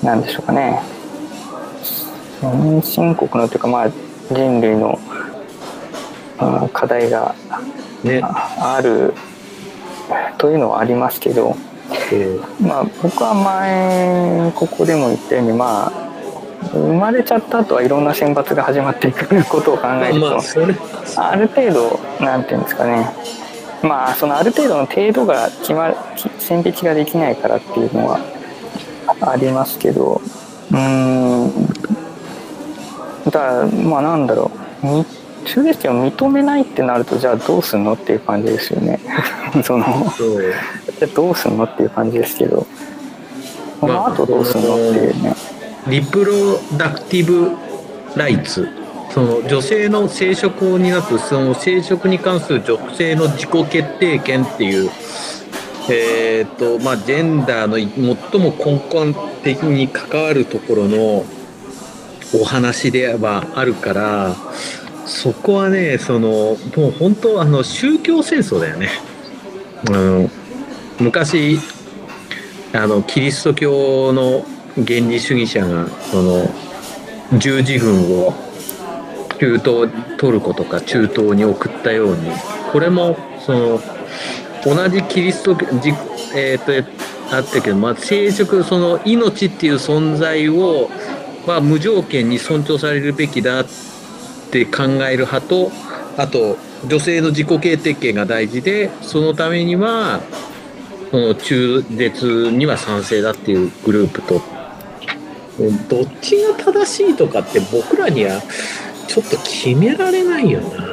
[0.04, 0.82] なんでしょうかね。
[2.42, 3.90] 先進国のというかまあ
[4.32, 5.29] 人類のあ
[6.74, 7.36] 課題が
[8.04, 8.22] ね。
[8.24, 9.14] あある
[10.38, 11.56] というのはありますけど、
[12.10, 15.92] そうまあ、僕は前ここでも言ったようにまあ
[16.72, 20.38] 生まれちゃった後はいろんな選抜が始まっていくことを考えると、ま
[21.18, 23.10] あある程度なんていうんですかね。
[23.84, 28.20] まあそのある程度の程度が決まるき線引きができないからっていうのは
[29.22, 30.22] ありますけど
[30.72, 31.68] うーん。
[33.26, 34.52] だからまあなんだろ
[34.84, 34.88] う。
[34.88, 35.06] み
[35.46, 39.00] 中絶を認めないってなるとじゃあどうすんのっていう感じですよね。
[39.64, 40.42] そのそう。
[40.42, 42.66] じゃあどうすんのっていう感じですけど。
[43.82, 45.36] このまあ後どうすんのっていうね。
[45.88, 47.52] リプロダクティブ
[48.16, 48.68] ライツ。
[49.12, 54.90] その女性の生殖を担うその生殖に関する女性の自己決定権っていう
[55.92, 57.78] えーとまあ、ジェンダーの
[58.32, 61.26] 最も根本的に関わるところの
[62.40, 64.36] お話ではあるから
[65.10, 68.90] そこはねそのもう本当あの宗教戦争だよね。
[69.90, 70.30] あの
[71.00, 71.60] 昔
[72.74, 74.46] あのキリスト教の
[74.76, 76.48] 原理主義者がその
[77.40, 78.34] 十字軍を
[79.40, 82.30] 中東トルコとか中東に送ったように
[82.72, 83.80] これもその
[84.64, 85.94] 同じキリストじ
[86.36, 86.72] えっ、と
[87.32, 90.90] あったけど、まあ、生殖その命っていう存在を、
[91.48, 93.66] まあ、無条件に尊重されるべきだっ
[94.50, 95.72] て考える派と
[96.18, 96.58] あと
[96.88, 100.22] 女性の自己決定権が大事でそのためには
[101.12, 104.42] その中絶には賛成だっていうグループと。
[105.90, 108.42] どっちが正しいとかって僕らには
[109.08, 110.88] ちょっと決められないよな。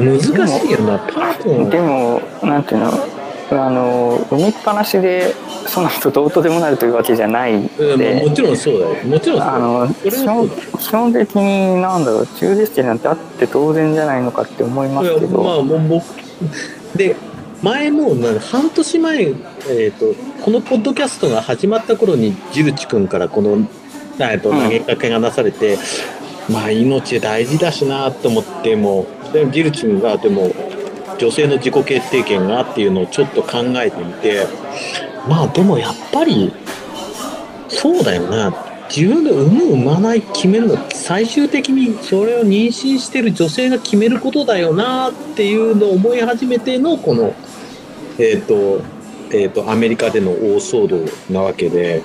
[0.00, 1.68] 難しいよなパートナー。
[1.70, 3.13] でもなんていうの？
[3.62, 5.34] あの産みっぱなしで
[5.66, 9.04] その人どうとでもなるというわけじゃないんうんでもちろんそうだよ。
[9.04, 16.04] もちろんそうだあよの基本だ基本的になんだろう中絶権なんてあって当然じゃないのかって思いますけいやまあどもう僕
[16.96, 17.16] で
[17.62, 23.66] 前もなんか半年前、えー、とこのポッドキャストが始まった頃にジルチ君からこの、
[24.18, 24.62] えー、とうん。
[24.64, 25.78] 投げかけがなされて、
[26.50, 30.52] まあ命大事だしなと思ってもでもジルチ君がでも
[31.18, 34.46] 女性の自己決定権がっていうのをちょっと考えてみて
[35.28, 36.52] まあでもやっぱり
[37.68, 38.54] そうだよな。
[38.94, 47.34] 自分で産む産まない決めるの最終的にそれを妊娠してる女性が決めることだよなっていうのを思い始めてのこの
[48.18, 48.82] えっ、と,、
[49.30, 52.02] えー、とアメリカでの大騒動なわけで。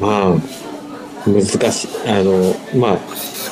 [0.00, 0.36] まあ
[1.26, 1.88] 難しい。
[2.08, 2.98] あのまあ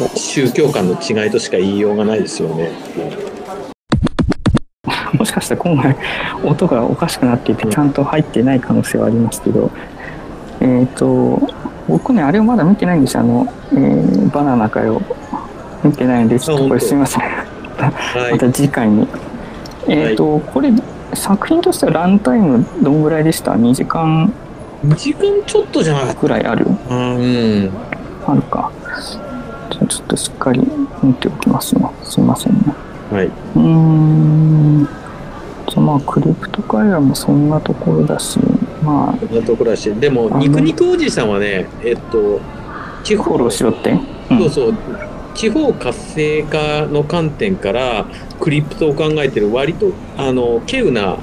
[0.06, 2.70] 宗教観の違いとしか言いようがないですよね。
[5.12, 5.96] もしかしたら今回
[6.44, 9.70] 音がおかしくなっていてちゃんと入ってない可能性はありますけど
[10.60, 11.40] えっ、と
[11.88, 13.20] 僕ねあれをまだ見てないんですよ。
[13.20, 15.00] あの、えーバナナ会を
[15.82, 17.22] 見てないんでちょっとこれすいません。
[17.22, 18.32] はい。
[18.32, 19.08] また次回に。
[19.86, 20.70] えっ、と、これ、
[21.14, 24.30] 作品としてはランタイムどんぐらいでした ?2 時間
[24.84, 26.66] 時間ちょっとじゃなかっぐらいある。
[26.66, 27.70] たうん。
[28.26, 28.70] あるか。
[29.88, 30.60] ちょっとしっかり
[31.02, 31.90] 見ておきますね。
[32.04, 32.60] すいませんね。
[33.10, 34.88] はいうーん。
[35.70, 38.38] じまあ、クリプト会話もそんなところだし、
[38.82, 42.40] まあ、こんなところだしでも肉肉おじさんはねえっと
[43.04, 43.90] 地フォ方ローしろって？
[44.30, 44.74] うんそうそう
[45.34, 48.06] 地方活性化の観点から
[48.40, 51.18] クリプトを考えてる割とあの稀有な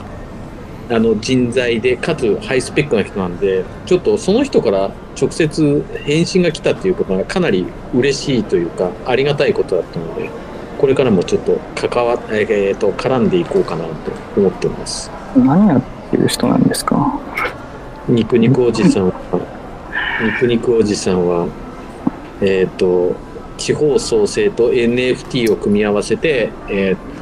[0.89, 10.29] あの人材でかつハイスペックな人なんでちょっとその人から直接返信が来たっていうことがかなり嬉しいというかありがたいことだったので
[10.77, 13.91] これからもちょっと関わえーと絡んでいこうかなと
[14.37, 15.09] 思ってます。
[15.35, 15.81] 何やっ
[16.11, 17.19] てる人なんですか？
[18.07, 19.13] 肉肉おじさんは
[20.23, 21.47] 肉肉おじさんは
[22.41, 23.15] えっ、と
[23.57, 27.14] 地方創生と NFT を組み合わせてえー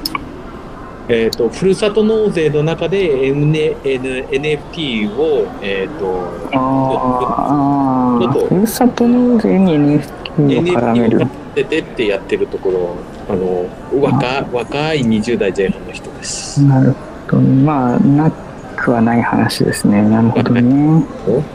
[1.10, 12.96] えーとふるさと納税の中で N N NFT をえっ、とあーあとー、ふるさと納税に NFT を絡め NFT をるててってやってるところ
[13.30, 13.70] あの
[14.02, 16.62] 若若い20代前半の人です。
[16.64, 17.42] なるほど。
[17.42, 18.32] まあ、な
[18.76, 20.02] くはない話ですね。
[20.04, 21.06] なるほどね。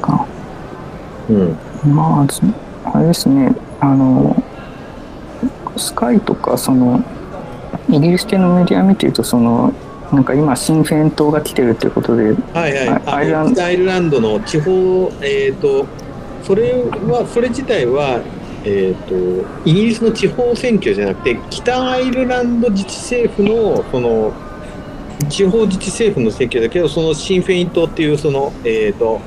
[0.00, 0.26] か
[1.28, 1.56] うん
[1.94, 2.40] まあ、ず
[2.84, 3.52] あれですね。
[3.80, 4.42] あの、
[5.76, 7.02] スカイとか、その、
[7.88, 9.72] イギリス系のメディア見てるとその
[10.12, 15.86] なんか今シンフェン島が来てるっていうことではいはい、アイルランド北アイルランドの地方、えっ、と、
[16.42, 18.22] それは、それ自体は、
[18.64, 19.14] えっ、と、
[19.68, 24.32] イギリスの地方選挙じゃなくて、北アイルランド自治政府の、その、
[25.28, 29.20] 地方自治政府の選挙だけど、そのシンフェイン党っていう、その、えっ、と、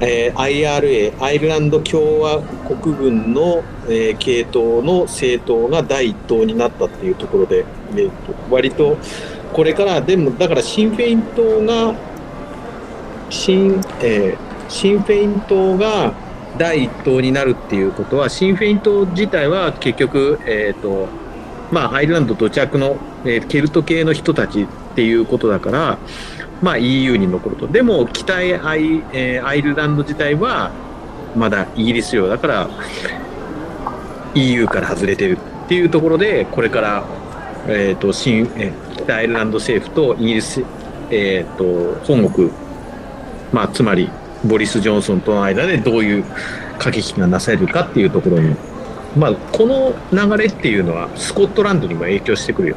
[0.00, 8.96] えー IRA、アイルランド共和国軍の、えー系統の政党が第一党になったっていうところで、えーと割と
[9.52, 11.94] これから、でもだからシンフェイン党が、
[13.30, 16.12] シン,、えーシンフェイン党が
[16.58, 21.08] 第一党になるっていうことは、シンフェイン党自体は結局、えーと
[21.70, 25.98] まあ、アイルランド土着の、えーケルト系の人たちっていうことだから、
[26.62, 27.68] まあ、EU に残ると。
[27.68, 28.52] でも、北アイ,、
[29.12, 30.72] えーアイルランド自体は、
[31.36, 32.68] まだイギリス領だから、
[34.34, 37.04] EU から外れてるっていうところで、これから、
[37.66, 40.62] えーと新えー北アイルランド政府とイギリス、
[41.10, 42.50] えー、と本国、
[43.52, 44.10] まあ、つまり
[44.44, 46.24] ボリス・ジョンソンとの間でどういう
[46.78, 48.54] 駆け引きがなされるかっていうところに、
[49.16, 52.76] まあ、この流れっていうのはスコットランドにも影響してくるよ。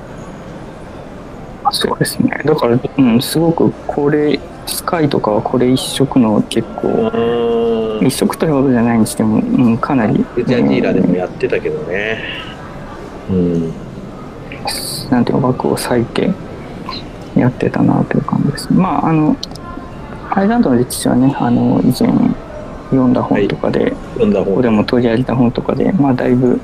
[1.71, 2.41] そうですね。
[2.45, 12.23] だから、うん、すごくこれスカイとかはこれ一色の結構一色というほどじゃないにしても、うん、かなりジャジーラでもやってたけどね。
[13.29, 13.73] うん。
[15.09, 16.31] なんていうか枠を割いて
[17.35, 18.73] やってたなという感じです。
[18.73, 19.35] まああの
[20.31, 22.09] アイランドの歴史はねあの以前
[22.89, 26.59] 読んだ本とかで、読んだ方ここでも取り上げた本とかでまあだいぶ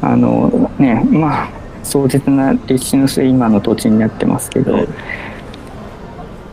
[0.00, 1.50] あのねまあ
[1.86, 4.88] 壮絶な歴史の末今の土地になってますけど、はい。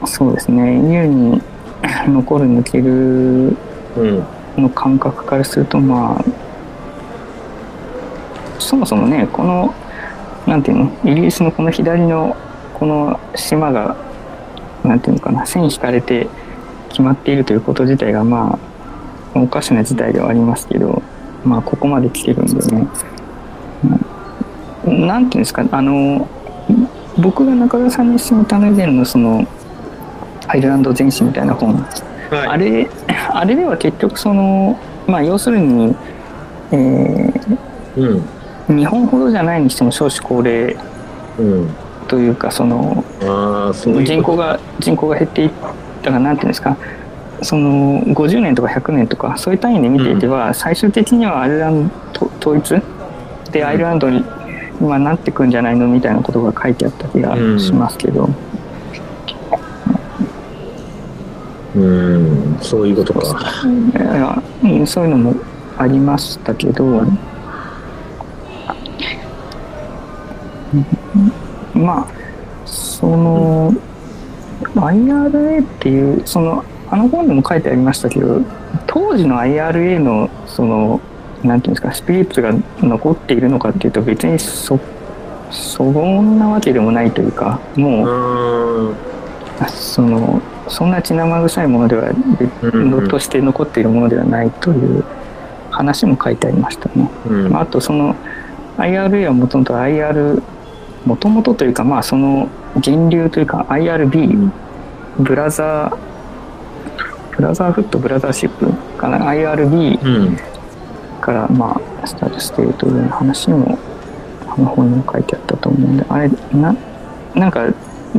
[0.05, 0.75] そうですね。
[0.93, 1.41] EU に
[2.07, 3.57] 残る抜ける
[3.95, 4.23] うん。
[4.57, 6.23] の感覚からするとまあ
[8.59, 9.73] そもそもねこの
[10.45, 12.35] なんていうのイギリスのこの左の
[12.73, 13.95] この島が
[14.83, 16.27] なんていうのかな線引かれて
[16.89, 18.59] 決まっているということ自体がま
[19.33, 21.01] あおかしな事態ではありますけど
[21.43, 23.12] まあここまで来てるんでね、うん
[24.85, 26.27] なんていうんですかあの
[27.17, 29.45] 僕が中田さんに勧めたの以前のその
[30.47, 31.85] アイルランド全史みたいな本
[32.29, 32.47] はい。
[32.47, 32.89] あれ、
[33.31, 35.95] あれでは結局その、まあ要するに、
[36.71, 38.17] えうん。
[38.17, 38.21] ー
[38.69, 40.75] 日本ほどじゃないにしても少子高齢
[41.37, 41.69] うん。
[42.07, 43.03] というか、その
[44.03, 45.51] 人口が、人口が減っていっ
[46.01, 46.77] たら、なんていうんですか、
[47.41, 52.81] その50年とか100年とか、そういう単位で見ていけば、最終的にはアイルランド統一
[53.51, 54.23] でアイルランドに
[54.79, 58.29] 今なってくんじゃないのみたいなことが書いてあった気がしますけど、
[61.75, 62.57] うん。
[62.61, 63.51] そういうことか。
[63.65, 65.35] いやうんそういうのも
[65.77, 67.03] ありましたけど、
[71.73, 72.07] まあ
[72.65, 73.73] その
[74.75, 78.41] IRA っていうそのあの本でも書いてありましたけど
[78.87, 81.01] 当時の IRA のその
[81.43, 84.79] なんていうんですかスピリッツが残っているのかっていうと別にそ
[85.51, 88.95] そんなわけでもないというかもううん。
[89.69, 92.09] そのそんな血生臭いものでは
[92.61, 95.03] うんうんとして残っているものではないという
[95.69, 97.09] 話も書いてありましたね。
[97.27, 98.15] うんまあ、あとその
[98.77, 100.41] IRA はもともと IR
[101.05, 104.51] もともとというかまあその源流というか IRB
[105.19, 110.37] ブラザーブラザーフットブラザーシップかな IRB うん。
[111.23, 113.77] からまあスタートしているというような話も
[114.45, 116.75] あの本にも書いてあったと思うんであれな
[117.33, 117.73] なんか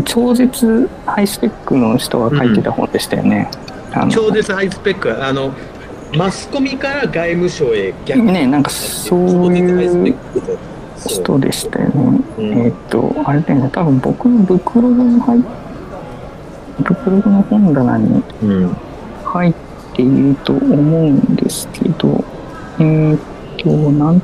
[0.07, 3.51] 超絶ハイスペックの人が書いてた本でしたよね。
[3.93, 5.53] あの超絶ハイスペック、あの、
[6.17, 10.17] マスコミから外務省へ逆ねなんかそういう
[11.07, 12.21] 人でしたよね。
[12.39, 15.43] うんえーっとあれだよね多分僕のブクログに入っ
[16.81, 18.77] ブクログの本棚にうん。
[19.23, 19.55] 入っ
[19.95, 22.24] ていると思うんですけど
[22.79, 23.21] えーっ
[23.59, 24.21] となん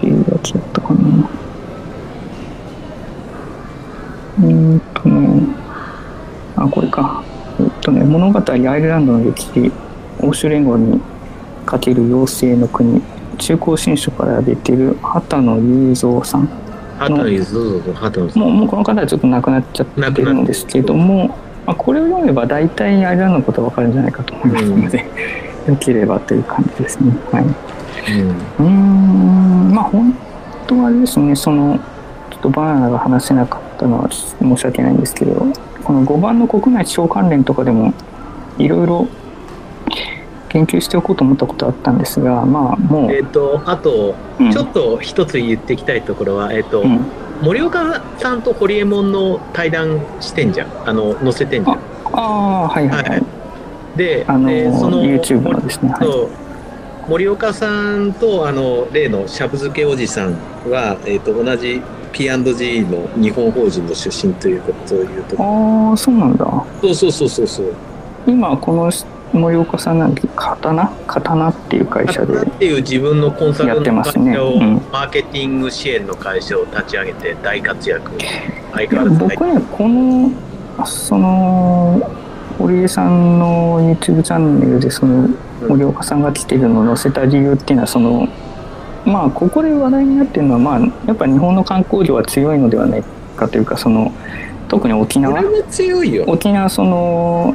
[0.00, 1.30] ていうやつだったかな。
[4.38, 5.42] えーっとね
[6.56, 7.22] あこれか。
[7.58, 9.72] えーっとね物語アイルランドの歴史
[10.20, 11.00] 欧州連合に
[11.66, 13.02] かける妖精の国
[13.38, 16.64] 中高新書から出てる畑野雄三さん
[18.38, 21.28] もうもうこの方はちょっと亡くなっちゃってるんですけども、
[21.66, 25.04] まあ、これを読めば大体アイルランドのことは分かるんじゃないかと思いますので、
[25.66, 27.12] よければという感じですね。
[27.32, 27.44] はい、
[28.58, 28.66] ううん。
[28.66, 29.74] ーん。
[29.74, 30.14] まあ本
[30.66, 31.34] 当はあれですね。
[31.36, 31.78] その
[32.30, 35.46] ちょっとバナナが話せなかったのは申し訳ないんですけど
[35.82, 37.92] この5番の国内地方関連とかでも
[38.58, 39.08] いろいろ
[40.48, 44.52] 研究しておこうと思ったことあったんですがまあもう、えっ、と、あと、うん。
[44.52, 47.00] ちょっと一つ言っていきたいところは、えっ、と、うん。
[47.42, 50.88] 森岡さんとホリエモンの対談してんじゃん。
[50.88, 51.78] あの載せてんじゃん。
[52.12, 53.20] ああはいはいははい。
[53.20, 55.90] いであのでその YouTube のですね。
[55.90, 56.43] はい
[57.06, 60.32] 森岡さんとあの例のしゃぶ漬けおじさん
[60.70, 61.82] は、えー、と同じ
[62.12, 65.36] P&G の日本法人の出身ということを言うと。
[65.42, 66.44] ああそうなんだ。
[66.80, 67.74] そうそうそうそうそう。
[68.26, 68.90] 今この
[69.32, 70.88] 森岡さんなんて刀？
[71.06, 74.74] 刀っていう会社でっていう自分のコンサルの会社を、うん。
[74.92, 78.12] マーケティング支援の会社を立ち上げて大活躍。
[78.72, 80.30] 相変わらず僕ねこの
[80.86, 82.10] その
[82.58, 85.28] 堀江さんの YouTube チャンネルでその
[85.68, 88.28] 森岡さんが来てるのを載せた理由っていうのはその
[89.04, 93.04] まあここで話題になってるのはまあやっぱ日本の観光業は強いのではない
[93.36, 94.12] かというかその
[94.68, 95.40] 特に沖縄。
[96.26, 97.54] 沖縄その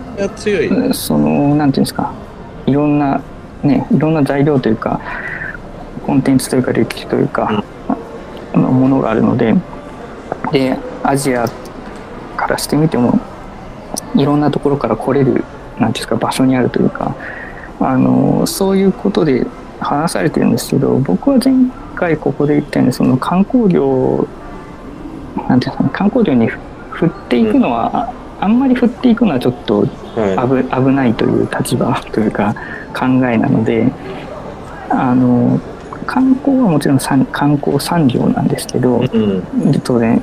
[0.93, 2.13] そのなんていうんですか。
[2.65, 3.21] いろんな
[3.63, 5.01] ねいろんな材料というか
[6.05, 7.63] コンテンツというか歴史というか、
[8.53, 9.55] あのものがあるので
[10.51, 11.47] でアジア
[12.37, 13.19] からしてみても
[14.15, 15.45] いろんなところから来れるなんてい
[15.83, 17.15] うんですか場所にあるというか
[17.79, 19.45] あのそういうことで
[19.79, 21.53] 話されてるんですけど僕は前
[21.95, 24.27] 回ここで言ったようにその観光業
[25.47, 32.53] なんていうんですかね観光業に振っていくのは、あんまり振っていくのはちょっとは危危ないという立場 というか
[32.93, 33.91] 考えなので
[34.89, 35.59] あの
[36.05, 39.17] 観光はもちろん産観光産業なんですけどい、う
[39.67, 39.71] ん。
[39.71, 40.21] で当然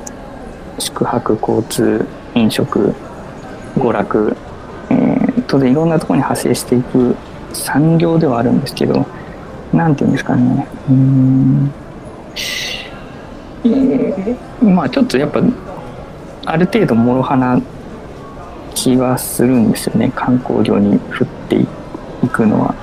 [0.79, 2.05] 宿泊交通
[2.35, 2.93] 飲食
[3.75, 4.35] 娯楽、
[4.89, 7.15] えー当然いろんなところに派生していく
[7.53, 9.05] 産業ではあるんですけど
[9.71, 10.67] なんていうんですかね。
[10.89, 11.71] うーん、
[13.63, 15.41] えーまあちょっとやっぱ
[16.45, 17.61] ある程度諸刃な
[18.73, 20.11] 気はするんですよね。
[20.15, 21.65] 観光業に振ってい
[22.29, 22.75] くのは。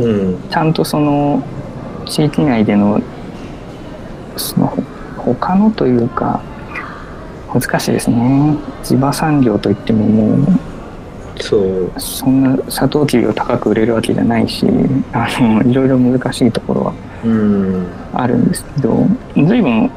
[0.00, 0.48] うん。
[0.50, 1.42] ちゃんとその
[2.06, 3.00] 地域内での
[4.36, 4.66] その
[5.16, 6.40] ほ他のというか
[7.54, 8.56] 難しいですね。
[8.82, 10.46] 地場産業といってももう
[11.40, 11.92] そう。
[11.98, 14.66] そんなサトウキビを高く売れるわけじゃないし
[15.12, 16.94] あのいろいろ難しいところは
[17.24, 17.86] うん。
[18.12, 19.90] あるんですけど随分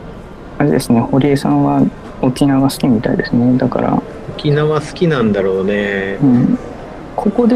[0.59, 1.81] あれですね堀江さんは
[2.21, 3.57] 沖縄が好きみたいですね。
[3.57, 6.17] だから沖縄好きなんだろうね。
[6.21, 6.59] うん。
[7.15, 7.55] ここで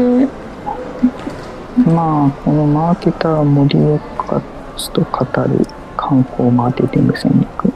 [1.86, 4.42] まあこのマーケター森岡
[4.76, 5.66] 氏と語る
[5.96, 7.72] 観光マーケティング戦略。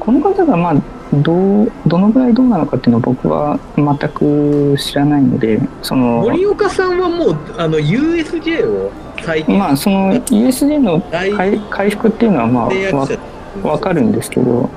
[0.00, 0.74] この方がまあ
[1.12, 8.90] どうどのぐらいどうなのかっていうのを僕は全く知らないのでその森岡さんはもうあの USJ を
[9.24, 14.68] 最近まあその USJ の大回回復っていうのはまあわかるんですけど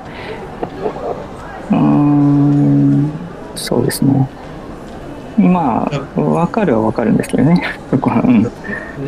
[1.70, 3.10] うーん
[3.56, 4.28] そうですね。
[5.38, 7.62] まあわかるはわかるんですけどね。
[7.90, 8.46] そこは、うん、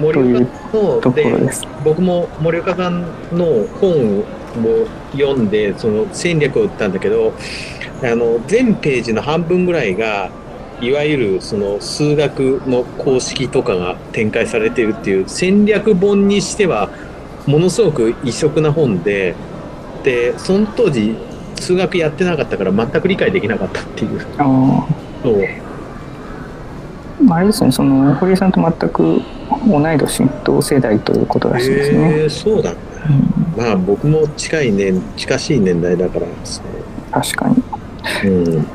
[0.01, 1.67] 森岡さんのところでです。
[1.85, 4.25] 僕も森岡さんの本を
[5.13, 7.33] 読んでその戦略を打ったんだけど
[8.03, 10.31] あの全ページの半分ぐらいが
[10.81, 16.91] いわゆるその数学の公式とかが展開されているっていう戦略本にしては
[17.47, 19.35] ものすごく異色な本で
[20.03, 21.17] でその当時
[21.61, 24.21] 数学やってなかったから全く理解できなかったっていう。
[24.39, 25.23] あー。
[25.23, 27.25] そう。
[27.25, 29.23] まあ、あれですね、その堀江さんと全く
[29.69, 31.99] 同い年、同世代ということらしいですね。
[31.99, 32.75] へえそうだ
[33.09, 36.67] うん、まあ僕も近い年近しい年代だからですね
[37.11, 37.63] 確かに。
[38.25, 38.67] うん。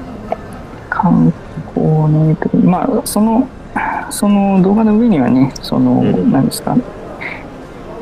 [0.90, 1.34] 観
[1.74, 3.48] 光ね、まあ、その、
[4.10, 6.32] その動画の上にはね、その、うん。
[6.32, 6.78] 何ですか、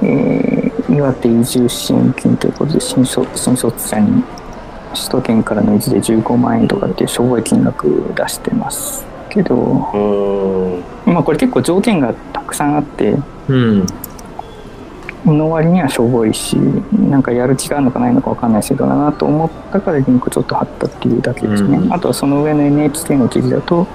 [0.02, 0.56] えー
[0.88, 4.24] 岩手移住支援金ということで新卒、新卒者に
[4.94, 13.18] 首都圏からの維持で15万円とかっていうしょぼい金額出してますけど、うんまあこれ結構条件がたくさんあって、
[13.50, 13.86] うん
[15.34, 21.94] の割にはしょぼいしなんかやる気があるのかないのか分かんないけどなと思ったからリンクちょっと貼ったっていうだけですね、うん。
[21.94, 23.88] あとはその上の NHK の記事だと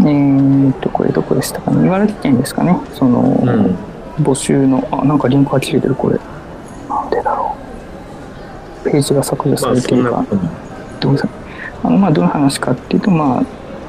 [0.00, 1.86] えー、っとこれどこでしたかね。
[1.86, 2.76] 茨城県ですかね。
[2.94, 3.76] その、うん。
[4.22, 6.18] 募集のあなんかリンクが切れてるこれ。
[6.88, 7.56] なんでだろ
[8.84, 8.90] う。
[8.90, 10.24] ページが削除されているか、
[11.00, 11.28] どうぞ
[11.84, 13.44] あのまあどの話かっていうとまあ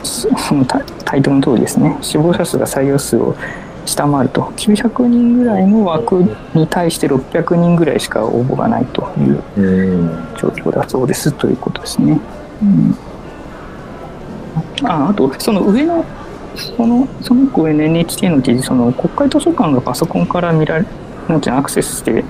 [0.06, 1.98] そそのタタイトルの通りですね。
[2.02, 3.36] 死亡者数が採用数を
[3.86, 6.24] 下回ると900人ぐらいの枠
[6.54, 12.20] に対して600人ぐらいしか応募がないといううん状況だそうですということですね。
[12.62, 12.96] うん、
[14.88, 16.06] ああとその上の
[16.56, 20.86] そのその上の NHK の記事その国会図書館がパソコンから見られ
[21.28, 22.24] なんていうのアクセスして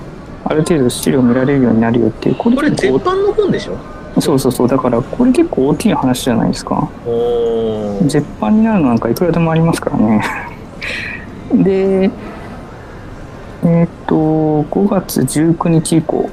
[0.44, 3.76] ある程度資料見られるようになるよっていうこれこれ絶版の本でしょ？
[4.20, 6.88] そうそうそうだからこれ結構大きい話じゃないですか。
[8.06, 10.24] 絶版になるのなんかいくらでもありますからね。
[11.62, 12.10] で、
[13.64, 16.30] えっ、と、5月19日以降、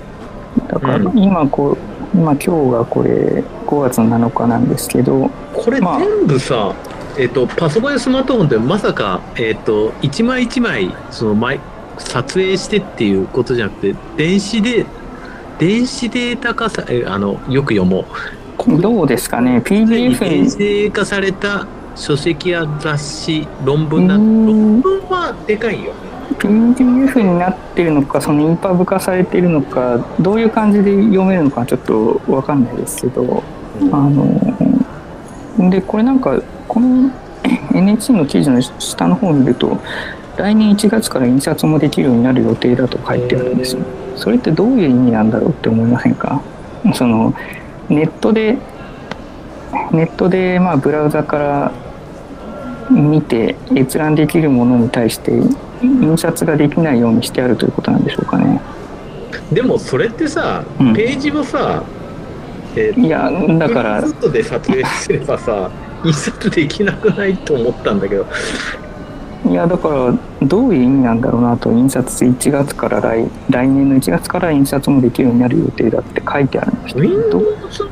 [0.68, 1.18] だからうん。
[1.18, 1.77] 今こ
[2.14, 5.99] う、まあ今日がこれ5月の7日なんですけど、これまあ。
[5.99, 6.76] 全部さ、
[7.18, 11.60] えっとパソコンやスマートフォンってまさか、えっと一枚一枚その枚
[11.98, 14.85] 撮影してっていうことじゃなくて電子で
[15.57, 18.06] 電子データ化さえあのよく読もう。
[18.80, 21.65] どうですかね、電 PDF 子データ化された
[21.95, 25.93] 書籍や雑誌論文な論文はでかいよ。
[26.39, 33.43] PDF になってるのか、そのインパブ化されているのか、どういう感じで読めるのかちょっとわかんないですけど、
[33.91, 37.11] あの、で、これなんか、この
[37.76, 39.77] NHK の記事の下の方を見ると、
[40.38, 43.81] 来年1月から印刷もできるようになる予定だと書いてあるんですよ。
[44.15, 46.41] それってどういう意味なんだろうって思いませんか？
[46.93, 47.34] その、
[47.89, 48.57] ネットで、
[49.91, 51.72] ネットで、まあ、ブラウザから
[52.89, 55.31] 見て閲覧できるものに対して
[55.81, 58.61] 印刷ができないようにしてあるということなんでしょうかね。
[59.52, 61.84] でもそれってさ、うんページをさ、
[62.76, 65.69] えーいやだからで撮影すればさ
[66.03, 68.26] 印刷できなくないと思ったんだけど
[69.43, 77.07] いやだからどういう意味なんだろうなと印刷1月から来来年の1月から印刷もできるようになる予定だって書いてあるんですけど。
[77.09, 77.84] Windows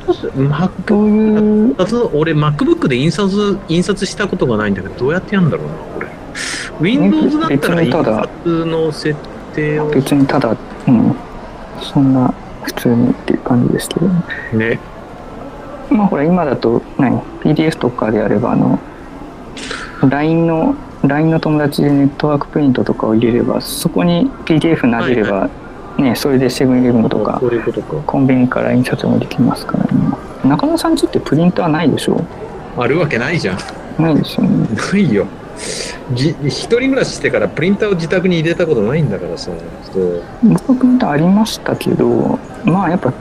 [0.86, 1.76] どういう？
[2.14, 6.08] 俺 MacBook で印刷印刷したことがないんだけどどうやってやるんだろうなこれ。
[6.80, 9.20] Windows だったら印刷の設
[9.56, 9.90] 定を。
[9.90, 10.56] 別にただ、
[10.88, 11.16] うん、
[11.82, 12.32] そんな
[12.64, 14.08] 普通にっていう感じですけど。
[14.58, 14.80] ね。
[15.90, 18.80] まあほら今だと何？PDF とかであればあの
[20.08, 25.50] LINE の LINE の友達でネットワークプリントとかを入れればそこに PDF 投げれば、
[25.98, 27.42] ねそれでセブンイレブンとか
[28.06, 29.90] コンビニから印刷もできますからね。
[30.46, 32.22] 中野さんちってプリンターないでしょ？
[32.78, 33.58] あるわけないじゃん。
[34.02, 34.68] ないですよね。
[34.94, 35.28] ないよ。
[36.14, 39.52] じ一人暮らししてからプリンターを自宅に入れたことないんだからさ
[39.92, 43.12] そう僕プリンターありましたけどまあやっぱ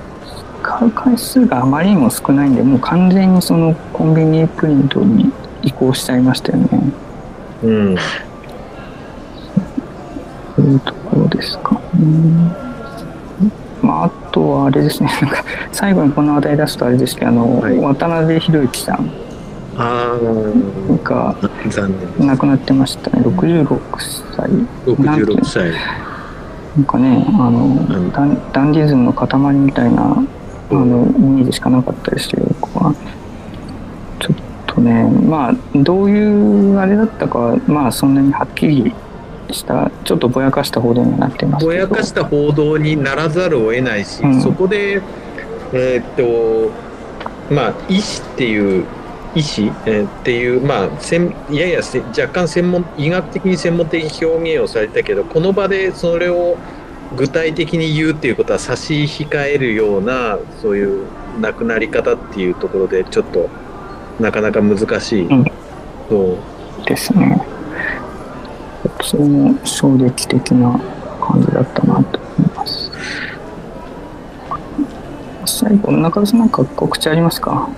[0.62, 5.32] 買う回数があまりにも少ないんでもう完全にそのコンビニプリントに
[5.62, 6.68] 移行しちゃいましたよね
[7.62, 7.96] うん。
[10.56, 11.74] というところですか？
[11.74, 12.52] ね。
[13.82, 17.78] まあ、あとはあれですね、 なんか最後にこの話題出すとあれですけど、あの、はい。
[17.78, 19.10] 渡辺裕之さん。
[19.80, 20.16] あ
[21.04, 21.36] が
[22.18, 23.78] 亡くなってましたね、66
[24.36, 24.48] 歳。
[24.86, 25.70] 66歳。
[26.76, 28.10] なんかね、あの、ん
[28.52, 32.92] ダンディズムの塊みたいな、あの、イメージしかなかったですけど、僕は。
[34.78, 38.94] とね、まあ、どういうあれだったかは、まあ、そんなにはっきり
[39.50, 41.66] した、ちょっとぼやかした報道にはなってます。
[41.66, 45.02] ぼやかした報道にならざるを得ないし、うんそこで、
[45.72, 46.88] えーっと
[47.52, 48.84] まあ医師っていう
[49.34, 56.56] 医師、えーっていうまあ専ややせ若干専門医学的に専門的に表現をされたけどこの場でそれを
[57.16, 61.06] 具体的に言うっていうことは差し控えるようなそういう
[61.40, 63.48] 亡くなり方っていうところでちょっと
[64.20, 65.44] なかなか難しい、うん。
[66.08, 66.36] そう。
[66.86, 67.40] ですね。
[69.02, 70.78] それも衝撃的な
[71.20, 72.90] 感じだったなと思います。
[75.46, 77.68] 最後、中田さんなんか告知ありますか？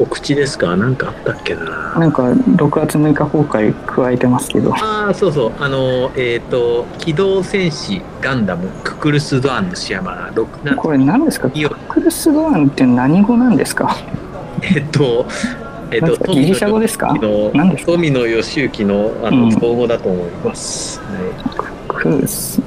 [0.00, 0.76] お口ですか？
[0.76, 1.94] なんかあったっけな。
[1.98, 5.52] なんか6月6日公開加えてますけど、ああそうそう。
[5.58, 11.50] あのえっ、と「機動戦士ガンダムククルス・ドアンのシアマ6月これ何ですか？
[11.52, 13.96] いいよクルスドアンって何語なんですか？
[14.62, 15.26] えっ、と
[15.90, 16.32] えっ、なんですか？
[16.32, 17.14] ギリシャ語ですか？
[17.54, 17.92] 何ですか？
[17.92, 19.48] 富野義行のあうん。
[19.48, 22.60] の造語だと思います、はクルス。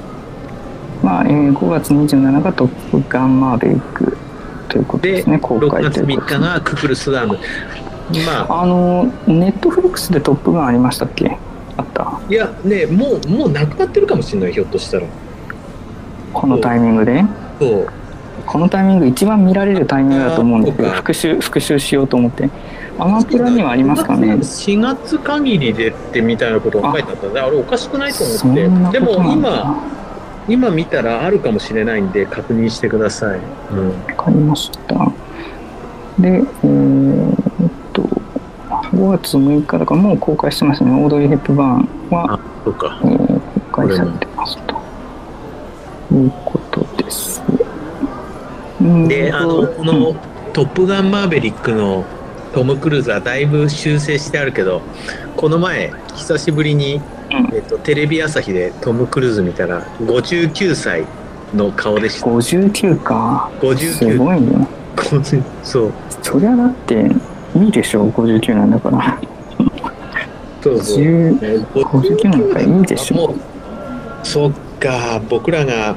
[1.02, 4.16] まあ、えー5月27日トップガンマーベリック
[4.68, 6.32] ということい、でですね、公6開月3ということで。
[6.34, 7.34] すね日がククルス・ドアンま
[8.48, 11.36] ああの、ネットフリックスでトップガンありましたっけ？
[11.76, 12.20] あった。
[12.28, 15.06] いやねもうもうなくなってるかもしれないひょっとしたら。
[16.32, 17.24] このタイミングで？
[17.58, 17.88] そう。
[18.46, 22.48] このタイミング一番見られるタイミングだと思うんですけど復習復習しようと思って
[22.98, 24.34] アマプラにはありますかね。
[24.34, 29.88] 4月限りでってみたいなことが書いてあったんであれおかしくないとそ思ってでも今
[30.48, 33.40] 今見たらあるかもしれないんで確認してください、
[33.72, 35.12] うん、わかりました。
[36.18, 38.02] でえーっと
[38.92, 40.90] 5月6日だからもう公開してますね。
[40.90, 43.00] オードリー・ヘップバーンはあ、そうか。
[43.04, 43.40] えー
[43.72, 44.82] 公開されてますと。
[46.12, 47.42] いうことです。
[48.80, 50.14] うんであのこの
[50.52, 52.04] 「トップガンマーヴェリック」の
[52.52, 54.82] トム・クルーズはだいぶ修正してあるけど
[55.36, 57.00] この前久しぶりに、
[57.30, 57.54] うん。
[57.54, 61.06] えっと、テレビ朝日でトム・クルーズ見たら59歳
[61.54, 62.26] の顔でした。
[62.26, 63.50] 59か。
[63.60, 64.66] 59すごいね。
[64.96, 65.92] 50そう。
[66.22, 67.10] そりゃだって
[67.56, 69.18] いいでしょ59なんだから。
[70.62, 70.98] そうそう。
[71.02, 73.16] 10 59なんかいいでしょ。
[73.16, 75.94] もうそっか僕らが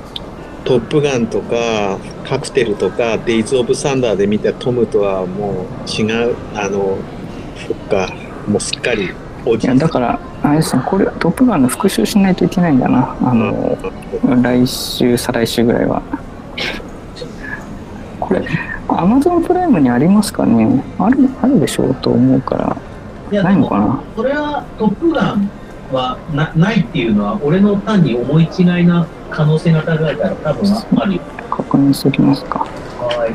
[0.64, 1.98] 「トップガン」とか
[2.28, 6.96] カクテルとかデイズ・オブ・サンダーで見たトムとはもう違うあの
[7.66, 8.12] そっか
[8.48, 9.10] もうすっかり
[9.44, 13.16] おじいやだからあれですねこれ「トップガン」の復習しないといけないんだな。
[13.22, 13.76] あの
[14.42, 16.02] 来週再来週ぐらいは。
[18.20, 18.42] これ
[18.88, 20.82] アマゾンプライムにありますかね？
[20.98, 22.76] あるあるでしょうと思うか
[23.32, 24.00] らないのかな？
[24.16, 25.50] それは「トップガン」
[25.92, 31.20] はなないっていうのは俺の単に思い違いな可能性が高いから多分あるよ
[31.50, 32.60] 確認しておきますか。
[32.60, 33.34] はい。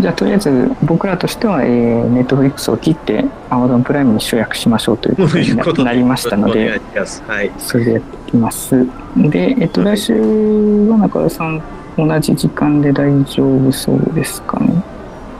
[0.00, 6.80] じゃあとりあえず僕らとしては、えー、ネットフリックスを切ってアマゾンプライムに集約しましょうということにななりましたので。
[7.26, 7.50] はい。
[7.58, 8.86] それでやっていきます。
[9.16, 11.62] で、えっと、来週は中田さん
[11.98, 14.82] 同じ時間で大丈夫そうですかね？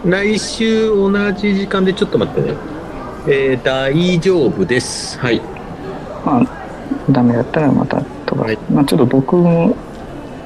[0.05, 2.57] 来週同じ時間でちょっと待ってね。
[3.29, 5.19] えー、大丈夫です。
[5.19, 5.41] はい
[6.25, 6.47] まあ
[7.11, 8.59] ダメだったらまた飛ばす、はい。
[8.73, 9.77] まあちょっと僕も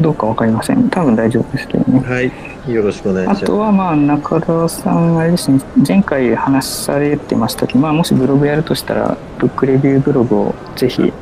[0.00, 0.88] どうかわかりません。
[0.90, 2.00] 多分大丈夫ですけどね。
[2.00, 2.32] はい。
[2.72, 3.44] よろしくお願いしあます。
[3.44, 5.60] とはまあ中田さんあれですね。
[5.86, 11.12] 前回話されてましたけど、まあ、もしブログやるとしたらブックレビューブログをぜひ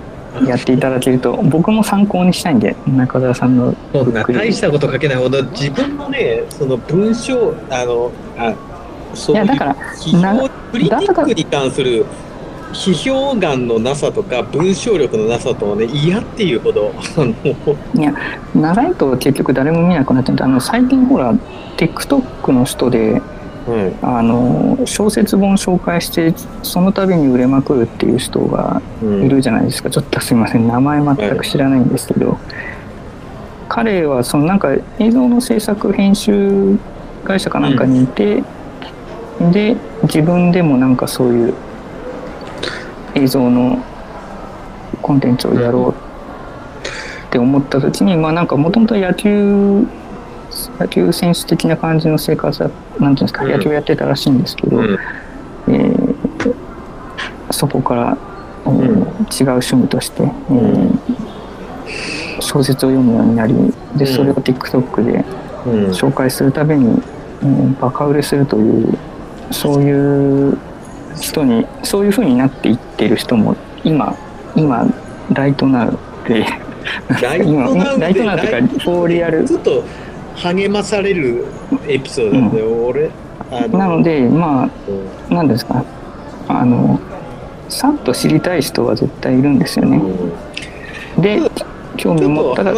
[0.47, 4.51] やっていただけると僕も参考にしたいんで中田さんのそんなブックレビュー。
[4.51, 8.55] 大したこと書けないほど自分のねその文章あのあ
[9.15, 12.07] そういやだから批な評クリティックに関する
[12.73, 16.93] 批評眼のなさとか文章力のなさとはね嫌っていうほど
[17.95, 18.15] いや
[18.55, 21.35] 長いと結局誰も見なくなっちゃうんであの最近ほら
[21.77, 23.21] TikTok の人で
[23.69, 29.25] うんあの小説本紹介してその度に売れまくるっていう人がうん。
[29.25, 30.67] いるじゃないですか、ちょっとすいません。
[30.67, 32.39] 名前全く知らないんですけど、
[33.69, 36.77] 彼はそのなんか映像の制作編集
[37.25, 38.43] 会社かなんかにいて、
[39.53, 41.55] で自分でもなんかそういう
[43.15, 43.79] 映像の
[45.01, 45.95] コンテンツをやろうっ
[47.31, 49.87] て思った時に、まあなんかもともと野球
[50.79, 52.71] 野球選手的な感じの生活だ
[53.01, 53.53] なんていうんですか、うん。
[53.53, 54.99] 野球やってたらしいんですけど、うん。
[55.69, 56.13] えー
[57.51, 58.17] そこから、
[58.65, 58.89] えーうん。
[58.89, 60.99] 違う趣味として、えー
[62.41, 63.55] 小説を読むようになり
[63.95, 65.25] でそれを TikTok で
[65.67, 65.91] うん。
[65.91, 67.01] 紹介するたびに、
[67.43, 68.99] えーバカ売れするという
[69.51, 70.59] そういう
[71.21, 74.17] 人にそういう風になっていってる人も今
[74.57, 74.87] 今
[75.33, 76.45] ライトナウで。
[77.23, 79.47] ライト今ナウライトナウというかフォーリアル。
[79.47, 79.85] ずっと
[80.37, 81.47] 励まされる
[81.87, 82.51] エピソードなん。
[82.51, 83.11] で、俺
[83.51, 84.71] あなのでまうんあ
[85.31, 85.85] 何ですか。
[86.49, 86.99] あの
[87.69, 90.01] さっと知りたい人は絶対いるんですよね。
[91.19, 91.41] で
[91.97, 92.75] 興味持ったら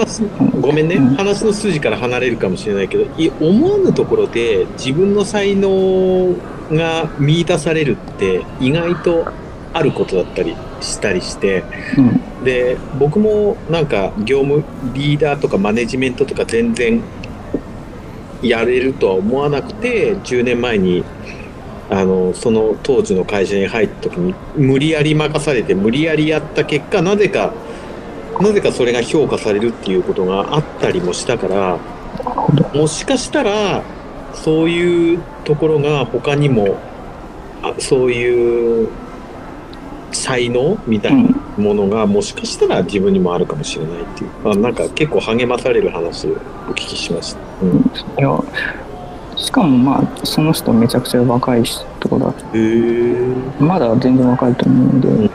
[0.60, 1.14] ごめんね、うん。
[1.14, 6.34] 話の筋から離れるかもしれないけどい思わぬところで自分の才能
[6.70, 9.26] が見出されるって意外と
[9.72, 11.64] あることだったりしたりして
[11.96, 12.44] うん。
[12.44, 17.02] で僕もなんか業務リーダーとかマネジメントとか全然
[18.42, 21.04] やれるとは思わなくて10年前に
[21.90, 27.52] あのその当時の会社に入った時に無理やり任されて無理やりやった結果なぜか
[28.40, 31.78] なぜかそれが評価されるっていうことがあったりもしたから
[32.74, 33.82] もしかしたら
[34.34, 36.76] そういうところが他にも
[37.62, 38.88] あそういう
[40.12, 46.34] 才能みたいなものがもしかしたら自分にもあるかもしれないっていう、まあ、なんか結構励まされる話をお
[46.70, 47.40] 聞きしました。
[47.62, 48.38] うん、いや
[49.36, 51.84] しかもまあその人めちゃくちゃ若い人
[52.18, 52.34] だ
[53.58, 55.30] まだ全然若いと思うので、うん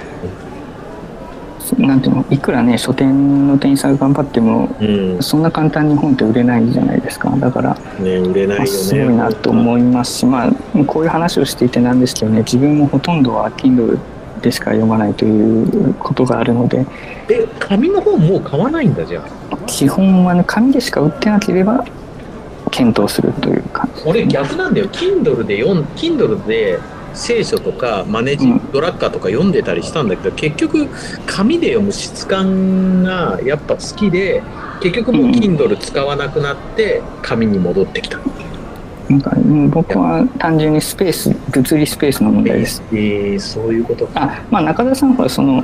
[1.77, 5.21] なんていうのいくらね書店の店員さんが頑張ってもうん。
[5.21, 7.29] そんな簡単に本って売れないじゃないですか。
[7.29, 8.57] だから、ね、売れないよね。
[8.57, 10.51] まあすごいなと思いますしまあ
[10.85, 13.99] こういう話をしていてなんですけどね自分もほとんどは Kindle
[14.41, 16.85] でしか読まないということがあるので。
[17.29, 19.57] え、紙の本もう買わないんだじゃあ。
[19.67, 21.83] 基本はね紙でしか売ってなければ
[22.71, 24.87] 検討するという感じ俺逆なんだよ。
[24.87, 26.79] Kindle で読ん Kindle で
[27.13, 28.71] 聖書とかマネジ、うん。
[28.71, 30.87] ドラッカーとか読んでたりしたんだけど結局
[31.25, 34.43] 紙で読む質感がやっぱ好きで
[34.81, 35.31] 結局もううん。
[35.31, 38.19] Kindle 使わなくなって紙に戻ってきた、
[39.09, 42.83] なんかもう僕は単純にスペース物理スペースの問題です。
[42.91, 44.23] えーそういうことか。
[44.23, 45.63] あまあ中田さんほらその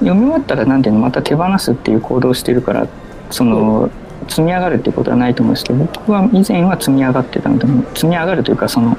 [0.00, 2.88] 読み終わったらなんていうのまた手放すっていう行動をしてるから
[3.30, 3.90] その、
[4.28, 8.96] 積み上がるっていうことはないと思うんですけど僕は以前は積み上がってたので積み上がるというかその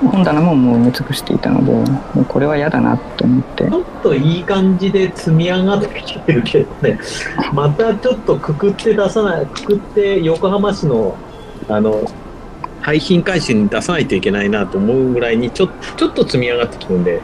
[0.00, 3.64] 本棚ももう埋め尽くしていたのでもうこれは嫌だなと思って。
[3.64, 6.98] ちょっといい感じで積み上がってきてるけどね、
[7.52, 11.16] またちょっとくくって出さない、くくって横浜市の、
[11.68, 12.02] あの
[12.82, 17.20] 廃品回収に出さないといけないなと思うぐらいにちょちょっと積み上がってきてるんで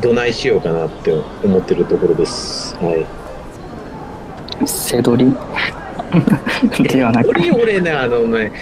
[0.00, 1.12] どないしようかなって
[1.42, 2.76] 思ってるところです。
[2.76, 3.06] はい。
[4.66, 5.36] 背取り。
[6.88, 7.30] ではなく。
[7.30, 8.52] 俺俺ねあのね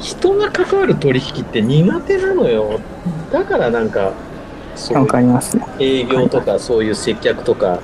[0.00, 2.80] 人が関わる取引って苦手なのよ。
[3.30, 4.12] だからなんか
[4.74, 5.58] そうわかります。
[5.78, 7.80] 営業とかそういう接客とか、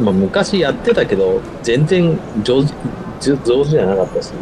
[0.00, 2.72] まあ、昔やってたけど全然上手
[3.20, 4.32] 上上手じゃなかったし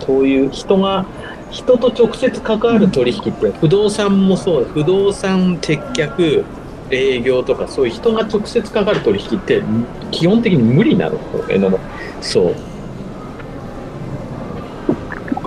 [0.00, 1.04] そういう人が
[1.50, 6.44] 人と直接関わる取引って不動産もそう不動産接客
[6.90, 9.62] 営業とかそういう人が直接関わる取引って
[10.10, 11.18] 基本的に無理なの
[11.50, 11.78] えなの。
[12.22, 12.54] そう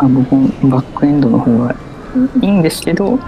[0.02, 1.76] まあ、僕もバックエンドの方が
[2.42, 3.20] いいんですけど、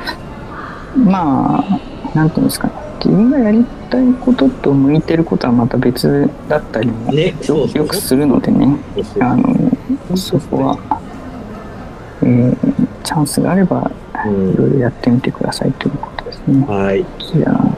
[0.95, 1.79] まあ、
[2.15, 2.73] なんていうんですかね。
[3.03, 8.77] 自分がやりたいことと向いてることはまた別だったりもよくするのでね。
[9.19, 11.01] あの、そこは、
[12.21, 12.57] えー
[13.03, 13.91] チャンスがあれば、
[14.25, 16.65] うんいろいろやってみてくださいということですね。
[16.65, 17.75] はいじゃあ、今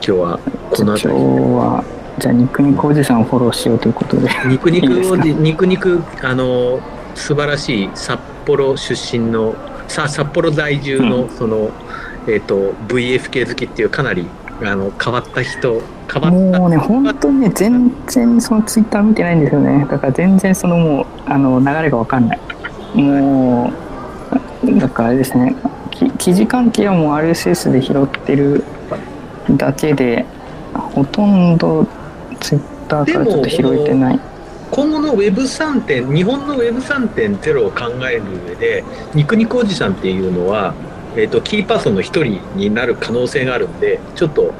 [0.00, 0.38] 日は
[0.70, 1.24] この今日辺り
[1.54, 1.84] は、
[2.18, 4.28] じゃあ、肉肉おじさんをフォローしようということで。
[4.46, 5.16] 肉いいですか？
[5.24, 6.80] 肉を肉肉あの
[7.14, 9.54] 素晴らしい札幌出身の
[9.88, 11.70] さ札幌在住の、うその
[12.26, 14.26] えっ、と VFK 好きっていうかなり
[14.62, 15.82] あの変わった人
[16.12, 19.86] 変わったもうね、本当にね、全然そのツイッター見てないんですよね。
[19.90, 22.40] だから全然そのもう、あの、流れがわかんない。
[22.94, 23.72] も
[24.64, 25.56] う、だからあれですね、
[25.90, 28.64] き記事関係はもう RSS で拾ってる
[29.50, 30.26] だけで、
[30.74, 31.86] ほとんど
[32.40, 34.20] ツイッターからちょっと拾えてない。
[34.72, 38.84] 今後の Web3 点日本の Web3.0 を考える上で
[39.14, 40.74] 肉肉おじさんっていうのは、
[41.14, 44.54] えー、とキーパーソンの一人になる可能性があるんでちょっと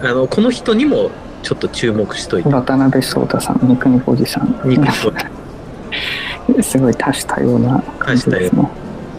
[0.00, 1.10] あのこの人にも
[1.42, 2.48] ちょっと注目しといて。
[2.48, 4.58] 渡辺壮太さん、ニクニコおじさん。
[4.64, 5.14] 肉肉
[6.62, 8.68] すごい多種多様な感じですね。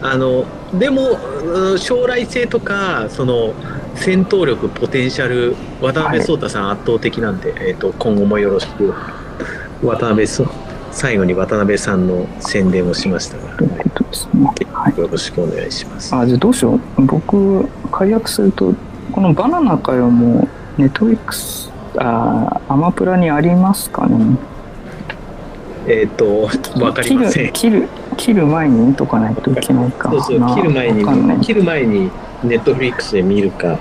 [0.02, 0.44] あの
[0.74, 3.52] でもうん将来性とかその
[3.94, 8.94] 戦闘力ポテンシャル渡辺壮太さん圧倒的なんで、えー、と今後もよろしく
[9.82, 10.46] 渡辺そ
[10.92, 13.84] 最後に渡辺さんの宣伝をしましたが、ね。
[14.72, 14.98] はい。
[14.98, 16.14] よろしくお願いします。
[16.14, 17.02] あ、じゃあどうしよう。
[17.02, 18.74] 僕、解約すると、
[19.12, 20.48] このバナナ会はも
[20.78, 24.36] う、ネットフリックス、あーアマプラにありますかね。
[25.86, 26.48] えっ、と
[26.80, 27.52] わかりません。
[27.52, 30.22] 切る、切る、切る前に見とかないといけないかな。
[30.22, 32.10] そうそう切る前に切る前に
[32.42, 33.78] ネットフリックスで見るか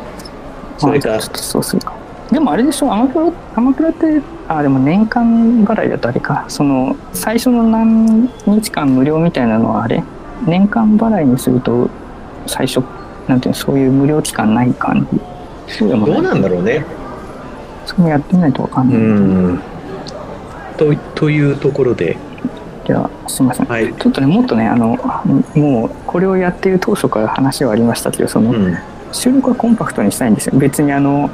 [0.78, 1.99] それかそうするか。
[2.32, 6.46] でもあれでしょ、アマプラ、アマプラって、あ、でも年間払いだとあれか。
[6.48, 10.04] その、最初の何日間無料みたいなのはあれ？
[10.46, 11.90] 年間払いにすると、
[12.46, 12.84] 最初、
[13.28, 15.08] なんていうの、そういう無料期間ない感
[15.68, 15.74] じ？
[15.74, 16.06] そうでも。
[16.06, 16.86] どうなんだろうね。
[17.88, 19.02] それもやってみないとわかんうない。
[19.02, 19.60] ん
[20.78, 22.16] とというところで、
[22.86, 23.66] じゃあ、すみません。
[23.66, 23.92] はい。
[23.96, 24.98] ちょっとね、もっとね、あの、
[25.56, 28.78] もう、これをやっている当初から話はありましたけど、その、うん
[29.12, 30.60] 収録はコンパクトにしたいんですよ。
[30.60, 31.32] 別にあの、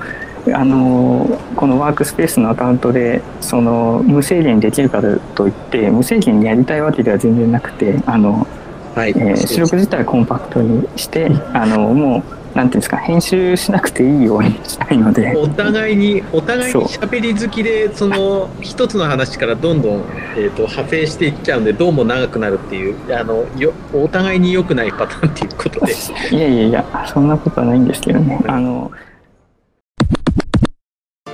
[0.54, 5.02] あの、このワークスペースのアカウントで、その、無制限にできるか
[5.36, 8.48] といって、無制限にやりたいわけでは全然なくて、あの、
[8.96, 9.10] はい。
[9.12, 20.04] えー収録自体はコンパクトにして、あの、もう、なんていうんですか、編集しなくていいようにしたいので、お互いにお互いに喋り好きでその一つの話からどんどん、
[20.38, 25.94] えー、と派生していっちゃうんでどうも長くなるっていうあのよお互いに良くないパターンっていうことで
[26.32, 28.40] いやいやいや、そんなことはないんですけどね。
[28.48, 28.90] あの、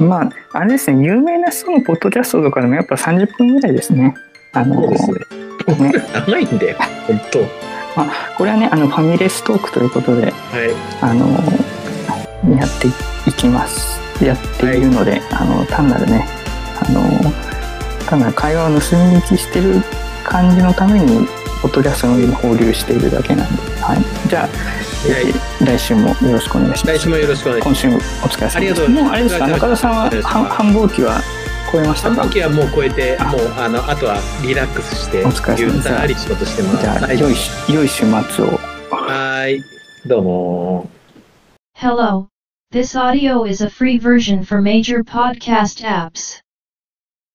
[0.02, 4.14] まあ、あれですね、有名な人のポッドキャストとかでもやっぱ30分ぐらいですね。
[4.54, 7.40] あの、そうですねね長いんだよ本当
[8.38, 10.34] これはね、あの、ファミレストークということで、はい
[11.02, 11.28] あの、
[12.58, 12.88] やって
[13.30, 14.00] いきます。
[14.24, 16.28] やっているので、あの、単なるね、
[16.80, 17.02] あの、
[18.08, 18.80] 単なる会話を盗み
[19.22, 19.82] 聞きしてる
[20.24, 21.28] 感じのために、
[21.62, 24.00] ポッドキャストの上に放流しているだけなんで、はい。
[24.28, 24.91] じゃあ、えー
[25.66, 27.00] 来週もよろしくお願いします。
[27.00, 28.58] 来週もよろしくお願いしま今週もお疲れ様です。
[28.58, 31.22] ありがとうございますもうあれですか、中田さんは繁繁忙期は
[31.72, 32.22] 超えましすたか？
[32.22, 38.60] 半期はもう超えてあもうあのあとはリラックスしてお疲れ様ですゆったり仕事してますじゃあ、はい良いし、良い週末を。
[38.92, 39.64] はい
[40.08, 40.90] どうも
[41.76, 42.28] Hello.
[42.72, 46.40] This audio is a free version for major podcast apps.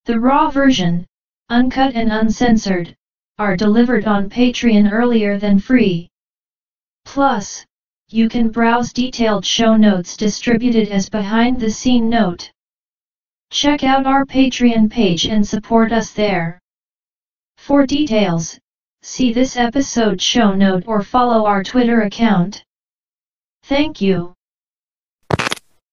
[0.05, 1.05] The raw version,
[1.51, 2.95] uncut and uncensored,
[3.39, 6.09] are delivered on Patreon earlier than free.
[7.07, 7.65] Plus,
[8.11, 12.51] you can browse detailed show notes distributed as behind the scene note.
[13.51, 16.61] Check out our Patreon page and support us there.
[17.57, 18.59] For details,
[19.03, 22.63] see this episode show note or follow our Twitter account.
[23.63, 24.36] Thank you.